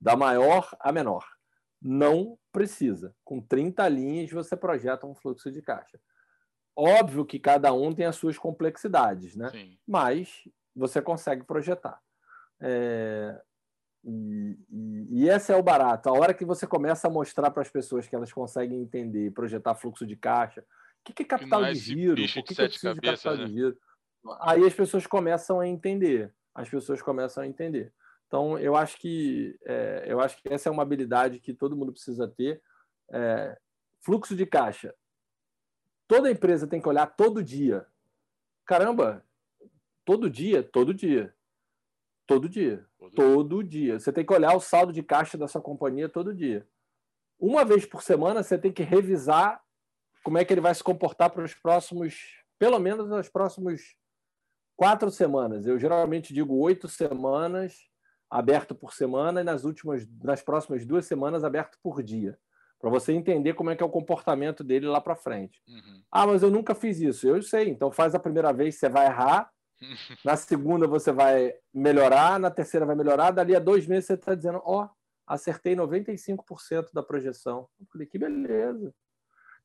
Da 0.01 0.16
maior 0.16 0.68
a 0.81 0.92
menor. 0.92 1.25
Não 1.81 2.38
precisa. 2.53 3.14
Com 3.25 3.40
30 3.40 3.88
linhas 3.88 4.31
você 4.31 4.57
projeta 4.57 5.07
um 5.07 5.14
fluxo 5.14 5.51
de 5.51 5.62
caixa. 5.62 5.99
Óbvio 6.77 7.27
que 7.27 7.40
cada 7.40 7.73
um 7.73 7.92
tem 7.92 8.07
as 8.07 8.16
suas 8.16 8.38
complexidades, 8.38 9.35
né? 9.35 9.51
Sim. 9.51 9.78
Mas 9.87 10.45
você 10.74 11.03
consegue 11.03 11.45
projetar. 11.45 12.01
É, 12.61 13.41
e, 14.05 14.59
e, 14.70 15.07
e, 15.11 15.28
esse 15.28 15.53
é 15.53 15.57
o 15.57 15.62
barato. 15.62 16.09
A 16.09 16.12
hora 16.12 16.34
que 16.34 16.44
você 16.44 16.66
começa 16.66 17.09
a 17.09 17.11
mostrar 17.11 17.51
para 17.51 17.62
as 17.62 17.70
pessoas 17.70 18.07
que 18.07 18.14
elas 18.14 18.32
conseguem 18.32 18.80
entender, 18.80 19.32
projetar 19.32 19.74
fluxo 19.74 20.07
de 20.07 20.16
caixa, 20.16 20.61
o 20.61 20.64
que, 21.05 21.12
que 21.12 21.22
é 21.22 21.26
capital 21.26 21.64
de 21.64 21.74
giro, 21.74 22.16
por 22.16 22.26
que, 22.26 22.42
que 22.42 22.53
eu 22.53 22.57
preciso 22.68 22.94
de 22.94 23.01
capital 23.01 23.36
né? 23.36 23.44
de 23.44 23.53
giro, 23.53 23.78
aí 24.40 24.64
as 24.64 24.74
pessoas 24.74 25.07
começam 25.07 25.61
a 25.61 25.66
entender. 25.66 26.32
As 26.55 26.68
pessoas 26.68 27.01
começam 27.01 27.42
a 27.42 27.46
entender. 27.46 27.92
Então, 28.26 28.59
eu 28.59 28.76
acho 28.76 28.99
que 28.99 29.59
é, 29.64 30.05
eu 30.07 30.20
acho 30.20 30.40
que 30.42 30.53
essa 30.53 30.68
é 30.68 30.72
uma 30.72 30.82
habilidade 30.82 31.40
que 31.40 31.55
todo 31.55 31.76
mundo 31.76 31.92
precisa 31.92 32.28
ter. 32.28 32.61
É, 33.11 33.57
fluxo 34.01 34.34
de 34.34 34.44
caixa. 34.44 34.94
Toda 36.07 36.30
empresa 36.30 36.66
tem 36.66 36.80
que 36.80 36.88
olhar 36.88 37.07
todo 37.07 37.42
dia. 37.42 37.86
Caramba, 38.64 39.24
Todo 40.09 40.30
dia, 40.30 40.62
todo 40.62 40.94
dia. 40.94 41.34
Todo 42.29 42.47
dia. 42.47 42.87
Todo, 42.99 43.14
todo 43.14 43.64
dia. 43.64 43.93
dia. 43.93 43.99
Você 43.99 44.12
tem 44.12 44.24
que 44.24 44.33
olhar 44.33 44.55
o 44.55 44.61
saldo 44.61 44.93
de 44.93 45.03
caixa 45.03 45.39
da 45.39 45.49
sua 45.49 45.62
companhia 45.62 46.11
todo 46.11 46.35
dia. 46.35 46.68
Uma 47.41 47.64
vez 47.64 47.87
por 47.87 48.03
semana, 48.03 48.43
você 48.43 48.59
tem 48.59 48.70
que 48.70 48.83
revisar 48.83 49.61
como 50.22 50.37
é 50.37 50.45
que 50.45 50.53
ele 50.53 50.61
vai 50.61 50.74
se 50.74 50.85
comportar 50.85 51.31
para 51.31 51.43
os 51.43 51.55
próximos, 51.55 52.14
pelo 52.59 52.79
menos 52.79 53.11
as 53.12 53.31
próximas 53.31 53.81
quatro 54.76 55.11
semanas. 55.11 55.66
Eu 55.66 55.79
geralmente 55.79 56.35
digo 56.35 56.55
oito 56.57 56.87
semanas 56.87 57.89
aberto 58.31 58.74
por 58.74 58.93
semana 58.93 59.41
e 59.41 59.45
nas 59.45 59.64
últimas, 59.64 60.07
nas 60.22 60.43
próximas 60.43 60.85
duas 60.85 61.07
semanas 61.07 61.45
aberto 61.45 61.79
por 61.83 62.03
dia, 62.03 62.39
para 62.79 62.91
você 62.91 63.12
entender 63.14 63.55
como 63.55 63.70
é 63.70 63.76
que 63.76 63.83
é 63.83 63.87
o 63.87 63.91
comportamento 63.91 64.62
dele 64.62 64.87
lá 64.87 65.01
para 65.01 65.16
frente. 65.16 65.62
Uhum. 65.66 66.03
Ah, 66.12 66.26
mas 66.26 66.43
eu 66.43 66.51
nunca 66.51 66.74
fiz 66.74 67.01
isso. 67.01 67.26
Eu 67.26 67.41
sei. 67.41 67.70
Então 67.70 67.91
faz 67.91 68.14
a 68.14 68.18
primeira 68.18 68.53
vez, 68.53 68.74
você 68.74 68.91
vai 68.91 69.07
errar. 69.07 69.51
na 70.24 70.37
segunda 70.37 70.87
você 70.87 71.12
vai 71.12 71.55
melhorar, 71.72 72.39
na 72.39 72.51
terceira 72.51 72.87
vai 72.87 72.97
melhorar. 72.97 73.31
Dali 73.31 73.55
a 73.55 73.61
dois 73.61 73.87
meses 73.87 74.07
você 74.07 74.14
está 74.14 74.35
dizendo, 74.35 74.61
ó, 74.64 74.85
oh, 74.85 74.89
acertei 75.26 75.76
95% 75.76 76.93
da 76.93 77.03
projeção. 77.03 77.68
Eu 77.81 77.87
falei, 77.93 78.07
que 78.07 78.18
beleza. 78.18 78.93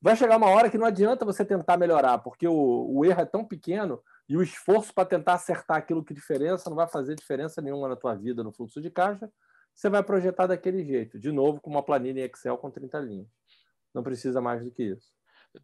Vai 0.01 0.18
chegar 0.18 0.36
uma 0.36 0.49
hora 0.49 0.70
que 0.70 0.78
não 0.78 0.86
adianta 0.86 1.24
você 1.24 1.45
tentar 1.45 1.78
melhorar, 1.78 2.18
porque 2.18 2.45
o, 2.45 2.91
o 2.93 3.05
erro 3.05 3.22
é 3.22 3.26
tão 3.26 3.45
pequeno 3.45 4.03
e 4.28 4.36
o 4.36 4.43
esforço 4.43 4.93
para 4.93 5.07
tentar 5.07 5.36
acertar 5.36 5.78
aquilo 5.78 6.03
que 6.03 6.14
diferença 6.14 6.70
não 6.70 6.76
vai 6.76 6.88
fazer 6.88 7.16
diferença 7.16 7.61
nenhuma 7.61 7.88
na 7.88 7.95
tua 7.95 8.14
vida 8.14 8.43
no 8.43 8.51
fluxo 8.51 8.82
de 8.82 8.89
caixa. 8.89 9.32
Você 9.74 9.89
vai 9.89 10.03
projetar 10.03 10.45
daquele 10.45 10.84
jeito, 10.84 11.18
de 11.18 11.32
novo 11.32 11.61
com 11.61 11.70
uma 11.70 11.82
planilha 11.82 12.20
em 12.20 12.26
Excel 12.26 12.57
com 12.57 12.70
30 12.70 12.99
linhas. 12.99 13.28
Não 13.93 14.03
precisa 14.03 14.41
mais 14.41 14.64
do 14.64 14.72
que 14.72 14.84
isso. 14.84 15.09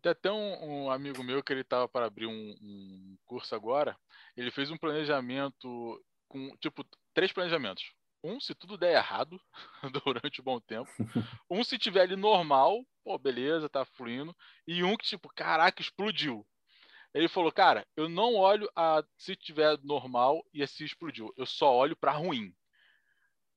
Tem 0.02 0.12
até 0.12 0.32
um, 0.32 0.86
um 0.86 0.92
amigo 0.92 1.24
meu 1.24 1.44
que 1.44 1.52
ele 1.52 1.62
estava 1.62 1.88
para 1.88 2.06
abrir 2.06 2.28
um, 2.28 2.56
um 2.62 3.18
curso 3.26 3.56
agora. 3.56 3.98
Ele 4.38 4.52
fez 4.52 4.70
um 4.70 4.78
planejamento 4.78 6.04
com 6.28 6.56
tipo 6.58 6.86
três 7.14 7.32
planejamentos 7.32 7.84
um, 8.24 8.40
se 8.40 8.54
tudo 8.54 8.78
der 8.78 8.94
errado 8.96 9.40
durante 10.04 10.42
um 10.42 10.44
bom 10.44 10.60
tempo. 10.60 10.90
Um, 11.52 11.64
se 11.64 11.80
tiver 11.80 12.02
ali 12.02 12.16
normal, 12.16 12.86
pô, 13.04 13.18
beleza, 13.18 13.68
tá 13.68 13.84
fluindo. 13.84 14.36
E 14.68 14.84
um 14.84 14.96
que, 14.96 15.06
tipo, 15.06 15.30
caraca, 15.34 15.82
explodiu. 15.82 16.46
Ele 17.12 17.28
falou, 17.28 17.52
cara, 17.52 17.88
eu 17.98 18.08
não 18.08 18.36
olho 18.36 18.70
a 18.76 19.04
se 19.18 19.36
tiver 19.36 19.80
normal 19.82 20.46
e 20.54 20.66
se 20.68 20.86
explodiu. 20.86 21.34
Eu 21.36 21.46
só 21.48 21.74
olho 21.74 21.98
para 21.98 22.12
ruim. 22.12 22.54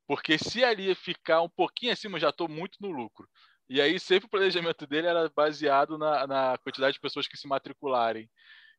Porque 0.07 0.39
se 0.39 0.65
ali 0.65 0.95
ficar 0.95 1.43
um 1.43 1.51
pouquinho 1.51 1.93
acima, 1.93 2.17
eu 2.17 2.23
já 2.23 2.31
estou 2.31 2.49
muito 2.49 2.79
no 2.81 2.91
lucro. 2.91 3.29
E 3.73 3.81
aí 3.81 3.99
sempre 3.99 4.27
o 4.27 4.29
planejamento 4.29 4.87
dele 4.87 5.07
era 5.07 5.33
baseado 5.35 5.97
na, 5.97 6.27
na 6.27 6.59
quantidade 6.59 6.93
de 6.93 7.01
pessoas 7.01 7.27
que 7.27 7.39
se 7.39 7.49
matricularem. 7.49 8.29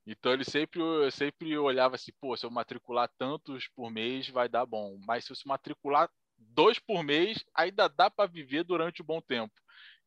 Então 0.06 0.32
ele 0.32 0.44
sempre, 0.44 0.80
sempre 1.10 1.58
olhava 1.58 1.96
assim, 1.96 2.12
pô, 2.22 2.38
se 2.38 2.46
eu 2.46 2.52
matricular 2.52 3.10
tantos 3.18 3.68
por 3.76 3.90
mês 3.90 4.30
vai 4.30 4.48
dar 4.48 4.68
bom, 4.68 5.00
mas 5.08 5.26
se 5.26 5.32
eu 5.32 5.36
se 5.36 5.48
matricular 5.48 6.08
dois 6.38 6.78
por 6.78 7.02
mês, 7.04 7.44
ainda 7.56 7.88
dá 7.88 8.08
para 8.08 8.30
viver 8.30 8.64
durante 8.64 9.02
um 9.02 9.06
bom 9.06 9.20
tempo. 9.20 9.52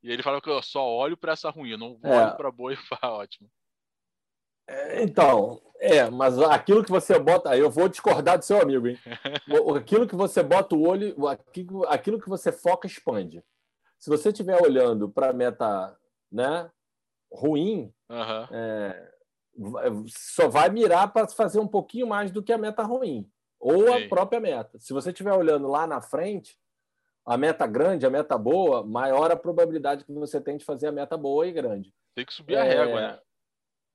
E 0.04 0.12
ele 0.12 0.22
falou 0.22 0.40
que 0.40 0.48
eu 0.48 0.62
só 0.62 0.88
olho 0.88 1.16
para 1.16 1.32
essa 1.32 1.50
ruim, 1.50 1.70
eu 1.70 1.78
não 1.78 1.98
é. 2.04 2.08
olho 2.08 2.36
para 2.36 2.52
boa 2.52 2.72
e 2.72 2.76
fala, 2.86 3.12
ótimo. 3.12 3.50
É, 4.68 5.02
então, 5.02 5.60
é, 5.80 6.08
mas 6.08 6.38
aquilo 6.38 6.84
que 6.84 6.92
você 6.92 7.18
bota, 7.18 7.56
eu 7.56 7.68
vou 7.68 7.88
discordar 7.88 8.38
do 8.38 8.44
seu 8.44 8.62
amigo, 8.62 8.86
hein? 8.86 8.96
aquilo 9.76 10.06
que 10.06 10.14
você 10.14 10.44
bota 10.44 10.76
o 10.76 10.86
olho, 10.86 11.16
aquilo 11.88 12.20
que 12.20 12.28
você 12.28 12.52
foca 12.52 12.86
expande. 12.86 13.42
Se 13.98 14.10
você 14.10 14.28
estiver 14.28 14.60
olhando 14.60 15.08
para 15.08 15.30
a 15.30 15.32
meta, 15.32 15.96
né, 16.30 16.70
ruim, 17.32 17.92
uhum. 18.08 18.56
é, 18.56 19.12
só 20.06 20.48
vai 20.48 20.68
mirar 20.68 21.12
para 21.12 21.28
fazer 21.28 21.58
um 21.58 21.68
pouquinho 21.68 22.06
mais 22.06 22.30
do 22.30 22.42
que 22.42 22.52
a 22.52 22.58
meta 22.58 22.82
ruim 22.82 23.30
ou 23.58 23.92
a 23.92 24.08
própria 24.08 24.40
meta. 24.40 24.78
Se 24.78 24.92
você 24.92 25.10
estiver 25.10 25.32
olhando 25.32 25.66
lá 25.66 25.86
na 25.86 26.00
frente, 26.00 26.58
a 27.24 27.36
meta 27.36 27.66
grande, 27.66 28.06
a 28.06 28.10
meta 28.10 28.38
boa, 28.38 28.84
maior 28.84 29.30
a 29.30 29.36
probabilidade 29.36 30.04
que 30.04 30.12
você 30.12 30.40
tem 30.40 30.56
de 30.56 30.64
fazer 30.64 30.86
a 30.86 30.92
meta 30.92 31.16
boa 31.16 31.46
e 31.46 31.52
grande. 31.52 31.92
Tem 32.14 32.24
que 32.24 32.32
subir 32.32 32.54
é, 32.54 32.60
a 32.60 32.62
régua, 32.62 33.00
né? 33.00 33.20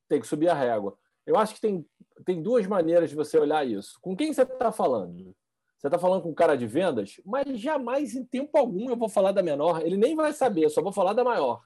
Tem 0.10 0.20
que 0.20 0.28
subir 0.28 0.50
a 0.50 0.54
régua. 0.54 0.98
Eu 1.26 1.38
acho 1.38 1.56
que 1.56 1.62
tem, 1.62 1.86
tem 2.26 2.42
duas 2.42 2.68
maneiras 2.68 3.10
de 3.10 3.16
você 3.16 3.38
olhar 3.38 3.66
isso. 3.66 3.98
Com 4.02 4.16
quem 4.16 4.34
você 4.34 4.42
está 4.42 4.72
falando? 4.72 5.36
Você 5.82 5.88
está 5.88 5.98
falando 5.98 6.22
com 6.22 6.32
cara 6.32 6.56
de 6.56 6.68
vendas, 6.68 7.20
mas 7.26 7.60
jamais 7.60 8.14
em 8.14 8.24
tempo 8.24 8.56
algum 8.56 8.88
eu 8.88 8.96
vou 8.96 9.10
falar 9.10 9.32
da 9.32 9.42
menor. 9.42 9.82
Ele 9.84 9.98
nem 9.98 10.16
vai 10.16 10.32
saber, 10.32 10.70
só 10.70 10.80
vou 10.80 10.92
falar 10.92 11.14
da 11.14 11.24
maior. 11.24 11.60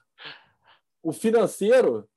O 1.02 1.12
financeiro, 1.12 2.08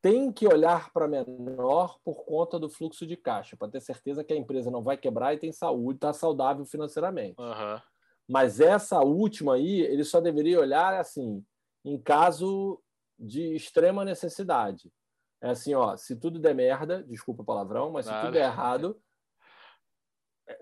tem 0.00 0.30
que 0.30 0.46
olhar 0.46 0.92
para 0.92 1.08
menor 1.08 1.98
por 2.04 2.24
conta 2.24 2.58
do 2.58 2.68
fluxo 2.68 3.06
de 3.06 3.16
caixa, 3.16 3.56
para 3.56 3.68
ter 3.68 3.80
certeza 3.80 4.22
que 4.22 4.32
a 4.32 4.36
empresa 4.36 4.70
não 4.70 4.82
vai 4.82 4.96
quebrar 4.96 5.34
e 5.34 5.38
tem 5.38 5.52
saúde, 5.52 5.96
está 5.96 6.12
saudável 6.12 6.64
financeiramente. 6.64 7.40
Uhum. 7.40 7.80
Mas 8.28 8.60
essa 8.60 9.00
última 9.00 9.54
aí, 9.54 9.80
ele 9.80 10.04
só 10.04 10.20
deveria 10.20 10.60
olhar 10.60 10.94
assim, 10.94 11.44
em 11.84 11.98
caso 11.98 12.80
de 13.18 13.56
extrema 13.56 14.04
necessidade. 14.04 14.92
É 15.40 15.50
assim, 15.50 15.74
ó, 15.74 15.96
se 15.96 16.14
tudo 16.14 16.38
der 16.38 16.54
merda, 16.54 17.02
desculpa 17.02 17.42
o 17.42 17.46
palavrão, 17.46 17.90
mas 17.90 18.06
Nada. 18.06 18.18
se 18.18 18.26
tudo 18.26 18.34
der 18.34 18.44
errado, 18.44 19.00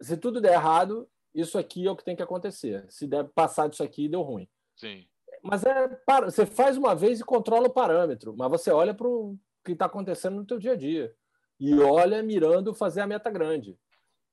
se 0.01 0.17
tudo 0.17 0.41
der 0.41 0.55
errado, 0.55 1.09
isso 1.35 1.59
aqui 1.59 1.87
é 1.87 1.91
o 1.91 1.97
que 1.97 2.05
tem 2.05 2.17
que 2.17 2.23
acontecer. 2.23 2.85
Se 2.89 3.07
der 3.07 3.25
passar 3.25 3.69
disso 3.69 3.83
aqui, 3.83 4.09
deu 4.09 4.23
ruim. 4.23 4.49
Sim. 4.75 5.07
Mas 5.43 5.65
é 5.65 6.01
você 6.25 6.45
faz 6.45 6.77
uma 6.77 6.95
vez 6.95 7.21
e 7.21 7.25
controla 7.25 7.69
o 7.69 7.73
parâmetro, 7.73 8.35
mas 8.37 8.51
você 8.51 8.71
olha 8.71 8.95
para 8.95 9.07
o 9.07 9.39
que 9.65 9.73
está 9.73 9.87
acontecendo 9.87 10.37
no 10.37 10.45
teu 10.45 10.59
dia 10.59 10.73
a 10.73 10.77
dia 10.77 11.15
e 11.59 11.79
olha 11.79 12.23
mirando 12.23 12.75
fazer 12.75 13.01
a 13.01 13.07
meta 13.07 13.31
grande. 13.31 13.79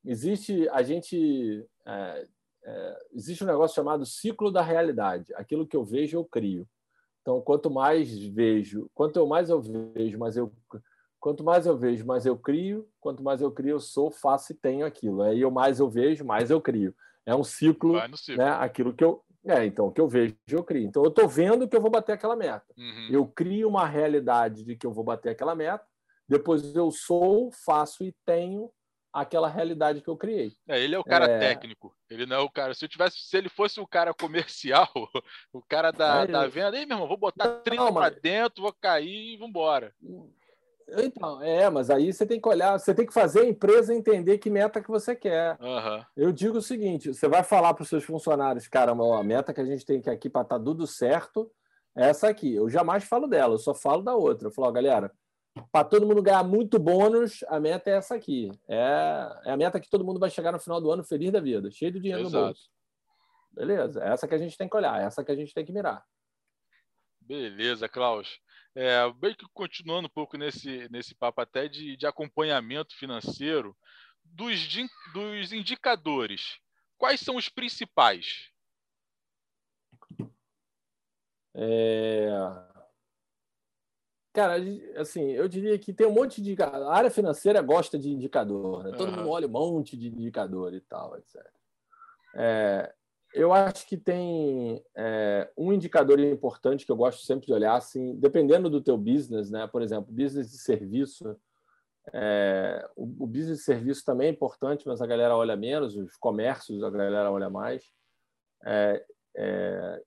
Existe 0.05 0.67
a 0.69 0.81
gente 0.81 1.65
é, 1.85 2.27
é, 2.63 2.99
existe 3.13 3.43
um 3.43 3.47
negócio 3.47 3.75
chamado 3.75 4.05
ciclo 4.05 4.51
da 4.51 4.61
realidade. 4.61 5.33
Aquilo 5.35 5.67
que 5.67 5.75
eu 5.75 5.83
vejo 5.83 6.17
eu 6.17 6.25
crio. 6.25 6.67
Então, 7.21 7.41
quanto 7.41 7.69
mais 7.69 8.21
vejo, 8.27 8.89
quanto 8.93 9.25
mais 9.25 9.49
eu 9.49 9.61
vejo, 9.61 10.17
mais 10.17 10.35
eu 10.35 10.51
quanto 11.23 11.41
mais 11.41 11.65
eu 11.65 11.77
vejo, 11.77 12.05
mais 12.05 12.25
eu 12.25 12.37
crio. 12.37 12.85
Quanto 12.99 13.23
mais 13.23 13.41
eu 13.41 13.49
crio, 13.49 13.75
eu 13.75 13.79
sou, 13.79 14.11
faço 14.11 14.51
e 14.51 14.55
tenho 14.55 14.85
aquilo. 14.85 15.23
Aí 15.23 15.39
eu 15.39 15.49
mais 15.49 15.79
eu 15.79 15.89
vejo, 15.89 16.25
mais 16.25 16.51
eu 16.51 16.59
crio. 16.59 16.93
É 17.25 17.33
um 17.33 17.45
ciclo, 17.45 17.97
ciclo. 18.17 18.43
né? 18.43 18.49
Aquilo 18.49 18.93
que 18.93 19.05
eu 19.05 19.23
é, 19.45 19.65
então, 19.65 19.87
o 19.87 19.91
que 19.91 19.99
eu 19.99 20.07
vejo, 20.07 20.35
eu 20.49 20.63
crio. 20.63 20.85
Então, 20.85 21.03
eu 21.03 21.09
estou 21.09 21.27
vendo 21.27 21.67
que 21.67 21.75
eu 21.75 21.81
vou 21.81 21.91
bater 21.91 22.13
aquela 22.13 22.35
meta. 22.35 22.65
Uhum. 22.77 23.09
Eu 23.11 23.25
crio 23.25 23.67
uma 23.67 23.85
realidade 23.85 24.63
de 24.63 24.75
que 24.75 24.85
eu 24.85 24.91
vou 24.91 25.03
bater 25.03 25.31
aquela 25.31 25.53
meta, 25.53 25.85
depois 26.27 26.73
eu 26.75 26.89
sou, 26.91 27.51
faço 27.51 28.05
e 28.05 28.15
tenho 28.25 28.69
aquela 29.11 29.49
realidade 29.49 30.01
que 30.01 30.07
eu 30.09 30.15
criei. 30.15 30.53
É, 30.67 30.81
ele 30.81 30.95
é 30.95 30.99
o 30.99 31.03
cara 31.03 31.25
é... 31.25 31.39
técnico. 31.39 31.93
Ele 32.09 32.25
não 32.25 32.37
é 32.37 32.39
o 32.39 32.49
cara. 32.49 32.73
Se 32.73 32.85
eu 32.85 32.89
tivesse, 32.89 33.17
se 33.17 33.37
ele 33.37 33.49
fosse 33.49 33.81
o 33.81 33.87
cara 33.87 34.13
comercial, 34.13 34.89
o 35.51 35.61
cara 35.61 35.91
da, 35.91 36.23
é 36.23 36.27
da 36.27 36.47
venda, 36.47 36.77
aí, 36.77 36.85
meu 36.85 36.95
irmão, 36.95 37.07
vou 37.07 37.17
botar 37.17 37.49
30 37.59 37.91
para 37.91 38.09
dentro, 38.09 38.63
vou 38.63 38.73
cair 38.73 39.33
e 39.33 39.37
vambora. 39.37 39.93
Então, 40.87 41.41
é, 41.41 41.69
mas 41.69 41.89
aí 41.89 42.11
você 42.11 42.25
tem 42.25 42.39
que 42.39 42.47
olhar, 42.47 42.77
você 42.77 42.93
tem 42.93 43.05
que 43.05 43.13
fazer 43.13 43.41
a 43.41 43.45
empresa 43.45 43.93
entender 43.93 44.37
que 44.37 44.49
meta 44.49 44.81
que 44.81 44.89
você 44.89 45.15
quer. 45.15 45.57
Uhum. 45.59 46.05
Eu 46.15 46.31
digo 46.31 46.57
o 46.57 46.61
seguinte: 46.61 47.13
você 47.13 47.27
vai 47.27 47.43
falar 47.43 47.73
para 47.73 47.83
os 47.83 47.89
seus 47.89 48.03
funcionários, 48.03 48.67
caramba, 48.67 49.03
ó, 49.03 49.15
a 49.15 49.23
meta 49.23 49.53
que 49.53 49.61
a 49.61 49.65
gente 49.65 49.85
tem 49.85 49.97
aqui 49.99 50.29
para 50.29 50.41
estar 50.41 50.59
tá 50.59 50.63
tudo 50.63 50.85
certo 50.85 51.51
é 51.95 52.09
essa 52.09 52.27
aqui. 52.27 52.55
Eu 52.55 52.69
jamais 52.69 53.03
falo 53.03 53.27
dela, 53.27 53.53
eu 53.53 53.59
só 53.59 53.73
falo 53.73 54.01
da 54.01 54.15
outra. 54.15 54.47
Eu 54.47 54.51
falo, 54.51 54.67
ó, 54.67 54.71
galera, 54.71 55.11
para 55.71 55.85
todo 55.85 56.07
mundo 56.07 56.21
ganhar 56.21 56.43
muito 56.43 56.79
bônus, 56.79 57.43
a 57.47 57.59
meta 57.59 57.89
é 57.89 57.93
essa 57.93 58.15
aqui. 58.15 58.51
É, 58.67 59.41
é 59.45 59.51
a 59.51 59.57
meta 59.57 59.79
que 59.79 59.89
todo 59.89 60.03
mundo 60.03 60.19
vai 60.19 60.29
chegar 60.29 60.51
no 60.51 60.59
final 60.59 60.81
do 60.81 60.91
ano 60.91 61.03
feliz 61.03 61.31
da 61.31 61.39
vida, 61.39 61.69
cheio 61.71 61.91
de 61.91 61.99
dinheiro 61.99 62.23
Exato. 62.23 62.37
no 62.37 62.45
bolso. 62.45 62.69
Beleza, 63.51 64.03
é 64.03 64.09
essa 64.09 64.27
que 64.27 64.33
a 64.33 64.37
gente 64.37 64.57
tem 64.57 64.67
que 64.67 64.75
olhar, 64.75 64.99
é 64.99 65.05
essa 65.05 65.23
que 65.23 65.31
a 65.31 65.35
gente 65.35 65.53
tem 65.53 65.63
que 65.63 65.71
mirar. 65.71 66.03
Beleza, 67.21 67.87
Klaus. 67.87 68.39
É, 68.75 69.11
bem 69.13 69.35
que 69.35 69.45
continuando 69.53 70.07
um 70.07 70.11
pouco 70.11 70.35
nesse, 70.37 70.89
nesse 70.89 71.13
papo 71.13 71.41
até 71.41 71.67
de, 71.67 71.95
de 71.95 72.07
acompanhamento 72.07 72.95
financeiro, 72.97 73.75
dos, 74.23 74.59
dos 75.13 75.53
indicadores, 75.53 76.59
quais 76.97 77.19
são 77.19 77.35
os 77.35 77.49
principais? 77.49 78.49
É... 81.53 82.29
Cara, 84.33 84.55
assim, 84.97 85.31
eu 85.33 85.47
diria 85.47 85.77
que 85.77 85.93
tem 85.93 86.07
um 86.07 86.13
monte 86.13 86.41
de. 86.41 86.55
A 86.59 86.91
área 86.91 87.11
financeira 87.11 87.61
gosta 87.61 87.99
de 87.99 88.09
indicador, 88.09 88.83
né? 88.83 88.91
Todo 88.97 89.09
uhum. 89.09 89.17
mundo 89.17 89.29
olha 89.29 89.47
um 89.47 89.51
monte 89.51 89.95
de 89.95 90.07
indicador 90.07 90.73
e 90.73 90.81
tal, 90.81 91.15
etc. 91.15 91.47
É, 92.33 92.91
eu 93.33 93.51
acho 93.51 93.87
que 93.87 93.97
tem 93.97 94.83
é, 94.95 95.51
um 95.57 95.73
indicador 95.73 96.19
importante 96.19 96.85
que 96.85 96.91
eu 96.91 96.95
gosto 96.95 97.25
sempre 97.25 97.47
de 97.47 97.53
olhar, 97.53 97.75
assim, 97.75 98.15
dependendo 98.15 98.69
do 98.69 98.81
teu 98.81 98.97
business, 98.97 99.49
né? 99.49 99.67
Por 99.67 99.81
exemplo, 99.81 100.13
business 100.13 100.51
de 100.51 100.57
serviço. 100.57 101.35
É, 102.11 102.87
o, 102.95 103.03
o, 103.23 103.27
business 103.27 103.59
de 103.59 103.63
serviço 103.63 104.05
também 104.05 104.27
é 104.27 104.31
importante, 104.31 104.87
mas 104.87 105.01
a 105.01 105.07
galera 105.07 105.35
olha 105.35 105.55
menos. 105.55 105.95
Os 105.95 106.15
comércios 106.17 106.83
a 106.83 106.89
galera 106.89 107.31
olha 107.31 107.49
mais. 107.49 107.83
É, 108.65 109.03
é 109.35 110.01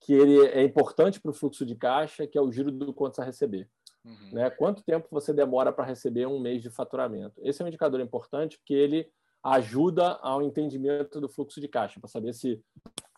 que 0.00 0.12
ele 0.12 0.38
é 0.48 0.62
importante 0.62 1.18
para 1.18 1.30
o 1.30 1.34
fluxo 1.34 1.64
de 1.64 1.74
caixa, 1.74 2.26
que 2.26 2.36
é 2.36 2.40
o 2.40 2.52
giro 2.52 2.70
do 2.70 2.92
quanto 2.92 3.20
a 3.20 3.24
receber. 3.24 3.70
Uhum. 4.04 4.30
Né? 4.32 4.50
Quanto 4.50 4.82
tempo 4.82 5.08
você 5.10 5.32
demora 5.32 5.72
para 5.72 5.86
receber 5.86 6.26
um 6.26 6.38
mês 6.38 6.60
de 6.60 6.68
faturamento? 6.68 7.40
Esse 7.42 7.62
é 7.62 7.64
um 7.64 7.68
indicador 7.68 8.00
importante 8.00 8.58
porque 8.58 8.74
ele 8.74 9.10
ajuda 9.44 10.18
ao 10.22 10.42
entendimento 10.42 11.20
do 11.20 11.28
fluxo 11.28 11.60
de 11.60 11.68
caixa, 11.68 12.00
para 12.00 12.08
saber 12.08 12.32
se. 12.32 12.62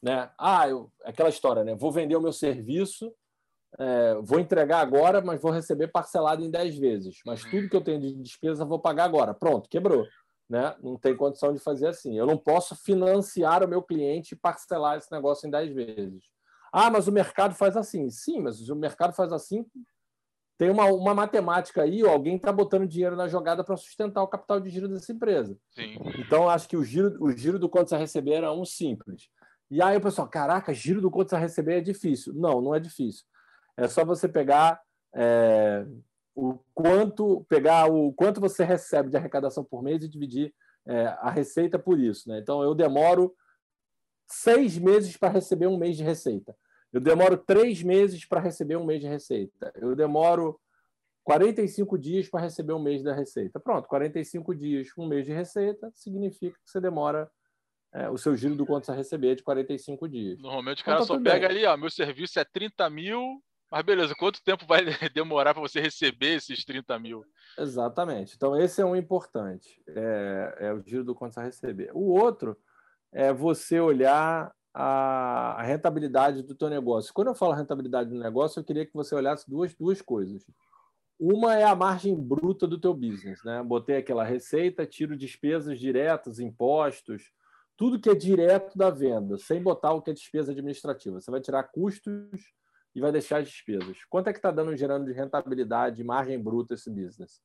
Né, 0.02 0.28
ah, 0.38 0.68
eu, 0.68 0.92
aquela 1.04 1.28
história, 1.28 1.64
né? 1.64 1.74
Vou 1.74 1.92
vender 1.92 2.16
o 2.16 2.20
meu 2.20 2.32
serviço, 2.32 3.12
é, 3.78 4.14
vou 4.22 4.40
entregar 4.40 4.80
agora, 4.80 5.20
mas 5.20 5.40
vou 5.40 5.50
receber 5.50 5.88
parcelado 5.88 6.44
em 6.44 6.50
10 6.50 6.78
vezes. 6.78 7.18
Mas 7.24 7.44
uhum. 7.44 7.50
tudo 7.50 7.68
que 7.68 7.76
eu 7.76 7.84
tenho 7.84 8.00
de 8.00 8.14
despesa 8.14 8.64
vou 8.64 8.78
pagar 8.78 9.04
agora. 9.04 9.32
Pronto, 9.32 9.68
quebrou. 9.68 10.06
Né? 10.48 10.76
Não 10.82 10.96
tem 10.96 11.16
condição 11.16 11.52
de 11.52 11.58
fazer 11.58 11.88
assim. 11.88 12.16
Eu 12.16 12.26
não 12.26 12.36
posso 12.36 12.76
financiar 12.76 13.64
o 13.64 13.68
meu 13.68 13.82
cliente 13.82 14.34
e 14.34 14.38
parcelar 14.38 14.98
esse 14.98 15.10
negócio 15.10 15.46
em 15.46 15.50
10 15.50 15.74
vezes. 15.74 16.24
Ah, 16.72 16.90
mas 16.90 17.08
o 17.08 17.12
mercado 17.12 17.54
faz 17.54 17.76
assim. 17.76 18.10
Sim, 18.10 18.40
mas 18.40 18.68
o 18.68 18.76
mercado 18.76 19.14
faz 19.14 19.32
assim 19.32 19.64
tem 20.59 20.70
uma, 20.70 20.86
uma 20.86 21.14
matemática 21.14 21.82
aí, 21.82 22.02
ó, 22.02 22.11
alguém 22.11 22.36
está 22.36 22.50
botando 22.50 22.86
dinheiro 22.86 23.14
na 23.14 23.28
jogada 23.28 23.62
para 23.62 23.76
sustentar 23.76 24.22
o 24.22 24.28
capital 24.28 24.59
de 24.59 24.70
giro 24.70 24.88
dessa 24.88 25.12
empresa. 25.12 25.57
Sim. 25.70 25.98
Então, 26.18 26.48
acho 26.48 26.68
que 26.68 26.76
o 26.76 26.84
giro, 26.84 27.16
o 27.22 27.30
giro 27.30 27.59
do 27.59 27.68
quanto 27.68 27.90
você 27.90 27.96
receber 27.96 28.32
era 28.32 28.52
um 28.52 28.64
simples. 28.64 29.28
E 29.70 29.82
aí 29.82 29.96
o 29.96 30.00
pessoal, 30.00 30.28
caraca, 30.28 30.72
giro 30.72 31.00
do 31.00 31.11
quanto 31.11 31.30
você 31.30 31.36
receber 31.36 31.78
é 31.78 31.80
difícil. 31.80 32.32
Não, 32.34 32.61
não 32.61 32.74
é 32.74 32.80
difícil. 32.80 33.24
É 33.76 33.86
só 33.86 34.04
você 34.04 34.28
pegar 34.28 34.80
é, 35.14 35.84
o 36.34 36.59
quanto 36.74 37.44
pegar 37.48 37.90
o 37.90 38.12
quanto 38.12 38.40
você 38.40 38.64
recebe 38.64 39.11
de 39.11 39.16
arrecadação 39.16 39.64
por 39.64 39.82
mês 39.82 40.02
e 40.02 40.09
dividir 40.09 40.54
é, 40.86 41.07
a 41.20 41.30
receita 41.30 41.78
por 41.78 41.98
isso. 41.98 42.28
Né? 42.28 42.38
Então, 42.38 42.62
eu 42.62 42.74
demoro 42.74 43.34
seis 44.26 44.78
meses 44.78 45.16
para 45.16 45.32
receber 45.32 45.66
um 45.66 45.76
mês 45.76 45.96
de 45.96 46.02
receita. 46.02 46.57
Eu 46.93 47.01
demoro 47.01 47.37
três 47.37 47.82
meses 47.82 48.24
para 48.24 48.41
receber 48.41 48.76
um 48.76 48.84
mês 48.84 49.01
de 49.01 49.09
receita. 49.09 49.72
Eu 49.74 49.95
demoro 49.95 50.59
45 51.24 51.99
dias 51.99 52.28
para 52.28 52.41
receber 52.41 52.72
um 52.72 52.82
mês 52.82 53.03
da 53.03 53.12
receita. 53.12 53.59
Pronto, 53.59 53.89
45 53.89 54.55
dias, 54.55 54.89
um 54.97 55.07
mês 55.07 55.26
de 55.26 55.32
receita, 55.32 55.91
significa 55.93 56.57
que 56.57 56.70
você 56.70 56.80
demora 56.80 57.28
é, 57.93 58.09
o 58.09 58.16
seu 58.16 58.37
giro 58.37 58.55
do 58.55 58.64
quanto 58.64 58.87
você 58.87 58.93
receber 58.93 59.34
de 59.34 59.43
45 59.43 60.09
dias. 60.09 60.39
Normalmente 60.39 60.78
o 60.78 60.82
então, 60.82 60.84
cara 60.84 61.05
então, 61.05 61.16
tá 61.16 61.24
só 61.24 61.30
pega 61.32 61.49
bem. 61.49 61.59
ali, 61.59 61.66
ó, 61.66 61.76
meu 61.76 61.91
serviço 61.91 62.39
é 62.39 62.45
30 62.45 62.89
mil, 62.91 63.43
mas 63.72 63.84
beleza, 63.84 64.14
quanto 64.14 64.43
tempo 64.43 64.64
vai 64.66 64.84
demorar 65.12 65.53
para 65.53 65.62
você 65.62 65.80
receber 65.80 66.37
esses 66.37 66.64
30 66.64 66.99
mil? 66.99 67.24
Exatamente. 67.59 68.34
Então, 68.37 68.57
esse 68.57 68.80
é 68.80 68.84
um 68.84 68.95
importante, 68.95 69.82
é, 69.89 70.57
é 70.61 70.72
o 70.72 70.80
giro 70.80 71.03
do 71.03 71.14
quanto 71.14 71.34
você 71.34 71.43
receber. 71.43 71.91
O 71.93 72.12
outro 72.12 72.57
é 73.12 73.32
você 73.32 73.80
olhar 73.80 74.53
a, 74.78 75.62
rentabilidade 75.62 76.42
do 76.42 76.54
teu 76.54 76.68
negócio. 76.68 77.14
Quando 77.14 77.28
eu 77.28 77.34
falo 77.34 77.54
rentabilidade 77.54 78.10
do 78.10 78.18
negócio, 78.18 78.60
eu 78.60 78.64
queria 78.64 78.84
que 78.84 78.92
você 78.92 79.14
olhasse 79.14 79.48
duas, 79.48 79.74
duas 79.74 80.02
coisas. 80.02 80.44
Uma 81.18 81.56
é 81.56 81.64
a 81.64 81.74
margem 81.74 82.14
bruta 82.14 82.66
do 82.66 82.78
teu 82.78 82.92
business, 82.92 83.42
né? 83.42 83.62
Botei 83.62 83.96
aquela 83.96 84.22
receita, 84.22 84.84
tiro 84.84 85.16
despesas 85.16 85.80
diretas, 85.80 86.38
impostos, 86.38 87.32
tudo 87.74 87.98
que 87.98 88.10
é 88.10 88.14
direto 88.14 88.76
da 88.76 88.90
venda, 88.90 89.38
sem 89.38 89.62
botar 89.62 89.94
o 89.94 90.02
que 90.02 90.10
é 90.10 90.14
despesa 90.14 90.52
administrativa. 90.52 91.22
Você 91.22 91.30
vai 91.30 91.40
tirar 91.40 91.62
custos 91.62 92.52
e 92.94 93.00
vai 93.00 93.10
deixar 93.10 93.38
as 93.38 93.48
despesas. 93.48 93.96
Quanto 94.10 94.28
é 94.28 94.32
que 94.32 94.38
está 94.38 94.50
dando 94.50 94.76
gerando 94.76 95.06
de 95.06 95.12
rentabilidade, 95.12 96.04
margem 96.04 96.38
bruta 96.38 96.74
esse 96.74 96.90
business? 96.90 97.40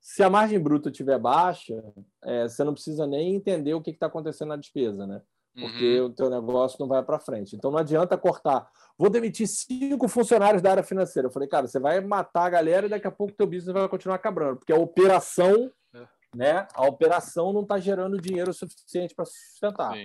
Se 0.00 0.22
a 0.22 0.30
margem 0.30 0.60
bruta 0.60 0.88
estiver 0.88 1.18
baixa, 1.18 1.82
é, 2.22 2.48
você 2.48 2.62
não 2.62 2.74
precisa 2.74 3.08
nem 3.08 3.34
entender 3.34 3.74
o 3.74 3.82
que 3.82 3.90
está 3.90 4.06
acontecendo 4.06 4.50
na 4.50 4.56
despesa, 4.56 5.04
né? 5.04 5.20
Porque 5.60 6.00
uhum. 6.00 6.06
o 6.06 6.10
teu 6.10 6.30
negócio 6.30 6.76
não 6.80 6.88
vai 6.88 7.02
para 7.02 7.18
frente. 7.18 7.54
Então 7.54 7.70
não 7.70 7.78
adianta 7.78 8.16
cortar. 8.16 8.68
Vou 8.98 9.08
demitir 9.08 9.46
cinco 9.46 10.08
funcionários 10.08 10.62
da 10.62 10.70
área 10.70 10.82
financeira. 10.82 11.28
Eu 11.28 11.32
falei, 11.32 11.48
cara, 11.48 11.66
você 11.66 11.78
vai 11.78 12.00
matar 12.00 12.44
a 12.44 12.50
galera 12.50 12.86
e 12.86 12.90
daqui 12.90 13.06
a 13.06 13.10
pouco 13.10 13.32
teu 13.32 13.46
business 13.46 13.72
vai 13.72 13.88
continuar 13.88 14.18
quebrando, 14.18 14.58
porque 14.58 14.72
a 14.72 14.78
operação, 14.78 15.70
é. 15.94 16.06
né? 16.34 16.68
A 16.74 16.86
operação 16.86 17.52
não 17.52 17.62
está 17.62 17.78
gerando 17.78 18.20
dinheiro 18.20 18.52
suficiente 18.52 19.14
para 19.14 19.24
sustentar. 19.24 19.96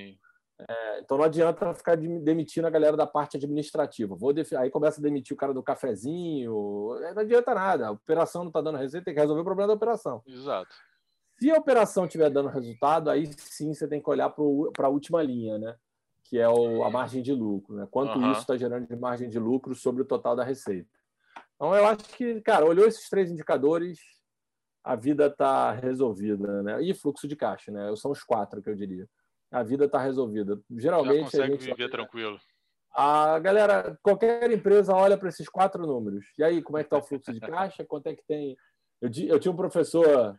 É, 0.58 0.99
então 0.99 1.18
não 1.18 1.26
adianta 1.26 1.74
ficar 1.74 1.97
demitindo 1.97 2.66
a 2.66 2.70
galera 2.70 2.95
da 2.95 3.06
parte 3.06 3.36
administrativa. 3.36 4.16
Vou. 4.16 4.34
Aí 4.58 4.70
começa 4.70 5.01
a 5.01 5.03
demitir 5.03 5.34
o 5.34 5.38
cara 5.38 5.53
do 5.53 5.62
cafezinho. 5.62 6.97
Não 7.14 7.22
adianta 7.22 7.53
nada. 7.53 7.88
A 7.88 7.91
operação 7.91 8.43
não 8.43 8.49
está 8.49 8.62
dando 8.62 8.78
receita, 8.78 9.06
tem 9.06 9.14
que 9.14 9.20
resolver 9.20 9.41
o 9.41 9.45
problema 9.45 9.68
da 9.68 9.74
operação. 9.74 10.22
Exato. 10.26 10.74
Se 11.40 11.52
a 11.52 11.56
operação 11.56 12.06
estiver 12.06 12.30
dando 12.30 12.50
resultado, 12.50 13.10
aí 13.10 13.30
sim 13.38 13.74
você 13.74 13.88
tem 13.88 14.02
que 14.02 14.10
olhar 14.10 14.30
para 14.30 14.88
a 14.88 14.90
última 14.90 15.22
linha, 15.22 15.58
né? 15.58 15.76
que 16.26 16.40
é 16.40 16.50
o, 16.50 16.84
a 16.84 16.90
margem 16.90 17.22
de 17.22 17.32
lucro. 17.32 17.76
Né? 17.76 17.88
Quanto 17.90 18.18
uhum. 18.18 18.32
isso 18.32 18.42
está 18.42 18.58
gerando 18.58 18.88
de 18.88 18.96
margem 18.96 19.30
de 19.30 19.40
lucro 19.40 19.74
sobre 19.76 20.02
o 20.02 20.06
total 20.06 20.36
da 20.36 20.44
receita. 20.44 20.90
Então, 21.56 21.74
eu 21.74 21.86
acho 21.86 22.04
que, 22.04 22.42
cara, 22.42 22.66
olhou 22.66 22.86
esses 22.86 23.08
três 23.10 23.32
indicadores, 23.32 24.00
a 24.84 24.96
vida 24.96 25.28
está 25.28 25.72
resolvida. 25.72 26.64
Né? 26.64 26.84
E 26.84 26.94
fluxo 26.94 27.28
de 27.28 27.36
caixa, 27.36 27.72
né? 27.72 27.96
São 27.96 28.12
os 28.12 28.24
quatro 28.24 28.62
que 28.62 28.70
eu 28.70 28.76
diria. 28.76 29.08
A 29.52 29.64
vida 29.64 29.86
está 29.86 30.00
resolvida. 30.00 30.60
Geralmente. 30.72 31.18
Já 31.18 31.24
consegue 31.24 31.44
a 31.44 31.58
gente 31.58 31.66
viver 31.66 31.90
tranquilo. 31.90 32.40
A 32.94 33.40
galera, 33.40 33.98
qualquer 34.02 34.50
empresa 34.52 34.96
olha 34.96 35.18
para 35.18 35.30
esses 35.30 35.48
quatro 35.48 35.86
números. 35.86 36.26
E 36.38 36.44
aí, 36.44 36.62
como 36.62 36.78
é 36.78 36.84
que 36.84 36.88
está 36.88 36.98
o 36.98 37.04
fluxo 37.04 37.32
de 37.32 37.40
caixa? 37.40 37.86
Quanto 37.86 38.08
é 38.08 38.16
que 38.16 38.24
tem? 38.26 38.58
Eu 39.02 39.40
tinha 39.40 39.52
um 39.52 39.56
professor 39.56 40.38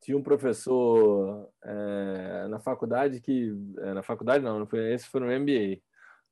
tinha 0.00 0.16
um 0.16 0.22
professor 0.22 1.50
é, 1.64 2.46
na 2.48 2.58
faculdade 2.58 3.20
que 3.20 3.52
é, 3.78 3.94
na 3.94 4.02
faculdade 4.02 4.44
não, 4.44 4.60
não 4.60 4.66
foi 4.66 4.92
esse 4.92 5.08
foi 5.08 5.20
no 5.20 5.26
MBA, 5.26 5.80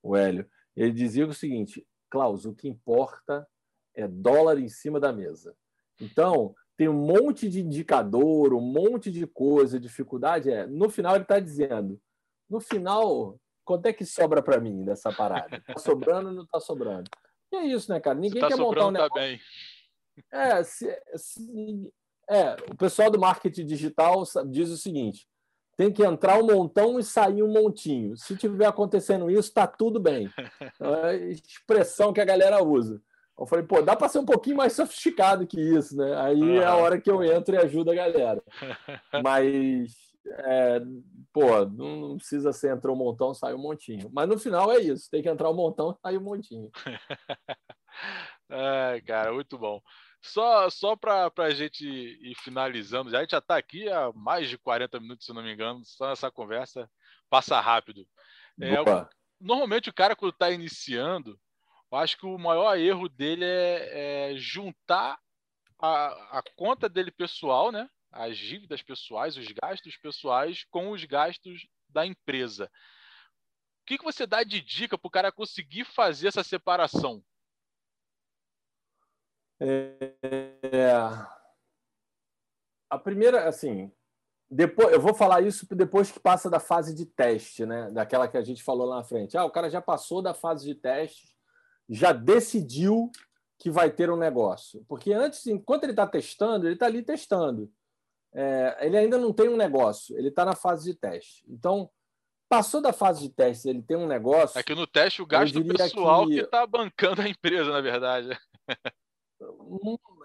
o 0.02 0.16
Hélio. 0.16 0.48
Ele 0.76 0.92
dizia 0.92 1.26
o 1.26 1.34
seguinte, 1.34 1.86
Klaus, 2.10 2.44
o 2.44 2.54
que 2.54 2.68
importa 2.68 3.46
é 3.94 4.06
dólar 4.06 4.58
em 4.58 4.68
cima 4.68 5.00
da 5.00 5.12
mesa. 5.12 5.56
Então 6.00 6.54
tem 6.76 6.88
um 6.88 7.06
monte 7.06 7.48
de 7.48 7.60
indicador, 7.60 8.52
um 8.52 8.60
monte 8.60 9.10
de 9.10 9.26
coisa, 9.26 9.80
dificuldade 9.80 10.50
é. 10.50 10.66
No 10.66 10.90
final 10.90 11.14
ele 11.14 11.22
está 11.22 11.38
dizendo, 11.38 12.00
no 12.48 12.60
final 12.60 13.38
quanto 13.64 13.86
é 13.86 13.92
que 13.92 14.04
sobra 14.04 14.42
para 14.42 14.60
mim 14.60 14.84
dessa 14.84 15.12
parada? 15.12 15.56
Está 15.56 15.78
sobrando 15.78 16.28
ou 16.28 16.34
não 16.34 16.44
está 16.44 16.60
sobrando? 16.60 17.10
E 17.52 17.56
é 17.56 17.64
isso, 17.66 17.90
né, 17.90 18.00
cara? 18.00 18.18
Ninguém 18.18 18.40
tá 18.40 18.48
quer 18.48 18.56
montar 18.56 18.86
um 18.86 18.92
tá 18.92 19.02
negócio. 19.02 19.14
Tá 19.14 19.20
bem. 19.20 19.40
É, 20.30 20.62
se, 20.62 21.02
se, 21.16 21.92
é, 22.28 22.56
o 22.70 22.76
pessoal 22.76 23.10
do 23.10 23.18
marketing 23.18 23.66
digital 23.66 24.22
diz 24.46 24.70
o 24.70 24.76
seguinte: 24.76 25.26
tem 25.76 25.92
que 25.92 26.04
entrar 26.04 26.38
um 26.38 26.46
montão 26.46 26.98
e 26.98 27.04
sair 27.04 27.42
um 27.42 27.52
montinho. 27.52 28.16
Se 28.16 28.36
tiver 28.36 28.66
acontecendo 28.66 29.30
isso, 29.30 29.48
está 29.48 29.66
tudo 29.66 30.00
bem. 30.00 30.28
É 30.80 31.06
a 31.08 31.14
expressão 31.14 32.12
que 32.12 32.20
a 32.20 32.24
galera 32.24 32.62
usa. 32.62 33.00
Eu 33.38 33.46
falei, 33.46 33.64
pô, 33.64 33.82
dá 33.82 33.96
para 33.96 34.08
ser 34.08 34.18
um 34.18 34.24
pouquinho 34.24 34.56
mais 34.56 34.72
sofisticado 34.72 35.46
que 35.46 35.60
isso, 35.60 35.96
né? 35.96 36.16
Aí 36.20 36.40
uhum. 36.40 36.60
é 36.60 36.64
a 36.64 36.76
hora 36.76 37.00
que 37.00 37.10
eu 37.10 37.22
entro 37.22 37.54
e 37.54 37.58
ajudo 37.58 37.90
a 37.90 37.94
galera. 37.94 38.42
Mas, 39.24 39.92
é, 40.26 40.80
pô, 41.32 41.64
não 41.64 42.16
precisa 42.16 42.52
ser 42.52 42.72
entrar 42.72 42.92
um 42.92 42.96
montão, 42.96 43.34
sai 43.34 43.54
um 43.54 43.58
montinho. 43.58 44.08
Mas 44.12 44.28
no 44.28 44.38
final 44.38 44.70
é 44.70 44.78
isso, 44.78 45.10
tem 45.10 45.22
que 45.22 45.28
entrar 45.28 45.50
um 45.50 45.54
montão, 45.54 45.96
sai 46.00 46.16
um 46.16 46.22
montinho. 46.22 46.70
é, 48.48 49.00
cara, 49.04 49.32
muito 49.32 49.58
bom. 49.58 49.80
Só, 50.24 50.70
só 50.70 50.96
para 50.96 51.30
a 51.36 51.50
gente 51.50 51.86
ir 51.86 52.34
finalizando, 52.36 53.10
já, 53.10 53.18
a 53.18 53.20
gente 53.20 53.32
já 53.32 53.38
está 53.38 53.58
aqui 53.58 53.90
há 53.90 54.10
mais 54.14 54.48
de 54.48 54.56
40 54.56 54.98
minutos, 54.98 55.26
se 55.26 55.34
não 55.34 55.42
me 55.42 55.52
engano, 55.52 55.84
só 55.84 56.12
essa 56.12 56.30
conversa 56.30 56.90
passa 57.28 57.60
rápido. 57.60 58.08
É, 58.58 58.76
normalmente 59.38 59.90
o 59.90 59.92
cara, 59.92 60.16
quando 60.16 60.32
está 60.32 60.50
iniciando, 60.50 61.38
eu 61.92 61.98
acho 61.98 62.16
que 62.16 62.24
o 62.24 62.38
maior 62.38 62.74
erro 62.78 63.06
dele 63.06 63.44
é, 63.44 64.30
é 64.32 64.36
juntar 64.36 65.18
a, 65.78 66.38
a, 66.38 66.42
conta 66.56 66.88
dele 66.88 67.10
pessoal, 67.10 67.70
né? 67.70 67.86
as 68.10 68.38
dívidas 68.38 68.80
pessoais, 68.80 69.36
os 69.36 69.46
gastos 69.48 69.94
pessoais, 69.98 70.64
com 70.70 70.90
os 70.92 71.04
gastos 71.04 71.66
da 71.86 72.06
empresa. 72.06 72.70
O 73.82 73.84
que, 73.84 73.98
que 73.98 74.04
você 74.04 74.26
dá 74.26 74.42
de 74.42 74.62
dica 74.62 74.96
para 74.96 75.08
o 75.08 75.10
cara 75.10 75.30
conseguir 75.30 75.84
fazer 75.84 76.28
essa 76.28 76.42
separação? 76.42 77.22
É... 79.64 80.96
A 82.90 82.98
primeira, 82.98 83.48
assim, 83.48 83.90
depois 84.50 84.92
eu 84.92 85.00
vou 85.00 85.14
falar 85.14 85.40
isso 85.40 85.66
depois 85.74 86.10
que 86.10 86.20
passa 86.20 86.48
da 86.50 86.60
fase 86.60 86.94
de 86.94 87.06
teste, 87.06 87.64
né? 87.66 87.90
Daquela 87.90 88.28
que 88.28 88.36
a 88.36 88.42
gente 88.42 88.62
falou 88.62 88.86
lá 88.86 88.96
na 88.96 89.04
frente. 89.04 89.36
Ah, 89.36 89.44
o 89.44 89.50
cara 89.50 89.70
já 89.70 89.80
passou 89.80 90.22
da 90.22 90.34
fase 90.34 90.66
de 90.66 90.74
teste, 90.74 91.34
já 91.88 92.12
decidiu 92.12 93.10
que 93.58 93.70
vai 93.70 93.90
ter 93.90 94.10
um 94.10 94.16
negócio. 94.16 94.84
Porque 94.86 95.12
antes, 95.12 95.46
enquanto 95.46 95.84
ele 95.84 95.92
está 95.92 96.06
testando, 96.06 96.66
ele 96.66 96.74
está 96.74 96.86
ali 96.86 97.02
testando. 97.02 97.70
É, 98.32 98.78
ele 98.80 98.96
ainda 98.96 99.16
não 99.16 99.32
tem 99.32 99.48
um 99.48 99.56
negócio, 99.56 100.16
ele 100.18 100.28
está 100.28 100.44
na 100.44 100.54
fase 100.54 100.92
de 100.92 100.98
teste. 100.98 101.44
Então, 101.48 101.88
passou 102.48 102.80
da 102.80 102.92
fase 102.92 103.22
de 103.22 103.30
teste, 103.30 103.68
ele 103.68 103.82
tem 103.82 103.96
um 103.96 104.06
negócio. 104.06 104.58
É 104.58 104.62
que 104.62 104.74
no 104.74 104.86
teste 104.86 105.22
o 105.22 105.26
gasto 105.26 105.64
pessoal 105.64 106.26
que 106.26 106.40
está 106.40 106.66
bancando 106.66 107.22
a 107.22 107.28
empresa, 107.28 107.70
na 107.70 107.80
verdade. 107.80 108.28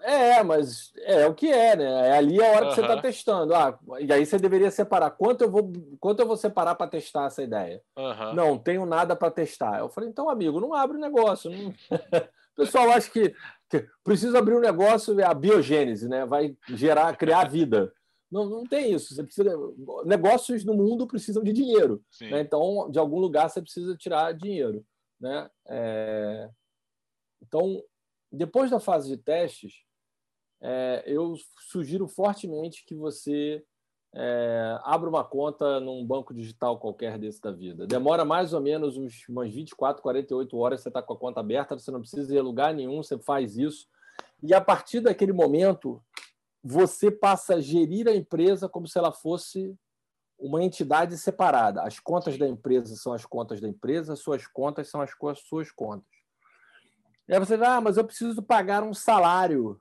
É, 0.02 0.42
mas 0.42 0.92
é, 0.98 1.26
o 1.26 1.34
que 1.34 1.50
é, 1.50 1.76
né? 1.76 2.08
É 2.08 2.12
ali 2.16 2.42
a 2.42 2.50
hora 2.50 2.68
que 2.68 2.74
você 2.74 2.80
está 2.80 3.00
testando. 3.00 3.54
Ah, 3.54 3.78
e 4.00 4.12
aí 4.12 4.24
você 4.24 4.38
deveria 4.38 4.70
separar. 4.70 5.10
Quanto 5.10 5.42
eu 5.42 5.50
vou, 5.50 5.72
quanto 5.98 6.20
eu 6.20 6.26
vou 6.26 6.36
separar 6.36 6.74
para 6.74 6.90
testar 6.90 7.26
essa 7.26 7.42
ideia? 7.42 7.82
Uhum. 7.96 8.34
Não, 8.34 8.58
tenho 8.58 8.86
nada 8.86 9.14
para 9.14 9.30
testar. 9.30 9.80
Eu 9.80 9.90
falei, 9.90 10.08
então, 10.08 10.28
amigo, 10.28 10.60
não 10.60 10.74
abre 10.74 10.96
o 10.96 11.00
negócio. 11.00 11.50
Não... 11.50 11.68
o 11.68 11.74
pessoal 12.56 12.90
acha 12.90 13.10
que, 13.10 13.34
que 13.68 13.86
precisa 14.02 14.38
abrir 14.38 14.54
um 14.54 14.60
negócio, 14.60 15.18
é 15.20 15.24
a 15.24 15.34
biogênese, 15.34 16.08
né? 16.08 16.24
Vai 16.24 16.56
gerar, 16.68 17.14
criar 17.16 17.48
vida. 17.48 17.92
Não, 18.30 18.48
não 18.48 18.64
tem 18.64 18.92
isso. 18.92 19.14
Você 19.14 19.24
precisa. 19.24 19.50
Negócios 20.04 20.64
no 20.64 20.74
mundo 20.74 21.06
precisam 21.06 21.42
de 21.42 21.52
dinheiro. 21.52 22.02
Né? 22.20 22.40
Então, 22.40 22.88
de 22.90 22.98
algum 22.98 23.18
lugar 23.18 23.50
você 23.50 23.60
precisa 23.60 23.96
tirar 23.96 24.32
dinheiro. 24.32 24.84
Né? 25.20 25.50
É... 25.68 26.48
Então, 27.42 27.82
depois 28.30 28.70
da 28.70 28.80
fase 28.80 29.08
de 29.08 29.16
testes, 29.16 29.84
é, 30.60 31.02
eu 31.06 31.34
sugiro 31.58 32.06
fortemente 32.06 32.84
que 32.84 32.94
você 32.94 33.64
é, 34.14 34.78
abra 34.82 35.08
uma 35.08 35.24
conta 35.24 35.80
num 35.80 36.04
banco 36.04 36.34
digital 36.34 36.78
qualquer 36.78 37.18
desse 37.18 37.40
da 37.40 37.50
vida. 37.50 37.86
Demora 37.86 38.24
mais 38.24 38.52
ou 38.52 38.60
menos 38.60 38.96
uns, 38.96 39.28
umas 39.28 39.52
24, 39.52 40.02
48 40.02 40.56
horas 40.56 40.80
você 40.80 40.88
está 40.88 41.02
com 41.02 41.12
a 41.12 41.18
conta 41.18 41.40
aberta, 41.40 41.78
você 41.78 41.90
não 41.90 42.00
precisa 42.00 42.34
ir 42.34 42.38
a 42.38 42.42
lugar 42.42 42.74
nenhum, 42.74 43.02
você 43.02 43.18
faz 43.18 43.56
isso. 43.56 43.86
E 44.42 44.52
a 44.52 44.60
partir 44.60 45.00
daquele 45.00 45.32
momento, 45.32 46.02
você 46.62 47.10
passa 47.10 47.54
a 47.54 47.60
gerir 47.60 48.08
a 48.08 48.14
empresa 48.14 48.68
como 48.68 48.86
se 48.86 48.98
ela 48.98 49.12
fosse 49.12 49.74
uma 50.38 50.62
entidade 50.62 51.16
separada. 51.18 51.82
As 51.82 51.98
contas 51.98 52.36
da 52.38 52.48
empresa 52.48 52.96
são 52.96 53.12
as 53.12 53.24
contas 53.24 53.60
da 53.60 53.68
empresa, 53.68 54.14
as 54.14 54.20
suas 54.20 54.46
contas 54.46 54.88
são 54.88 55.00
as 55.00 55.10
suas 55.40 55.70
contas. 55.70 56.09
E 57.30 57.32
aí 57.32 57.38
você 57.38 57.56
vai, 57.56 57.68
ah, 57.68 57.80
mas 57.80 57.96
eu 57.96 58.04
preciso 58.04 58.42
pagar 58.42 58.82
um 58.82 58.92
salário, 58.92 59.80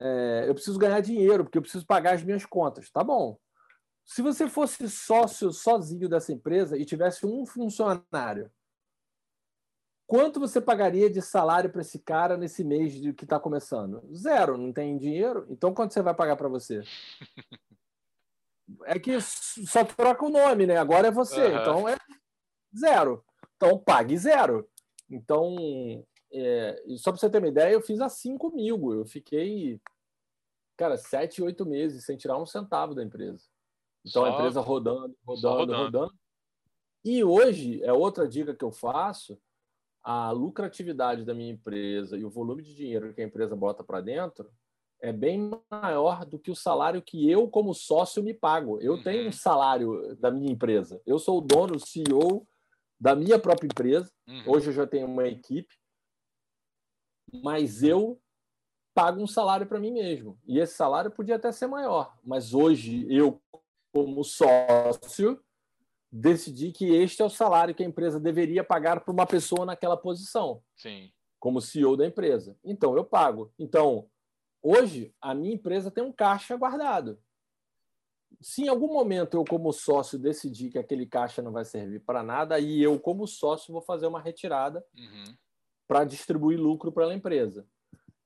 é, 0.00 0.44
eu 0.46 0.54
preciso 0.54 0.78
ganhar 0.78 1.00
dinheiro, 1.00 1.42
porque 1.42 1.58
eu 1.58 1.62
preciso 1.62 1.84
pagar 1.84 2.14
as 2.14 2.22
minhas 2.22 2.46
contas. 2.46 2.88
Tá 2.92 3.02
bom. 3.02 3.36
Se 4.04 4.22
você 4.22 4.48
fosse 4.48 4.88
sócio 4.88 5.52
sozinho 5.52 6.08
dessa 6.08 6.32
empresa 6.32 6.78
e 6.78 6.84
tivesse 6.84 7.26
um 7.26 7.44
funcionário, 7.44 8.50
Quanto 10.10 10.40
você 10.40 10.60
pagaria 10.60 11.08
de 11.08 11.22
salário 11.22 11.70
para 11.70 11.82
esse 11.82 11.96
cara 12.00 12.36
nesse 12.36 12.64
mês 12.64 12.94
de, 12.94 13.12
que 13.12 13.22
está 13.22 13.38
começando? 13.38 14.02
Zero, 14.12 14.58
não 14.58 14.72
tem 14.72 14.98
dinheiro. 14.98 15.46
Então, 15.48 15.72
quanto 15.72 15.94
você 15.94 16.02
vai 16.02 16.12
pagar 16.12 16.34
para 16.34 16.48
você? 16.48 16.82
É 18.86 18.98
que 18.98 19.20
só 19.20 19.84
troca 19.84 20.24
o 20.24 20.28
nome, 20.28 20.66
né? 20.66 20.78
Agora 20.78 21.06
é 21.06 21.12
você. 21.12 21.40
Uhum. 21.40 21.60
Então, 21.60 21.88
é 21.88 21.96
zero. 22.76 23.24
Então, 23.54 23.78
pague 23.78 24.18
zero. 24.18 24.68
Então, 25.08 26.04
é, 26.32 26.82
só 26.96 27.10
para 27.10 27.20
você 27.20 27.30
ter 27.30 27.38
uma 27.38 27.48
ideia, 27.48 27.72
eu 27.72 27.80
fiz 27.80 28.00
assim 28.00 28.36
comigo. 28.36 28.94
Eu 28.94 29.04
fiquei, 29.04 29.80
cara, 30.76 30.96
sete, 30.96 31.42
oito 31.42 31.66
meses 31.66 32.04
sem 32.04 32.16
tirar 32.16 32.38
um 32.38 32.46
centavo 32.46 32.94
da 32.94 33.02
empresa. 33.02 33.44
Então, 34.06 34.22
só, 34.22 34.24
a 34.24 34.34
empresa 34.34 34.60
rodando, 34.60 35.16
rodando, 35.24 35.56
rodando, 35.56 35.84
rodando. 35.84 36.14
E 37.04 37.24
hoje, 37.24 37.82
é 37.82 37.92
outra 37.92 38.28
dica 38.28 38.54
que 38.54 38.64
eu 38.64 38.72
faço 38.72 39.38
a 40.02 40.30
lucratividade 40.30 41.24
da 41.24 41.34
minha 41.34 41.52
empresa 41.52 42.16
e 42.16 42.24
o 42.24 42.30
volume 42.30 42.62
de 42.62 42.74
dinheiro 42.74 43.12
que 43.12 43.20
a 43.20 43.24
empresa 43.24 43.54
bota 43.54 43.84
para 43.84 44.00
dentro 44.00 44.50
é 45.02 45.12
bem 45.12 45.50
maior 45.70 46.26
do 46.26 46.38
que 46.38 46.50
o 46.50 46.56
salário 46.56 47.02
que 47.02 47.28
eu, 47.30 47.48
como 47.48 47.74
sócio, 47.74 48.22
me 48.22 48.34
pago. 48.34 48.78
Eu 48.80 49.02
tenho 49.02 49.22
um 49.22 49.26
uhum. 49.26 49.32
salário 49.32 50.16
da 50.16 50.30
minha 50.30 50.52
empresa. 50.52 51.00
Eu 51.06 51.18
sou 51.18 51.38
o 51.38 51.40
dono, 51.40 51.76
o 51.76 51.80
CEO 51.80 52.46
da 52.98 53.16
minha 53.16 53.38
própria 53.38 53.66
empresa. 53.66 54.10
Uhum. 54.28 54.42
Hoje 54.46 54.68
eu 54.68 54.72
já 54.74 54.86
tenho 54.86 55.06
uma 55.06 55.26
equipe, 55.26 55.74
mas 57.42 57.82
eu 57.82 58.20
pago 58.94 59.22
um 59.22 59.26
salário 59.26 59.66
para 59.66 59.80
mim 59.80 59.92
mesmo. 59.92 60.38
E 60.46 60.58
esse 60.58 60.74
salário 60.74 61.10
podia 61.10 61.36
até 61.36 61.50
ser 61.52 61.66
maior, 61.66 62.16
mas 62.24 62.54
hoje 62.54 63.06
eu, 63.08 63.40
como 63.92 64.22
sócio, 64.24 65.42
decidir 66.10 66.72
que 66.72 66.86
este 66.86 67.22
é 67.22 67.24
o 67.24 67.30
salário 67.30 67.74
que 67.74 67.82
a 67.82 67.86
empresa 67.86 68.18
deveria 68.18 68.64
pagar 68.64 69.00
para 69.00 69.12
uma 69.12 69.26
pessoa 69.26 69.64
naquela 69.64 69.96
posição. 69.96 70.62
Sim. 70.76 71.12
Como 71.38 71.60
CEO 71.60 71.96
da 71.96 72.06
empresa. 72.06 72.58
Então, 72.64 72.96
eu 72.96 73.04
pago. 73.04 73.52
Então, 73.58 74.08
hoje, 74.62 75.14
a 75.20 75.34
minha 75.34 75.54
empresa 75.54 75.90
tem 75.90 76.04
um 76.04 76.12
caixa 76.12 76.56
guardado. 76.56 77.18
Se 78.40 78.62
em 78.62 78.68
algum 78.68 78.92
momento 78.92 79.36
eu, 79.36 79.44
como 79.44 79.72
sócio, 79.72 80.18
decidir 80.18 80.70
que 80.70 80.78
aquele 80.78 81.06
caixa 81.06 81.42
não 81.42 81.52
vai 81.52 81.64
servir 81.64 82.00
para 82.00 82.22
nada, 82.22 82.54
aí 82.54 82.82
eu, 82.82 82.98
como 82.98 83.26
sócio, 83.26 83.72
vou 83.72 83.82
fazer 83.82 84.06
uma 84.06 84.20
retirada 84.20 84.84
uhum. 84.96 85.36
Para 85.90 86.04
distribuir 86.04 86.56
lucro 86.56 86.92
para 86.92 87.08
a 87.08 87.12
empresa. 87.12 87.66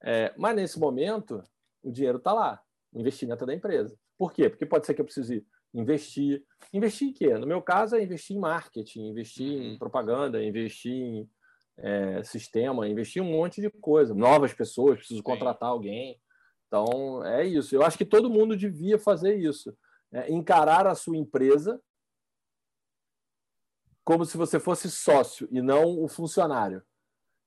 É, 0.03 0.35
mas, 0.37 0.55
nesse 0.55 0.79
momento, 0.79 1.43
o 1.83 1.91
dinheiro 1.91 2.19
está 2.19 2.31
lá, 2.31 2.61
o 2.93 3.01
investimento 3.01 3.43
é 3.43 3.47
da 3.47 3.55
empresa. 3.55 3.99
Por 4.19 4.35
quê? 4.35 4.51
Porque 4.51 4.67
pode 4.67 4.85
ser 4.85 4.93
que 4.93 5.01
eu 5.01 5.05
precise 5.07 5.47
investir. 5.73 6.45
Investir 6.75 7.09
em 7.09 7.13
quê? 7.15 7.39
No 7.39 7.47
meu 7.47 7.63
caso, 7.63 7.97
é 7.97 8.03
investir 8.03 8.37
em 8.37 8.39
marketing, 8.39 9.09
investir 9.09 9.51
em 9.51 9.71
uhum. 9.71 9.79
propaganda, 9.79 10.45
investir 10.45 10.93
em 10.93 11.31
é, 11.79 12.23
sistema, 12.23 12.87
investir 12.87 13.23
em 13.23 13.25
um 13.27 13.33
monte 13.33 13.63
de 13.63 13.71
coisa. 13.71 14.13
Novas 14.13 14.53
pessoas, 14.53 14.99
preciso 14.99 15.23
contratar 15.23 15.71
alguém. 15.71 16.21
Então, 16.67 17.25
é 17.25 17.47
isso. 17.47 17.75
Eu 17.75 17.83
acho 17.83 17.97
que 17.97 18.05
todo 18.05 18.29
mundo 18.29 18.55
devia 18.59 18.99
fazer 18.99 19.37
isso. 19.39 19.75
É, 20.13 20.31
encarar 20.31 20.87
a 20.87 20.95
sua 20.95 21.17
empresa 21.17 21.81
como 24.05 24.27
se 24.27 24.37
você 24.37 24.61
fosse 24.61 24.91
sócio 24.91 25.49
e 25.51 25.63
não 25.63 25.99
o 25.99 26.07
funcionário. 26.09 26.83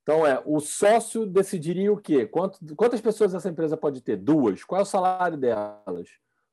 Então, 0.07 0.25
é, 0.25 0.41
o 0.45 0.61
sócio 0.61 1.25
decidiria 1.25 1.91
o 1.91 1.97
quê? 1.97 2.25
Quanto, 2.25 2.57
quantas 2.77 3.01
pessoas 3.01 3.35
essa 3.35 3.49
empresa 3.49 3.75
pode 3.75 3.99
ter? 3.99 4.15
Duas. 4.15 4.63
Qual 4.63 4.79
é 4.79 4.81
o 4.81 4.85
salário 4.85 5.37
delas? 5.37 6.07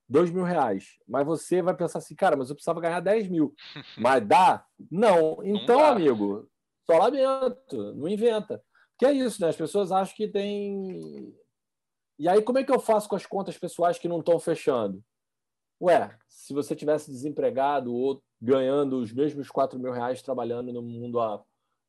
dois 0.09 0.29
mil 0.29 0.43
reais. 0.43 0.99
Mas 1.07 1.25
você 1.25 1.63
vai 1.63 1.73
pensar 1.73 1.99
assim, 2.01 2.17
cara, 2.17 2.37
mas 2.37 2.49
eu 2.49 2.57
precisava 2.57 2.81
ganhar 2.81 2.99
10 2.99 3.29
mil. 3.29 3.55
Mas 3.97 4.27
dá? 4.27 4.67
Não. 4.91 5.39
Então, 5.45 5.79
não 5.79 5.87
amigo, 5.87 6.51
só 6.85 6.99
lamento, 6.99 7.95
não 7.95 8.09
inventa. 8.09 8.61
Que 8.99 9.07
é 9.07 9.13
isso, 9.13 9.41
né? 9.41 9.51
As 9.51 9.57
pessoas 9.57 9.93
acham 9.93 10.17
que 10.17 10.27
tem. 10.27 11.33
E 12.19 12.29
aí, 12.29 12.43
como 12.43 12.59
é 12.59 12.65
que 12.65 12.73
eu 12.73 12.81
faço 12.81 13.09
com 13.09 13.15
as 13.15 13.25
contas 13.25 13.57
pessoais 13.57 14.01
que 14.01 14.09
não 14.09 14.19
estão 14.19 14.39
fechando? 14.41 15.01
Ué, 15.81 16.19
se 16.29 16.53
você 16.53 16.75
tivesse 16.75 17.09
desempregado 17.09 17.95
ou 17.95 18.21
ganhando 18.43 18.99
os 18.99 19.13
mesmos 19.13 19.49
4 19.49 19.79
mil 19.79 19.93
reais 19.93 20.23
trabalhando 20.23 20.73
no 20.73 20.83
mundo 20.83 21.21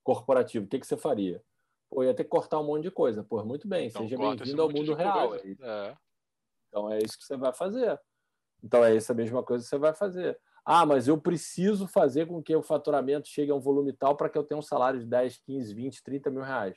corporativo, 0.03 0.65
o 0.65 0.69
que, 0.69 0.79
que 0.79 0.85
você 0.85 0.95
faria? 0.95 1.43
Pô, 1.89 2.03
ia 2.03 2.13
ter 2.13 2.23
que 2.23 2.29
cortar 2.29 2.59
um 2.59 2.63
monte 2.63 2.83
de 2.83 2.91
coisa. 2.91 3.23
Pô, 3.23 3.43
muito 3.43 3.67
bem, 3.67 3.87
então, 3.87 4.01
seja 4.01 4.17
bem-vindo 4.17 4.61
ao 4.61 4.69
mundo 4.69 4.93
real. 4.93 5.35
É. 5.35 5.95
Então 6.67 6.91
é 6.91 6.99
isso 6.99 7.17
que 7.17 7.23
você 7.23 7.37
vai 7.37 7.53
fazer. 7.53 7.99
Então 8.63 8.83
é 8.83 8.95
essa 8.95 9.13
mesma 9.13 9.43
coisa 9.43 9.63
que 9.63 9.69
você 9.69 9.77
vai 9.77 9.93
fazer. 9.93 10.37
Ah, 10.65 10.85
mas 10.85 11.07
eu 11.07 11.17
preciso 11.17 11.87
fazer 11.87 12.25
com 12.25 12.41
que 12.41 12.55
o 12.55 12.63
faturamento 12.63 13.27
chegue 13.27 13.51
a 13.51 13.55
um 13.55 13.59
volume 13.59 13.93
tal 13.93 14.17
para 14.17 14.27
que 14.27 14.37
eu 14.37 14.43
tenha 14.43 14.57
um 14.57 14.63
salário 14.63 14.99
de 14.99 15.05
10, 15.05 15.37
15, 15.45 15.73
20, 15.73 16.03
30 16.03 16.31
mil 16.31 16.41
reais. 16.41 16.75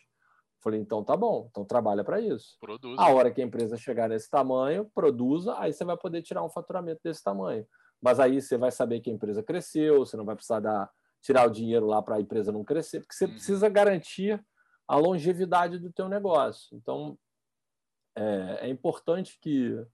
Falei, 0.60 0.80
então 0.80 1.02
tá 1.02 1.16
bom, 1.16 1.48
então 1.50 1.64
trabalha 1.64 2.04
para 2.04 2.20
isso. 2.20 2.58
Produza. 2.60 3.00
A 3.00 3.08
hora 3.08 3.30
que 3.30 3.40
a 3.40 3.44
empresa 3.44 3.76
chegar 3.76 4.08
nesse 4.08 4.28
tamanho, 4.28 4.90
produza, 4.94 5.58
aí 5.58 5.72
você 5.72 5.84
vai 5.84 5.96
poder 5.96 6.20
tirar 6.20 6.42
um 6.42 6.50
faturamento 6.50 7.00
desse 7.02 7.22
tamanho. 7.22 7.66
Mas 8.00 8.20
aí 8.20 8.42
você 8.42 8.58
vai 8.58 8.70
saber 8.70 9.00
que 9.00 9.08
a 9.08 9.12
empresa 9.12 9.42
cresceu, 9.42 10.00
você 10.00 10.16
não 10.16 10.24
vai 10.24 10.34
precisar 10.34 10.60
dar, 10.60 10.90
tirar 11.22 11.46
o 11.46 11.50
dinheiro 11.50 11.86
lá 11.86 12.02
para 12.02 12.16
a 12.16 12.20
empresa 12.20 12.52
não 12.52 12.64
crescer, 12.64 13.00
porque 13.00 13.14
você 13.14 13.24
uhum. 13.24 13.30
precisa 13.30 13.68
garantir 13.68 14.44
a 14.88 14.96
longevidade 14.96 15.78
do 15.78 15.92
teu 15.92 16.08
negócio. 16.08 16.74
Então, 16.74 17.18
é, 18.16 18.66
é 18.66 18.68
importante 18.68 19.38
que, 19.40 19.86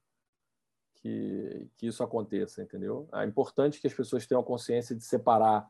que, 0.95 1.67
que, 1.77 1.87
isso 1.87 2.01
aconteça, 2.01 2.63
entendeu? 2.63 3.07
É 3.13 3.25
importante 3.25 3.79
que 3.81 3.87
as 3.87 3.93
pessoas 3.93 4.25
tenham 4.25 4.41
a 4.41 4.45
consciência 4.45 4.95
de 4.95 5.03
separar. 5.03 5.67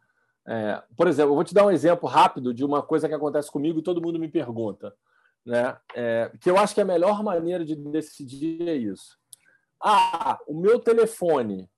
É, 0.48 0.82
por 0.96 1.08
exemplo, 1.08 1.32
eu 1.32 1.36
vou 1.36 1.44
te 1.44 1.56
dar 1.56 1.66
um 1.66 1.72
exemplo 1.72 2.08
rápido 2.08 2.54
de 2.54 2.64
uma 2.64 2.84
coisa 2.84 3.10
que 3.10 3.16
acontece 3.16 3.52
comigo 3.52 3.80
e 3.80 3.84
todo 3.84 4.02
mundo 4.02 4.20
me 4.20 4.30
pergunta. 4.30 4.96
Né? 5.44 5.76
É, 5.96 6.32
que 6.40 6.50
eu 6.50 6.58
acho 6.58 6.76
que 6.76 6.82
a 6.82 6.86
melhor 6.86 7.24
maneira 7.24 7.66
de 7.66 7.76
decidir 7.76 8.68
é 8.68 8.76
isso. 8.76 9.18
Ah, 9.82 10.40
o 10.48 10.54
meu 10.54 10.80
telefone 10.80 11.70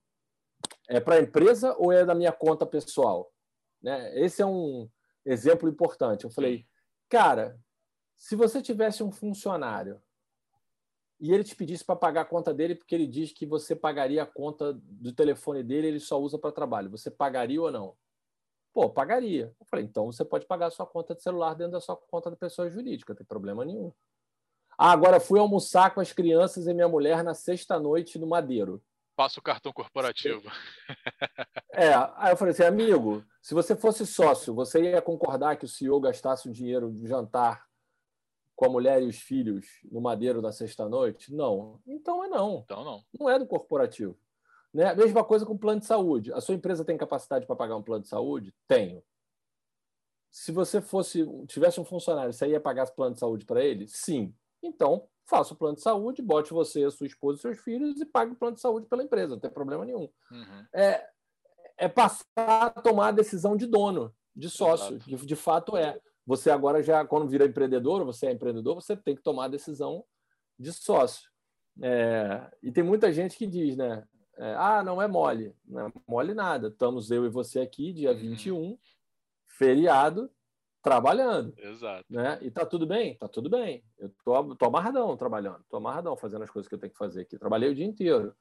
é 0.90 1.00
para 1.00 1.16
a 1.16 1.22
empresa 1.22 1.74
ou 1.78 1.92
é 1.92 2.06
da 2.06 2.14
minha 2.14 2.32
conta 2.32 2.66
pessoal? 2.66 3.32
Né? 3.82 4.20
Esse 4.20 4.42
é 4.42 4.46
um 4.46 4.90
exemplo 5.26 5.68
importante. 5.68 6.24
Eu 6.24 6.30
falei, 6.30 6.66
cara, 7.10 7.60
se 8.16 8.36
você 8.36 8.62
tivesse 8.62 9.04
um 9.04 9.12
funcionário 9.12 10.02
e 11.20 11.32
ele 11.32 11.44
te 11.44 11.56
pedisse 11.56 11.84
para 11.84 11.96
pagar 11.96 12.22
a 12.22 12.26
conta 12.26 12.54
dele 12.54 12.76
porque 12.76 12.94
ele 12.94 13.08
diz 13.08 13.32
que 13.32 13.46
você 13.46 13.76
pagaria 13.76 14.24
a 14.24 14.26
conta 14.26 14.74
do 14.74 15.12
telefone 15.14 15.64
dele, 15.64 15.88
ele 15.88 16.00
só 16.00 16.20
usa 16.20 16.38
para 16.38 16.52
trabalho. 16.52 16.90
Você 16.92 17.10
pagaria 17.10 17.62
ou 17.62 17.72
não? 17.72 17.96
Pô, 18.74 18.90
pagaria. 18.90 19.56
Eu 19.60 19.66
falei, 19.66 19.86
então 19.86 20.06
você 20.06 20.24
pode 20.24 20.46
pagar 20.46 20.68
a 20.68 20.72
sua 20.72 20.86
conta 20.86 21.16
de 21.16 21.24
celular 21.24 21.56
dentro 21.56 21.74
da 21.74 21.82
sua 21.82 21.98
conta 21.98 22.30
da 22.30 22.36
pessoa 22.36 22.70
jurídica, 22.70 23.14
não 23.14 23.18
tem 23.18 23.26
problema 23.26 23.66
nenhum. 23.66 23.92
Ah, 24.78 24.92
agora 24.92 25.20
fui 25.20 25.40
almoçar 25.40 25.92
com 25.94 26.00
as 26.00 26.14
crianças 26.14 26.68
e 26.68 26.74
minha 26.74 26.88
mulher 26.88 27.24
na 27.24 27.34
sexta-noite 27.34 28.20
no 28.20 28.28
Madeiro. 28.28 28.84
Passa 29.16 29.40
o 29.40 29.44
cartão 29.44 29.74
corporativo. 29.74 30.44
É, 31.80 31.94
aí 32.16 32.32
eu 32.32 32.38
falei 32.38 32.54
assim, 32.54 32.64
amigo, 32.64 33.24
se 33.48 33.54
você 33.54 33.78
fosse 33.78 34.06
sócio, 34.06 34.54
você 34.54 34.92
ia 34.92 35.02
concordar 35.02 35.56
que 35.56 35.64
o 35.64 35.70
CEO 35.70 36.02
gastasse 36.02 36.50
o 36.50 36.52
dinheiro 36.52 36.90
do 36.90 37.08
jantar 37.08 37.66
com 38.54 38.66
a 38.66 38.70
mulher 38.70 39.02
e 39.02 39.08
os 39.08 39.20
filhos 39.20 39.66
no 39.90 40.02
madeiro 40.02 40.42
da 40.42 40.52
sexta-noite? 40.52 41.34
Não. 41.34 41.80
Então 41.88 42.26
é 42.26 42.28
não. 42.28 42.62
Então 42.66 42.84
não. 42.84 43.06
Não 43.18 43.30
é 43.30 43.40
do 43.40 43.48
corporativo. 43.48 44.20
Né? 44.74 44.94
Mesma 44.96 45.24
coisa 45.24 45.46
com 45.46 45.58
plano 45.58 45.80
de 45.80 45.86
saúde. 45.86 46.34
A 46.34 46.42
sua 46.42 46.56
empresa 46.56 46.84
tem 46.84 46.98
capacidade 46.98 47.46
para 47.46 47.56
pagar 47.56 47.78
um 47.78 47.82
plano 47.82 48.04
de 48.04 48.10
saúde? 48.10 48.54
Tenho. 48.68 49.02
Se 50.30 50.52
você 50.52 50.82
fosse 50.82 51.26
tivesse 51.48 51.80
um 51.80 51.86
funcionário, 51.86 52.34
você 52.34 52.48
ia 52.48 52.60
pagar 52.60 52.84
esse 52.84 52.94
plano 52.94 53.14
de 53.14 53.22
saúde 53.22 53.46
para 53.46 53.64
ele? 53.64 53.88
Sim. 53.88 54.36
Então, 54.62 55.08
faça 55.24 55.54
o 55.54 55.58
plano 55.58 55.78
de 55.78 55.84
saúde, 55.84 56.22
bote 56.22 56.52
você, 56.52 56.84
a 56.84 56.92
sua 56.92 57.08
esposa 57.08 57.38
e 57.38 57.42
seus 57.44 57.60
filhos 57.60 58.02
e 58.02 58.06
pague 58.06 58.34
o 58.34 58.36
plano 58.36 58.56
de 58.56 58.62
saúde 58.62 58.88
pela 58.88 59.04
empresa, 59.04 59.36
não 59.36 59.40
tem 59.40 59.50
problema 59.50 59.86
nenhum. 59.86 60.10
Uhum. 60.32 60.66
É, 60.74 61.08
é 61.78 61.88
passar 61.88 62.26
a 62.36 62.70
tomar 62.70 63.10
a 63.10 63.12
decisão 63.12 63.56
de 63.56 63.66
dono, 63.66 64.14
de 64.36 64.50
sócio, 64.50 65.00
que 65.00 65.16
de 65.16 65.36
fato 65.36 65.78
é. 65.78 66.00
Você 66.26 66.52
agora 66.52 66.84
já, 66.84 67.06
quando 67.06 67.30
vira 67.30 67.46
empreendedor, 67.46 68.04
você 68.04 68.28
é 68.28 68.32
empreendedor, 68.32 68.76
você 68.76 68.98
tem 68.98 69.16
que 69.16 69.22
tomar 69.22 69.46
a 69.46 69.50
decisão 69.50 70.04
de 70.60 70.74
sócio. 70.74 71.30
É, 71.82 72.50
e 72.62 72.72
tem 72.72 72.84
muita 72.84 73.14
gente 73.14 73.38
que 73.38 73.48
diz, 73.48 73.78
né? 73.78 74.04
É, 74.38 74.54
ah, 74.56 74.84
não 74.84 75.02
é 75.02 75.08
mole. 75.08 75.56
Não 75.66 75.88
é 75.88 75.92
mole 76.08 76.34
nada. 76.34 76.68
Estamos 76.68 77.12
eu 77.12 77.26
e 77.26 77.30
você 77.30 77.60
aqui, 77.60 77.94
dia 77.94 78.12
uhum. 78.12 78.18
21, 78.18 78.78
feriado, 79.48 80.30
trabalhando. 80.82 81.54
Exato. 81.58 82.06
Né? 82.10 82.38
E 82.42 82.52
tá 82.52 82.66
tudo 82.66 82.86
bem? 82.86 83.18
Tá 83.18 83.28
tudo 83.28 83.50
bem. 83.50 83.84
Eu 83.98 84.12
tô, 84.24 84.56
tô 84.56 84.66
amarradão 84.66 85.16
trabalhando, 85.18 85.64
tô 85.70 85.78
amarradão 85.78 86.16
fazendo 86.16 86.44
as 86.44 86.50
coisas 86.50 86.68
que 86.68 86.76
eu 86.76 86.80
tenho 86.80 86.92
que 86.92 86.98
fazer 86.98 87.22
aqui. 87.22 87.38
Trabalhei 87.38 87.70
o 87.70 87.76
dia 87.76 87.86
inteiro. 87.86 88.36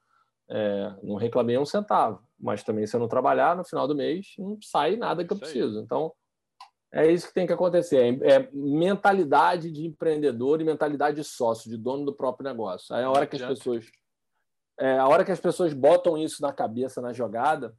É, 0.49 0.93
não 1.03 1.15
reclamei 1.15 1.57
um 1.57 1.65
centavo. 1.65 2.25
Mas 2.39 2.63
também, 2.63 2.85
se 2.85 2.95
eu 2.95 2.99
não 2.99 3.07
trabalhar, 3.07 3.55
no 3.55 3.65
final 3.65 3.87
do 3.87 3.95
mês, 3.95 4.33
não 4.37 4.57
sai 4.61 4.95
nada 4.95 5.25
que 5.25 5.33
eu 5.33 5.37
preciso. 5.37 5.79
Então, 5.79 6.13
é 6.93 7.11
isso 7.11 7.27
que 7.27 7.33
tem 7.33 7.47
que 7.47 7.53
acontecer. 7.53 7.97
É, 8.21 8.31
é 8.31 8.49
mentalidade 8.53 9.71
de 9.71 9.85
empreendedor 9.85 10.61
e 10.61 10.65
mentalidade 10.65 11.17
de 11.17 11.23
sócio, 11.23 11.69
de 11.69 11.77
dono 11.77 12.05
do 12.05 12.15
próprio 12.15 12.47
negócio. 12.47 12.95
Aí 12.95 13.03
a 13.03 13.09
hora 13.09 13.27
que 13.27 13.35
as 13.35 13.41
pessoas. 13.41 13.85
É, 14.79 14.97
a 14.97 15.07
hora 15.07 15.25
que 15.25 15.31
as 15.31 15.39
pessoas 15.39 15.73
botam 15.73 16.17
isso 16.17 16.41
na 16.41 16.53
cabeça, 16.53 17.01
na 17.01 17.11
jogada, 17.11 17.75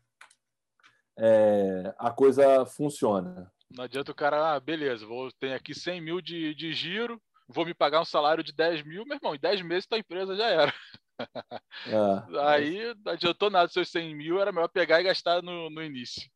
é, 1.17 1.95
a 1.97 2.11
coisa 2.11 2.67
funciona. 2.67 3.51
Não 3.71 3.85
adianta 3.85 4.11
o 4.11 4.15
cara, 4.15 4.55
ah, 4.55 4.61
beleza, 4.61 5.07
vou 5.07 5.31
ter 5.33 5.53
aqui 5.53 5.75
100 5.75 6.01
mil 6.01 6.21
de, 6.21 6.55
de 6.55 6.73
giro, 6.73 7.21
vou 7.47 7.65
me 7.65 7.75
pagar 7.75 8.01
um 8.01 8.05
salário 8.05 8.43
de 8.43 8.53
10 8.53 8.83
mil, 8.85 9.05
meu 9.05 9.17
irmão, 9.17 9.35
em 9.35 9.39
10 9.39 9.63
meses 9.63 9.87
tua 9.87 9.99
empresa 9.99 10.35
já 10.35 10.49
era. 10.49 10.75
É, 11.87 12.41
Aí 12.41 12.95
não 13.05 13.13
adiantou 13.13 13.51
nada 13.51 13.69
seus 13.69 13.89
100 13.91 14.15
mil, 14.15 14.41
era 14.41 14.51
melhor 14.51 14.69
pegar 14.69 15.01
e 15.01 15.05
gastar 15.05 15.43
no, 15.43 15.71
no 15.71 15.83
início. 15.83 16.29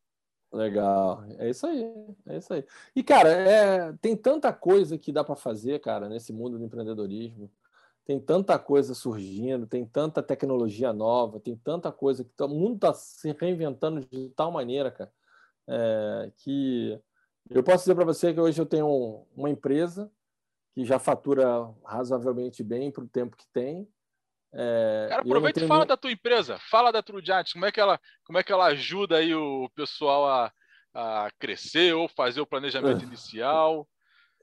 Legal, 0.52 1.24
é 1.38 1.48
isso 1.48 1.66
aí, 1.66 1.84
é 2.26 2.36
isso 2.36 2.52
aí. 2.52 2.64
E, 2.94 3.02
cara, 3.02 3.28
é, 3.30 3.92
tem 4.00 4.16
tanta 4.16 4.52
coisa 4.52 4.98
que 4.98 5.10
dá 5.10 5.24
para 5.24 5.34
fazer, 5.34 5.80
cara, 5.80 6.08
nesse 6.08 6.32
mundo 6.32 6.58
do 6.58 6.64
empreendedorismo. 6.64 7.50
Tem 8.04 8.20
tanta 8.20 8.58
coisa 8.58 8.94
surgindo, 8.94 9.66
tem 9.66 9.86
tanta 9.86 10.22
tecnologia 10.22 10.92
nova, 10.92 11.40
tem 11.40 11.56
tanta 11.56 11.90
coisa 11.90 12.24
que 12.24 12.30
tá, 12.30 12.44
o 12.46 12.48
mundo 12.48 12.74
está 12.74 12.92
se 12.92 13.32
reinventando 13.32 14.00
de 14.00 14.28
tal 14.30 14.50
maneira, 14.50 14.90
cara, 14.90 15.12
é, 15.68 16.32
que 16.36 17.00
eu 17.48 17.62
posso 17.62 17.84
dizer 17.84 17.94
para 17.94 18.04
você 18.04 18.34
que 18.34 18.40
hoje 18.40 18.60
eu 18.60 18.66
tenho 18.66 19.26
uma 19.34 19.48
empresa 19.48 20.10
que 20.74 20.84
já 20.84 20.98
fatura 20.98 21.72
razoavelmente 21.84 22.62
bem 22.62 22.90
para 22.90 23.04
o 23.04 23.08
tempo 23.08 23.36
que 23.36 23.46
tem, 23.52 23.88
é, 24.54 25.06
Cara, 25.08 25.22
aproveita 25.22 25.64
e 25.64 25.66
fala 25.66 25.86
da 25.86 25.96
tua 25.96 26.12
empresa, 26.12 26.58
fala 26.70 26.92
da 26.92 27.02
True 27.02 27.24
Giants, 27.24 27.52
como 27.52 27.64
é 27.64 27.72
que 27.72 27.80
ela, 27.80 27.98
como 28.24 28.38
é 28.38 28.42
que 28.42 28.52
ela 28.52 28.66
ajuda 28.66 29.16
aí 29.16 29.34
o 29.34 29.70
pessoal 29.74 30.28
a, 30.28 30.52
a 30.94 31.30
crescer 31.38 31.94
ou 31.94 32.06
fazer 32.08 32.40
o 32.40 32.46
planejamento 32.46 33.02
é. 33.02 33.06
inicial. 33.06 33.88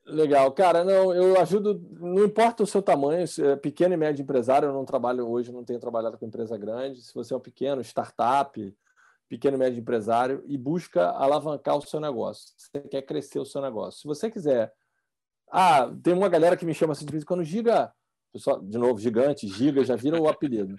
Legal, 0.06 0.52
cara, 0.52 0.84
não, 0.84 1.14
eu 1.14 1.40
ajudo, 1.40 1.80
não 2.00 2.26
importa 2.26 2.64
o 2.64 2.68
seu 2.68 2.82
tamanho, 2.82 3.26
é 3.44 3.56
pequeno 3.56 3.94
e 3.94 3.98
médio 3.98 4.24
empresário, 4.24 4.68
eu 4.68 4.74
não 4.74 4.84
trabalho 4.84 5.30
hoje, 5.30 5.52
não 5.52 5.64
tenho 5.64 5.80
trabalhado 5.80 6.18
com 6.18 6.26
empresa 6.26 6.58
grande. 6.58 7.04
Se 7.04 7.14
você 7.14 7.34
é 7.34 7.38
um 7.38 7.42
pequeno 7.42 7.82
startup, 7.82 8.76
pequeno 9.28 9.58
e 9.58 9.60
médio 9.60 9.80
empresário 9.80 10.44
e 10.48 10.58
busca 10.58 11.12
alavancar 11.12 11.78
o 11.78 11.82
seu 11.82 12.00
negócio, 12.00 12.54
você 12.58 12.82
quer 12.90 13.04
crescer 13.04 13.38
o 13.38 13.46
seu 13.46 13.62
negócio. 13.62 14.02
Se 14.02 14.08
você 14.08 14.32
quiser, 14.32 14.74
ah, 15.52 15.92
tem 16.04 16.14
uma 16.14 16.30
galera 16.30 16.58
que 16.58 16.66
me 16.66 16.74
chama 16.74 16.94
assim 16.94 17.06
de 17.06 17.12
vez 17.12 17.22
em 17.22 17.28
quando, 17.28 17.44
Giga, 17.44 17.94
Pessoal, 18.32 18.62
de 18.62 18.78
novo, 18.78 19.00
gigante, 19.00 19.48
Giga, 19.48 19.84
já 19.84 19.96
viram 19.96 20.20
o 20.20 20.28
apelido. 20.28 20.76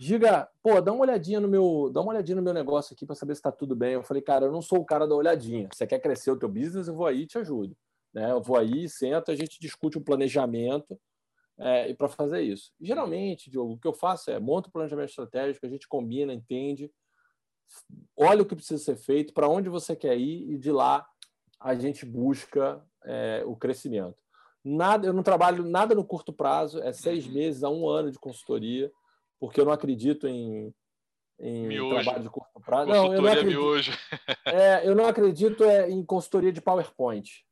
Giga, 0.00 0.48
pô, 0.62 0.80
dá 0.80 0.92
uma 0.92 1.02
olhadinha 1.02 1.40
no 1.40 1.48
meu, 1.48 1.90
dá 1.92 2.00
uma 2.00 2.12
olhadinha 2.12 2.36
no 2.36 2.42
meu 2.42 2.54
negócio 2.54 2.94
aqui 2.94 3.04
para 3.04 3.16
saber 3.16 3.34
se 3.34 3.40
está 3.40 3.50
tudo 3.50 3.74
bem. 3.74 3.94
Eu 3.94 4.02
falei, 4.02 4.22
cara, 4.22 4.46
eu 4.46 4.52
não 4.52 4.62
sou 4.62 4.78
o 4.78 4.84
cara 4.84 5.06
da 5.06 5.14
olhadinha. 5.14 5.68
Você 5.72 5.86
quer 5.86 5.98
crescer 5.98 6.30
o 6.30 6.38
teu 6.38 6.48
business, 6.48 6.88
eu 6.88 6.94
vou 6.94 7.06
aí 7.06 7.22
e 7.22 7.26
te 7.26 7.36
ajudo. 7.36 7.76
Né? 8.14 8.30
Eu 8.30 8.40
vou 8.40 8.56
aí, 8.56 8.88
senta, 8.88 9.32
a 9.32 9.36
gente 9.36 9.58
discute 9.60 9.98
um 9.98 10.02
planejamento 10.02 10.98
é, 11.58 11.90
e 11.90 11.94
para 11.94 12.08
fazer 12.08 12.40
isso. 12.40 12.72
Geralmente, 12.80 13.50
Diogo, 13.50 13.74
o 13.74 13.78
que 13.78 13.88
eu 13.88 13.92
faço 13.92 14.30
é 14.30 14.38
monto 14.38 14.68
o 14.68 14.70
um 14.70 14.72
planejamento 14.72 15.10
estratégico, 15.10 15.66
a 15.66 15.68
gente 15.68 15.88
combina, 15.88 16.32
entende, 16.32 16.90
olha 18.16 18.42
o 18.42 18.46
que 18.46 18.54
precisa 18.54 18.82
ser 18.82 18.96
feito, 18.96 19.34
para 19.34 19.48
onde 19.48 19.68
você 19.68 19.96
quer 19.96 20.16
ir 20.16 20.50
e 20.52 20.56
de 20.56 20.70
lá 20.70 21.06
a 21.60 21.74
gente 21.74 22.06
busca 22.06 22.80
é, 23.04 23.42
o 23.44 23.56
crescimento. 23.56 24.22
Nada, 24.64 25.06
eu 25.06 25.12
não 25.12 25.22
trabalho 25.22 25.64
nada 25.64 25.94
no 25.94 26.04
curto 26.04 26.32
prazo, 26.32 26.82
é 26.82 26.92
seis 26.92 27.26
uhum. 27.26 27.32
meses 27.32 27.62
a 27.62 27.70
um 27.70 27.88
ano 27.88 28.10
de 28.10 28.18
consultoria, 28.18 28.90
porque 29.38 29.60
eu 29.60 29.64
não 29.64 29.72
acredito 29.72 30.26
em, 30.26 30.74
em 31.38 31.68
trabalho 31.90 32.22
de 32.22 32.30
curto 32.30 32.60
prazo. 32.60 32.90
Não, 32.90 33.14
eu 33.14 33.22
não 33.22 33.30
acredito, 33.30 33.98
é, 34.44 34.88
eu 34.88 34.94
não 34.94 35.06
acredito 35.06 35.64
é, 35.64 35.90
em 35.90 36.04
consultoria 36.04 36.52
de 36.52 36.60
PowerPoint. 36.60 37.44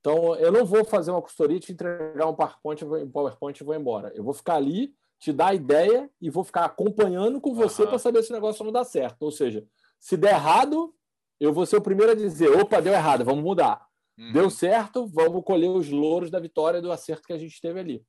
Então, 0.00 0.36
eu 0.36 0.52
não 0.52 0.64
vou 0.64 0.84
fazer 0.84 1.10
uma 1.10 1.20
consultoria, 1.20 1.58
te 1.58 1.72
entregar 1.72 2.28
um 2.28 2.34
PowerPoint, 2.34 2.84
um 2.84 3.10
PowerPoint 3.10 3.60
e 3.60 3.64
vou 3.64 3.74
embora. 3.74 4.12
Eu 4.14 4.22
vou 4.22 4.32
ficar 4.32 4.54
ali, 4.54 4.94
te 5.18 5.32
dar 5.32 5.48
a 5.48 5.54
ideia 5.54 6.08
e 6.20 6.30
vou 6.30 6.44
ficar 6.44 6.64
acompanhando 6.64 7.40
com 7.40 7.54
você 7.54 7.82
uhum. 7.82 7.88
para 7.88 7.98
saber 7.98 8.22
se 8.22 8.30
o 8.30 8.34
negócio 8.34 8.64
não 8.64 8.70
dá 8.70 8.84
certo. 8.84 9.22
Ou 9.22 9.32
seja, 9.32 9.66
se 9.98 10.16
der 10.16 10.34
errado, 10.34 10.94
eu 11.40 11.52
vou 11.52 11.66
ser 11.66 11.76
o 11.76 11.82
primeiro 11.82 12.12
a 12.12 12.14
dizer: 12.14 12.48
opa, 12.50 12.80
deu 12.80 12.92
errado, 12.92 13.24
vamos 13.24 13.42
mudar. 13.42 13.84
Uhum. 14.18 14.32
Deu 14.32 14.50
certo, 14.50 15.06
vamos 15.06 15.44
colher 15.44 15.68
os 15.68 15.90
louros 15.90 16.30
da 16.30 16.40
vitória 16.40 16.80
do 16.80 16.90
acerto 16.90 17.26
que 17.26 17.32
a 17.32 17.38
gente 17.38 17.60
teve 17.60 17.78
ali. 17.78 18.06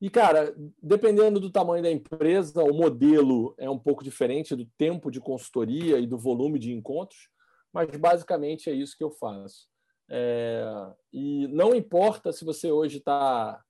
E, 0.00 0.10
cara, 0.10 0.54
dependendo 0.82 1.40
do 1.40 1.50
tamanho 1.50 1.82
da 1.82 1.90
empresa, 1.90 2.62
o 2.62 2.74
modelo 2.74 3.54
é 3.56 3.70
um 3.70 3.78
pouco 3.78 4.04
diferente 4.04 4.54
do 4.54 4.66
tempo 4.76 5.10
de 5.10 5.20
consultoria 5.20 5.98
e 5.98 6.06
do 6.06 6.18
volume 6.18 6.58
de 6.58 6.72
encontros, 6.72 7.30
mas 7.72 7.88
basicamente 7.96 8.68
é 8.68 8.72
isso 8.74 8.96
que 8.96 9.04
eu 9.04 9.10
faço. 9.10 9.66
É... 10.10 10.62
E 11.12 11.48
não 11.48 11.74
importa 11.74 12.32
se 12.32 12.44
você 12.44 12.70
hoje 12.70 12.98
está 12.98 13.62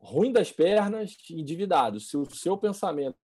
ruim 0.00 0.32
das 0.32 0.50
pernas, 0.50 1.16
endividado, 1.30 2.00
se 2.00 2.16
o 2.16 2.28
seu 2.34 2.56
pensamento 2.58 3.16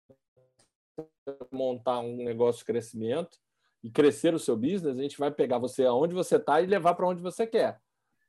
é 1.29 1.37
montar 1.51 2.01
um 2.01 2.17
negócio 2.17 2.61
de 2.61 2.65
crescimento, 2.67 3.39
e 3.83 3.91
crescer 3.91 4.35
o 4.35 4.39
seu 4.39 4.57
business, 4.57 4.97
a 4.99 5.03
gente 5.03 5.19
vai 5.19 5.31
pegar 5.31 5.59
você 5.59 5.85
aonde 5.85 6.15
você 6.15 6.37
está 6.37 6.61
e 6.61 6.67
levar 6.67 6.95
para 6.95 7.07
onde 7.07 7.21
você 7.21 7.47
quer. 7.47 7.81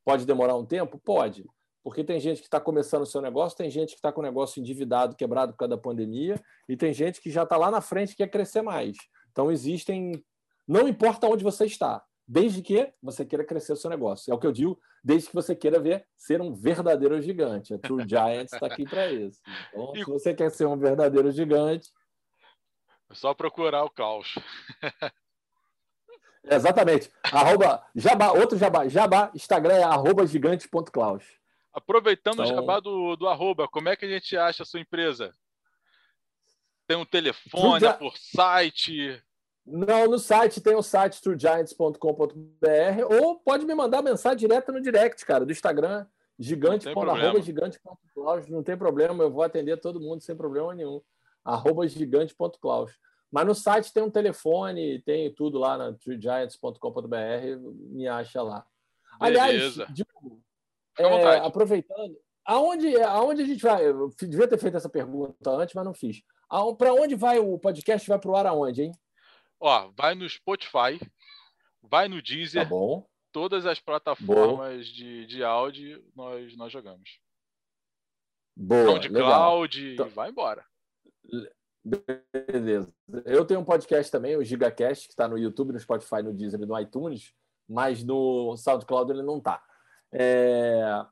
Pode 0.04 0.26
demorar 0.26 0.56
um 0.56 0.66
tempo? 0.66 1.00
Pode. 1.00 1.46
Porque 1.84 2.04
tem 2.04 2.20
gente 2.20 2.40
que 2.40 2.48
está 2.48 2.60
começando 2.60 3.02
o 3.02 3.06
seu 3.06 3.22
negócio, 3.22 3.58
tem 3.58 3.70
gente 3.70 3.90
que 3.90 3.96
está 3.98 4.12
com 4.12 4.22
o 4.22 4.24
negócio 4.24 4.60
endividado, 4.60 5.16
quebrado 5.16 5.52
por 5.52 5.60
causa 5.60 5.76
da 5.76 5.82
pandemia, 5.82 6.42
e 6.68 6.78
tem 6.78 6.94
gente 6.94 7.22
que 7.22 7.30
já 7.30 7.44
está 7.44 7.58
lá 7.58 7.70
na 7.70 7.82
frente 7.82 8.14
e 8.14 8.16
quer 8.16 8.30
crescer 8.30 8.62
mais. 8.62 8.96
Então, 9.32 9.52
existem. 9.52 10.24
Não 10.66 10.88
importa 10.88 11.28
onde 11.28 11.44
você 11.44 11.66
está, 11.66 12.02
desde 12.26 12.62
que 12.62 12.94
você 13.02 13.26
queira 13.26 13.44
crescer 13.44 13.74
o 13.74 13.76
seu 13.76 13.90
negócio. 13.90 14.32
É 14.32 14.34
o 14.34 14.40
que 14.40 14.48
eu 14.48 14.52
digo, 14.54 14.80
desde 15.04 15.28
que 15.28 15.36
você 15.36 15.54
queira 15.54 15.78
ver 15.78 16.08
ser 16.16 16.42
um 16.42 16.54
verdadeiro 16.54 17.22
gigante. 17.22 17.74
A 17.74 17.78
True 17.78 18.08
Giants 18.08 18.54
está 18.54 18.68
aqui 18.68 18.86
para 18.86 19.12
isso. 19.12 19.42
Então, 19.74 19.94
se 19.94 20.06
você 20.06 20.34
quer 20.34 20.50
ser 20.52 20.66
um 20.66 20.78
verdadeiro 20.78 21.30
gigante. 21.32 21.92
É 23.10 23.14
só 23.14 23.34
procurar 23.34 23.84
o 23.84 23.90
caos. 23.90 24.36
Exatamente. 26.44 27.10
Arroba, 27.24 27.86
jabá, 27.96 28.32
outro 28.32 28.58
jabá, 28.58 28.88
jabá, 28.88 29.32
Instagram 29.34 29.76
é 29.76 29.84
arroba 29.84 30.28
gigante.claus. 30.28 31.24
Aproveitando 31.74 32.44
então... 32.44 32.46
o 32.46 32.48
jabá 32.48 32.80
do, 32.80 33.16
do 33.16 33.28
arroba, 33.28 33.68
como 33.68 33.90
é 33.90 33.96
que 33.96 34.06
a 34.06 34.10
gente 34.10 34.38
acha 34.38 34.64
a 34.64 34.66
sua 34.66 34.80
empresa? 34.80 35.34
Tem 36.86 36.98
um 36.98 37.06
telefone, 37.06 37.86
é 37.86 37.94
por 37.94 38.18
site? 38.18 39.22
Não, 39.66 40.08
no 40.08 40.20
site 40.20 40.60
tem 40.60 40.76
o 40.76 40.84
site 40.84 41.22
truegiants.com.br 41.22 41.98
ou 43.10 43.40
pode 43.40 43.66
me 43.66 43.74
mandar 43.74 44.02
mensagem 44.02 44.38
direta 44.38 44.72
no 44.72 44.82
direct, 44.82 45.26
cara, 45.26 45.46
do 45.46 45.52
Instagram, 45.52 46.06
gigante, 46.38 46.90
arroba 46.90 47.42
gigante.claus, 47.42 48.48
não 48.50 48.62
tem 48.62 48.78
problema, 48.78 49.24
eu 49.24 49.32
vou 49.32 49.42
atender 49.42 49.78
todo 49.78 50.02
mundo 50.02 50.22
sem 50.22 50.36
problema 50.36 50.76
nenhum. 50.76 51.02
Arroba 51.46 51.88
gigante.claus. 51.88 52.92
Mas 53.34 53.48
no 53.48 53.56
site 53.56 53.92
tem 53.92 54.04
um 54.04 54.12
telefone, 54.12 55.02
tem 55.02 55.34
tudo 55.34 55.58
lá 55.58 55.76
na 55.76 55.92
treegiants.com.br, 55.94 56.78
me 57.90 58.08
acha 58.08 58.44
lá. 58.44 58.64
Aliás, 59.20 59.74
Diogo, 59.92 60.40
é, 61.00 61.38
aproveitando, 61.38 62.16
aonde, 62.46 62.96
aonde 63.02 63.42
a 63.42 63.46
gente 63.48 63.64
vai? 63.64 63.88
Eu 63.88 64.14
devia 64.20 64.48
ter 64.48 64.60
feito 64.60 64.78
essa 64.78 64.88
pergunta 64.88 65.50
antes, 65.50 65.74
mas 65.74 65.84
não 65.84 65.96
fiz. 65.96 66.22
Para 66.78 66.94
onde 66.94 67.16
vai 67.16 67.40
o 67.40 67.58
podcast? 67.58 68.08
Vai 68.08 68.20
para 68.20 68.30
o 68.30 68.36
ar 68.36 68.46
aonde, 68.46 68.84
hein? 68.84 68.92
Ó, 69.60 69.90
vai 69.98 70.14
no 70.14 70.30
Spotify, 70.30 71.00
vai 71.82 72.08
no 72.08 72.22
Deezer. 72.22 72.62
Tá 72.62 72.70
bom. 72.70 73.04
Todas 73.32 73.66
as 73.66 73.80
plataformas 73.80 74.86
de, 74.86 75.26
de 75.26 75.44
áudio 75.44 76.06
nós, 76.16 76.56
nós 76.56 76.72
jogamos. 76.72 77.20
Boa, 78.56 79.00
cloud, 79.10 79.94
então, 79.94 80.10
vai 80.10 80.30
embora. 80.30 80.64
Beleza. 81.84 82.94
Eu 83.26 83.46
tenho 83.46 83.60
um 83.60 83.66
podcast 83.66 84.12
também, 84.12 84.38
o 84.38 84.44
GigaCast, 84.44 85.08
que 85.08 85.14
está 85.14 85.28
no 85.28 85.38
YouTube, 85.38 85.74
no 85.74 85.80
Spotify, 85.80 86.24
no 86.24 86.34
Deezer 86.34 86.62
e 86.62 86.66
no 86.66 86.80
iTunes, 86.80 87.34
mas 87.68 88.04
no 88.04 88.56
SoundCloud 88.56 89.12
ele 89.12 89.24
não 89.24 89.38
está. 89.38 89.62
É... 90.12 91.06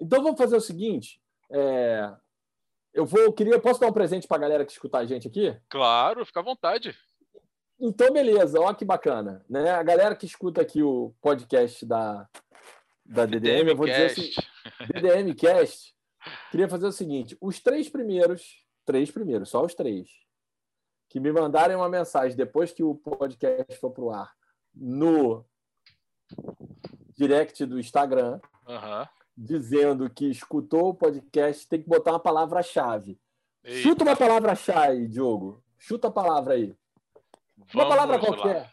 Então 0.00 0.22
vamos 0.22 0.38
fazer 0.38 0.56
o 0.56 0.60
seguinte: 0.60 1.20
É, 1.50 2.12
eu 2.92 3.06
vou, 3.06 3.20
eu 3.20 3.32
queria, 3.32 3.58
posso 3.60 3.80
dar 3.80 3.86
um 3.86 3.92
presente 3.92 4.26
para 4.26 4.36
a 4.36 4.40
galera 4.40 4.66
que 4.66 4.72
escutar 4.72 4.98
a 4.98 5.06
gente 5.06 5.28
aqui? 5.28 5.56
Claro, 5.68 6.26
fica 6.26 6.40
à 6.40 6.42
vontade. 6.42 6.94
Então, 7.80 8.12
beleza, 8.12 8.60
olha 8.60 8.74
que 8.74 8.84
bacana. 8.84 9.44
Né? 9.48 9.70
A 9.70 9.82
galera 9.82 10.14
que 10.14 10.26
escuta 10.26 10.60
aqui 10.60 10.82
o 10.82 11.14
podcast 11.20 11.84
da, 11.86 12.28
da 13.04 13.26
DDM, 13.26 13.68
eu 13.68 13.76
vou 13.76 13.86
dizer 13.86 14.06
assim, 14.06 14.30
DDM 14.92 15.34
Cast, 15.34 15.94
queria 16.50 16.68
fazer 16.68 16.86
o 16.86 16.92
seguinte: 16.92 17.36
os 17.40 17.60
três 17.60 17.88
primeiros, 17.88 18.61
três 18.84 19.10
primeiros, 19.10 19.48
só 19.48 19.64
os 19.64 19.74
três, 19.74 20.08
que 21.08 21.20
me 21.20 21.32
mandarem 21.32 21.76
uma 21.76 21.88
mensagem 21.88 22.36
depois 22.36 22.72
que 22.72 22.82
o 22.82 22.94
podcast 22.94 23.76
for 23.78 23.90
para 23.90 24.04
o 24.04 24.10
ar 24.10 24.32
no 24.74 25.44
direct 27.16 27.64
do 27.66 27.78
Instagram, 27.78 28.40
uhum. 28.66 29.06
dizendo 29.36 30.08
que 30.08 30.30
escutou 30.30 30.88
o 30.88 30.94
podcast, 30.94 31.68
tem 31.68 31.82
que 31.82 31.88
botar 31.88 32.12
uma 32.12 32.20
palavra-chave. 32.20 33.18
Chuta 33.64 34.02
uma 34.02 34.16
palavra-chave, 34.16 35.06
Diogo. 35.06 35.62
Chuta 35.78 36.08
a 36.08 36.10
palavra 36.10 36.54
aí. 36.54 36.74
Vamos 37.56 37.74
uma 37.74 37.88
palavra 37.88 38.18
qualquer. 38.18 38.62
Lá. 38.62 38.70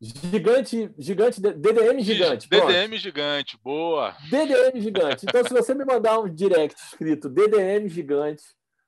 Gigante, 0.00 0.90
gigante, 0.98 1.40
DDM 1.40 2.00
gigante. 2.00 2.48
DDM 2.48 2.96
gigante, 2.96 3.56
boa. 3.62 4.16
DDM 4.28 4.80
gigante. 4.80 5.26
Então, 5.28 5.44
se 5.44 5.54
você 5.54 5.74
me 5.74 5.84
mandar 5.84 6.18
um 6.18 6.28
direct 6.28 6.80
escrito 6.80 7.28
DDM 7.28 7.88
gigante, 7.88 8.42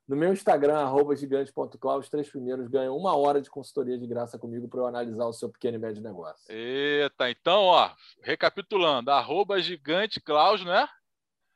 no 0.06 0.16
meu 0.16 0.32
Instagram, 0.32 0.76
arroba 0.76 1.14
os 1.14 2.08
três 2.08 2.28
primeiros 2.28 2.68
ganham 2.68 2.96
uma 2.96 3.16
hora 3.16 3.40
de 3.40 3.48
consultoria 3.48 3.98
de 3.98 4.06
graça 4.06 4.38
comigo 4.38 4.68
para 4.68 4.80
eu 4.80 4.86
analisar 4.86 5.24
o 5.24 5.32
seu 5.32 5.48
pequeno 5.48 5.76
e 5.76 5.80
médio 5.80 6.02
negócio. 6.02 6.44
Eita, 6.48 7.30
então, 7.30 7.62
ó, 7.62 7.90
recapitulando, 8.22 9.10
arroba 9.10 9.60
giganteclaus, 9.60 10.64
né? 10.64 10.86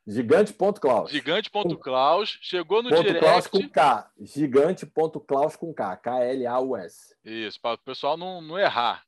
Gigante.claus. 0.07 1.11
Gigante.claus. 1.11 2.39
Chegou 2.41 2.81
no 2.81 2.89
Ponto 2.89 3.03
direct. 3.03 3.19
Claus 3.19 3.47
com 3.47 3.69
K. 3.69 4.11
Gigante.claus 4.19 5.55
com 5.55 5.71
K. 5.71 5.97
K-L-A-U-S. 5.97 7.15
Isso, 7.23 7.61
para 7.61 7.75
o 7.75 7.77
pessoal 7.77 8.17
não, 8.17 8.41
não 8.41 8.57
errar. 8.57 9.03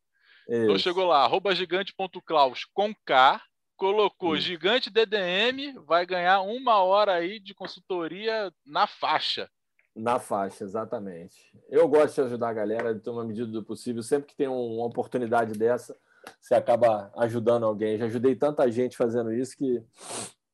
Então, 0.48 0.56
Isso. 0.56 0.66
Então 0.66 0.78
chegou 0.78 1.06
lá, 1.06 1.24
arroba 1.24 1.56
gigante.claus 1.56 2.66
com 2.66 2.94
K 3.04 3.42
colocou 3.82 4.36
Sim. 4.36 4.41
Gigante 4.41 4.91
DDM, 4.91 5.73
vai 5.88 6.05
ganhar 6.05 6.41
uma 6.41 6.84
hora 6.84 7.13
aí 7.13 7.39
de 7.39 7.55
consultoria 7.55 8.53
na 8.63 8.86
faixa. 8.86 9.49
Na 9.95 10.19
faixa, 10.19 10.63
exatamente. 10.63 11.51
Eu 11.67 11.88
gosto 11.88 12.13
de 12.13 12.21
ajudar 12.21 12.49
a 12.49 12.53
galera, 12.53 12.93
de 12.93 13.09
uma 13.09 13.25
medida 13.25 13.47
do 13.47 13.63
possível. 13.63 14.03
Sempre 14.03 14.27
que 14.27 14.36
tem 14.36 14.47
uma 14.47 14.86
oportunidade 14.86 15.57
dessa, 15.57 15.97
você 16.39 16.53
acaba 16.53 17.11
ajudando 17.17 17.65
alguém. 17.65 17.97
Já 17.97 18.05
ajudei 18.05 18.36
tanta 18.36 18.69
gente 18.69 18.95
fazendo 18.95 19.34
isso 19.34 19.57
que. 19.57 19.84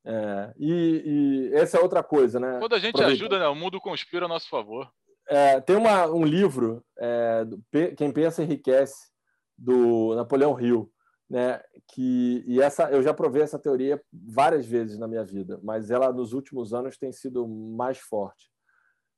É, 0.06 0.54
e, 0.58 1.02
e, 1.04 1.54
essa 1.54 1.76
é 1.76 1.82
outra 1.82 2.02
coisa, 2.02 2.40
né? 2.40 2.58
Quando 2.58 2.76
a 2.76 2.78
gente 2.78 3.02
ajuda, 3.02 3.38
né? 3.38 3.46
o 3.46 3.54
mundo 3.54 3.78
conspira 3.78 4.24
a 4.24 4.28
nosso 4.28 4.48
favor. 4.48 4.90
É, 5.28 5.60
tem 5.60 5.76
uma, 5.76 6.06
um 6.06 6.24
livro, 6.24 6.82
é, 6.98 7.44
Quem 7.94 8.10
Pensa 8.10 8.42
Enriquece, 8.42 9.10
do 9.58 10.14
Napoleão 10.14 10.58
Hill 10.58 10.90
né? 11.28 11.62
Que 11.92 12.42
e 12.46 12.60
essa 12.60 12.90
eu 12.90 13.02
já 13.02 13.12
provei 13.12 13.42
essa 13.42 13.58
teoria 13.58 14.02
várias 14.12 14.64
vezes 14.66 14.98
na 14.98 15.06
minha 15.06 15.24
vida, 15.24 15.60
mas 15.62 15.90
ela 15.90 16.12
nos 16.12 16.32
últimos 16.32 16.72
anos 16.72 16.96
tem 16.96 17.12
sido 17.12 17.46
mais 17.46 17.98
forte. 17.98 18.50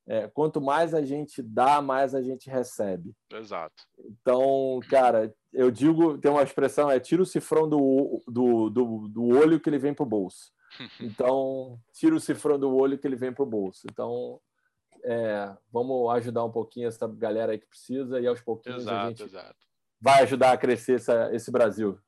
É, 0.07 0.27
quanto 0.27 0.59
mais 0.59 0.93
a 0.93 1.01
gente 1.03 1.41
dá, 1.41 1.81
mais 1.81 2.13
a 2.13 2.21
gente 2.21 2.49
recebe. 2.49 3.15
Exato. 3.31 3.83
Então, 3.99 4.79
cara, 4.89 5.33
eu 5.53 5.69
digo, 5.69 6.17
tem 6.17 6.31
uma 6.31 6.43
expressão 6.43 6.89
é 6.89 6.99
tira 6.99 7.21
o 7.21 7.25
cifrão 7.25 7.69
do, 7.69 8.21
do, 8.27 8.69
do, 8.69 9.07
do 9.07 9.27
olho 9.27 9.59
que 9.59 9.69
ele 9.69 9.77
vem 9.77 9.93
para 9.93 10.03
o 10.03 10.09
bolso. 10.09 10.51
Então, 11.01 11.77
tira 11.93 12.15
o 12.15 12.19
cifrão 12.19 12.57
do 12.57 12.73
olho 12.75 12.97
que 12.97 13.05
ele 13.05 13.15
vem 13.15 13.33
para 13.33 13.43
o 13.43 13.45
bolso. 13.45 13.85
Então, 13.91 14.39
é, 15.03 15.55
vamos 15.71 16.09
ajudar 16.15 16.45
um 16.45 16.51
pouquinho 16.51 16.87
essa 16.87 17.07
galera 17.07 17.51
aí 17.51 17.59
que 17.59 17.67
precisa 17.67 18.19
e 18.19 18.27
aos 18.27 18.41
pouquinhos 18.41 18.83
exato, 18.83 19.05
a 19.05 19.09
gente 19.09 19.23
exato 19.23 19.70
vai 20.01 20.23
ajudar 20.23 20.51
a 20.51 20.57
crescer 20.57 20.95
essa, 20.95 21.29
esse 21.31 21.51
Brasil. 21.51 21.99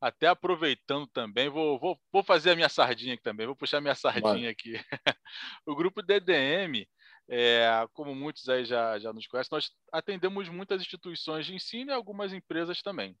Até 0.00 0.28
aproveitando 0.28 1.06
também, 1.06 1.48
vou, 1.48 1.78
vou, 1.78 2.00
vou 2.12 2.22
fazer 2.22 2.50
a 2.50 2.56
minha 2.56 2.68
sardinha 2.68 3.14
aqui 3.14 3.22
também, 3.22 3.46
vou 3.46 3.56
puxar 3.56 3.80
minha 3.80 3.94
sardinha 3.94 4.50
aqui. 4.50 4.74
o 5.66 5.74
grupo 5.74 6.02
DDM, 6.02 6.86
é, 7.28 7.86
como 7.92 8.14
muitos 8.14 8.48
aí 8.48 8.64
já, 8.64 8.98
já 8.98 9.12
nos 9.12 9.26
conhecem, 9.26 9.48
nós 9.52 9.70
atendemos 9.92 10.48
muitas 10.48 10.80
instituições 10.80 11.46
de 11.46 11.54
ensino 11.54 11.90
e 11.90 11.94
algumas 11.94 12.32
empresas 12.32 12.82
também. 12.82 13.16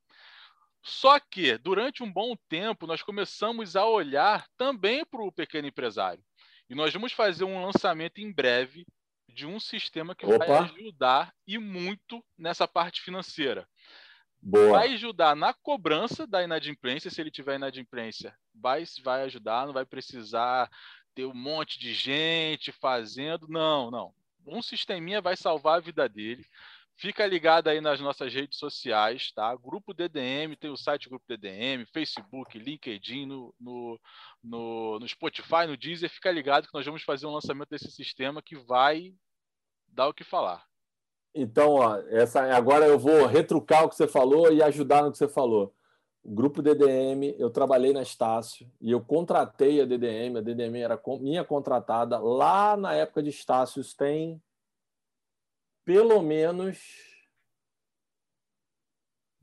Só 0.82 1.20
que, 1.20 1.56
durante 1.58 2.02
um 2.02 2.12
bom 2.12 2.34
tempo, 2.48 2.86
nós 2.86 3.02
começamos 3.02 3.76
a 3.76 3.86
olhar 3.86 4.44
também 4.56 5.04
para 5.04 5.22
o 5.22 5.30
pequeno 5.30 5.68
empresário. 5.68 6.22
E 6.68 6.74
nós 6.74 6.92
vamos 6.92 7.12
fazer 7.12 7.44
um 7.44 7.64
lançamento 7.64 8.18
em 8.18 8.32
breve 8.32 8.84
de 9.28 9.46
um 9.46 9.60
sistema 9.60 10.14
que 10.14 10.26
Opa. 10.26 10.44
vai 10.44 10.58
ajudar 10.58 11.32
e 11.46 11.58
muito 11.58 12.24
nessa 12.36 12.66
parte 12.66 13.00
financeira. 13.00 13.68
Boa. 14.42 14.70
Vai 14.78 14.94
ajudar 14.94 15.36
na 15.36 15.54
cobrança 15.54 16.26
da 16.26 16.42
inadimplência, 16.42 17.10
se 17.10 17.20
ele 17.20 17.30
tiver 17.30 17.54
inadimplência, 17.54 18.36
vai, 18.52 18.84
vai 19.04 19.22
ajudar, 19.22 19.66
não 19.66 19.72
vai 19.72 19.86
precisar 19.86 20.68
ter 21.14 21.24
um 21.26 21.34
monte 21.34 21.78
de 21.78 21.94
gente 21.94 22.72
fazendo. 22.72 23.46
Não, 23.48 23.90
não. 23.90 24.12
Um 24.44 24.60
sisteminha 24.60 25.20
vai 25.20 25.36
salvar 25.36 25.76
a 25.76 25.80
vida 25.80 26.08
dele. 26.08 26.44
Fica 26.96 27.24
ligado 27.24 27.68
aí 27.68 27.80
nas 27.80 28.00
nossas 28.00 28.34
redes 28.34 28.58
sociais, 28.58 29.32
tá? 29.32 29.54
Grupo 29.56 29.94
DDM, 29.94 30.56
tem 30.58 30.70
o 30.70 30.76
site 30.76 31.08
Grupo 31.08 31.24
DDM, 31.26 31.86
Facebook, 31.86 32.58
LinkedIn, 32.58 33.26
no, 33.26 33.54
no, 33.58 34.00
no, 34.42 34.98
no 34.98 35.08
Spotify, 35.08 35.66
no 35.66 35.76
Deezer. 35.76 36.10
Fica 36.10 36.30
ligado 36.30 36.66
que 36.66 36.74
nós 36.74 36.84
vamos 36.84 37.02
fazer 37.02 37.26
um 37.26 37.32
lançamento 37.32 37.70
desse 37.70 37.90
sistema 37.90 38.42
que 38.42 38.56
vai 38.56 39.14
dar 39.88 40.08
o 40.08 40.14
que 40.14 40.24
falar. 40.24 40.64
Então, 41.34 41.74
ó, 41.74 41.96
essa, 42.08 42.42
agora 42.54 42.86
eu 42.86 42.98
vou 42.98 43.26
retrucar 43.26 43.84
o 43.84 43.88
que 43.88 43.96
você 43.96 44.06
falou 44.06 44.52
e 44.52 44.62
ajudar 44.62 45.02
no 45.02 45.12
que 45.12 45.18
você 45.18 45.28
falou. 45.28 45.74
O 46.22 46.32
grupo 46.32 46.62
DDM, 46.62 47.34
eu 47.38 47.50
trabalhei 47.50 47.92
na 47.92 48.02
Estácio 48.02 48.70
e 48.80 48.92
eu 48.92 49.00
contratei 49.00 49.80
a 49.80 49.84
DDM, 49.84 50.38
a 50.38 50.40
DDM 50.40 50.76
era 50.76 51.00
minha 51.20 51.42
contratada 51.42 52.18
lá 52.18 52.76
na 52.76 52.94
época 52.94 53.22
de 53.22 53.30
Estácios, 53.30 53.94
tem 53.94 54.40
pelo 55.84 56.22
menos 56.22 56.78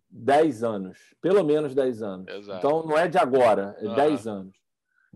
10 0.10 0.64
anos. 0.64 0.98
Pelo 1.22 1.44
menos 1.44 1.76
10 1.76 2.02
anos. 2.02 2.28
Exato. 2.28 2.58
Então, 2.60 2.84
não 2.86 2.98
é 2.98 3.08
de 3.08 3.18
agora, 3.18 3.76
é 3.80 3.88
uhum. 3.88 3.96
10 3.96 4.28
anos. 4.28 4.58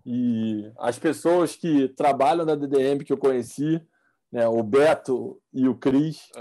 E 0.05 0.71
as 0.77 0.99
pessoas 0.99 1.55
que 1.55 1.87
trabalham 1.89 2.45
na 2.45 2.55
DDM 2.55 3.03
que 3.05 3.13
eu 3.13 3.17
conheci, 3.17 3.81
né? 4.33 4.47
O 4.47 4.63
Beto 4.63 5.39
e 5.53 5.69
o 5.69 5.75
Cris 5.75 6.31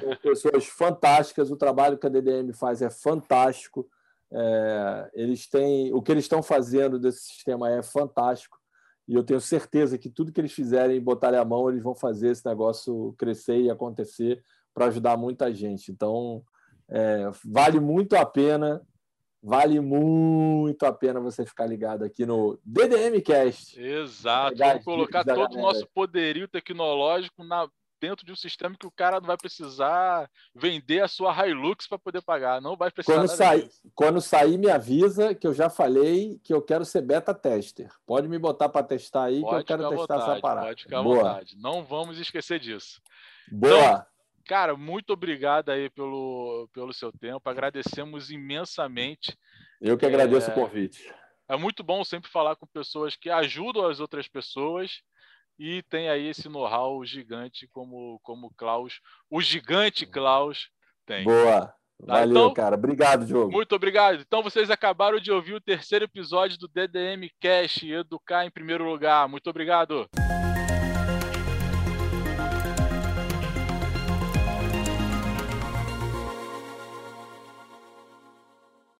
são 0.00 0.16
pessoas 0.16 0.64
fantásticas. 0.64 1.50
O 1.50 1.56
trabalho 1.58 1.98
que 1.98 2.06
a 2.06 2.08
DDM 2.08 2.54
faz 2.54 2.80
é 2.80 2.88
fantástico. 2.88 3.86
É, 4.32 5.10
eles 5.12 5.46
têm 5.46 5.92
o 5.92 6.00
que 6.00 6.10
eles 6.10 6.24
estão 6.24 6.42
fazendo 6.42 6.98
desse 6.98 7.20
sistema 7.20 7.70
é 7.70 7.82
fantástico 7.82 8.58
e 9.06 9.14
eu 9.14 9.22
tenho 9.22 9.40
certeza 9.40 9.98
que 9.98 10.08
tudo 10.08 10.32
que 10.32 10.40
eles 10.40 10.52
fizerem 10.52 11.00
botarem 11.00 11.38
a 11.38 11.44
mão 11.44 11.68
eles 11.68 11.82
vão 11.82 11.94
fazer 11.94 12.30
esse 12.30 12.44
negócio 12.44 13.14
crescer 13.18 13.60
e 13.60 13.70
acontecer 13.70 14.42
para 14.72 14.86
ajudar 14.86 15.16
muita 15.16 15.54
gente 15.54 15.92
então 15.92 16.42
é, 16.88 17.30
vale 17.44 17.78
muito 17.78 18.16
a 18.16 18.24
pena 18.24 18.82
vale 19.44 19.78
muito 19.78 20.86
a 20.86 20.92
pena 20.92 21.20
você 21.20 21.44
ficar 21.44 21.66
ligado 21.66 22.02
aqui 22.02 22.24
no 22.24 22.58
DDM 22.64 23.20
Cast. 23.20 23.78
Exato. 23.78 24.56
Vamos 24.56 24.84
colocar 24.84 25.22
todo 25.22 25.58
o 25.58 25.60
nosso 25.60 25.86
poderio 25.88 26.48
tecnológico 26.48 27.44
na, 27.44 27.68
dentro 28.00 28.24
de 28.24 28.32
um 28.32 28.36
sistema 28.36 28.74
que 28.74 28.86
o 28.86 28.90
cara 28.90 29.20
não 29.20 29.26
vai 29.26 29.36
precisar 29.36 30.30
vender 30.54 31.02
a 31.02 31.08
sua 31.08 31.46
Hilux 31.46 31.86
para 31.86 31.98
poder 31.98 32.22
pagar. 32.22 32.58
Não 32.62 32.74
vai 32.74 32.90
precisar. 32.90 33.18
Quando 33.18 33.28
sair, 33.28 33.70
quando 33.94 34.20
sair, 34.22 34.56
me 34.56 34.70
avisa 34.70 35.34
que 35.34 35.46
eu 35.46 35.52
já 35.52 35.68
falei 35.68 36.40
que 36.42 36.54
eu 36.54 36.62
quero 36.62 36.86
ser 36.86 37.02
beta 37.02 37.34
tester. 37.34 37.90
Pode 38.06 38.26
me 38.26 38.38
botar 38.38 38.70
para 38.70 38.86
testar 38.86 39.24
aí, 39.24 39.42
pode 39.42 39.62
que 39.62 39.72
eu 39.72 39.76
quero 39.76 39.90
testar 39.90 40.16
vontade, 40.16 40.30
essa 40.30 40.40
parada. 40.40 40.66
Pode 40.68 40.82
ficar 40.84 41.00
à 41.00 41.02
Boa. 41.02 41.16
vontade. 41.16 41.56
Não 41.58 41.84
vamos 41.84 42.18
esquecer 42.18 42.58
disso. 42.58 42.98
Boa. 43.52 43.74
Então, 43.74 44.06
Cara, 44.46 44.76
muito 44.76 45.12
obrigado 45.12 45.70
aí 45.70 45.88
pelo, 45.90 46.68
pelo 46.72 46.92
seu 46.92 47.10
tempo. 47.12 47.48
Agradecemos 47.48 48.30
imensamente. 48.30 49.36
Eu 49.80 49.96
que 49.96 50.06
agradeço 50.06 50.50
é, 50.50 50.52
o 50.52 50.54
convite. 50.54 51.12
É 51.48 51.56
muito 51.56 51.82
bom 51.82 52.04
sempre 52.04 52.30
falar 52.30 52.56
com 52.56 52.66
pessoas 52.66 53.16
que 53.16 53.30
ajudam 53.30 53.86
as 53.86 54.00
outras 54.00 54.28
pessoas 54.28 55.02
e 55.58 55.82
tem 55.84 56.08
aí 56.08 56.28
esse 56.28 56.48
know-how 56.48 57.04
gigante 57.04 57.68
como 57.72 58.18
como 58.22 58.52
Klaus, 58.56 59.00
o 59.30 59.40
gigante 59.40 60.04
Klaus 60.06 60.68
tem. 61.06 61.24
Boa. 61.24 61.66
Tá? 61.66 61.74
Valeu, 62.00 62.30
então, 62.30 62.54
cara. 62.54 62.74
Obrigado, 62.74 63.24
Diogo. 63.24 63.52
Muito 63.52 63.74
obrigado. 63.74 64.20
Então, 64.20 64.42
vocês 64.42 64.70
acabaram 64.70 65.20
de 65.20 65.30
ouvir 65.30 65.54
o 65.54 65.60
terceiro 65.60 66.04
episódio 66.04 66.58
do 66.58 66.68
DDM 66.68 67.30
Cash, 67.40 67.84
Educar 67.84 68.44
em 68.44 68.50
primeiro 68.50 68.84
lugar. 68.84 69.28
Muito 69.28 69.48
obrigado. 69.48 70.08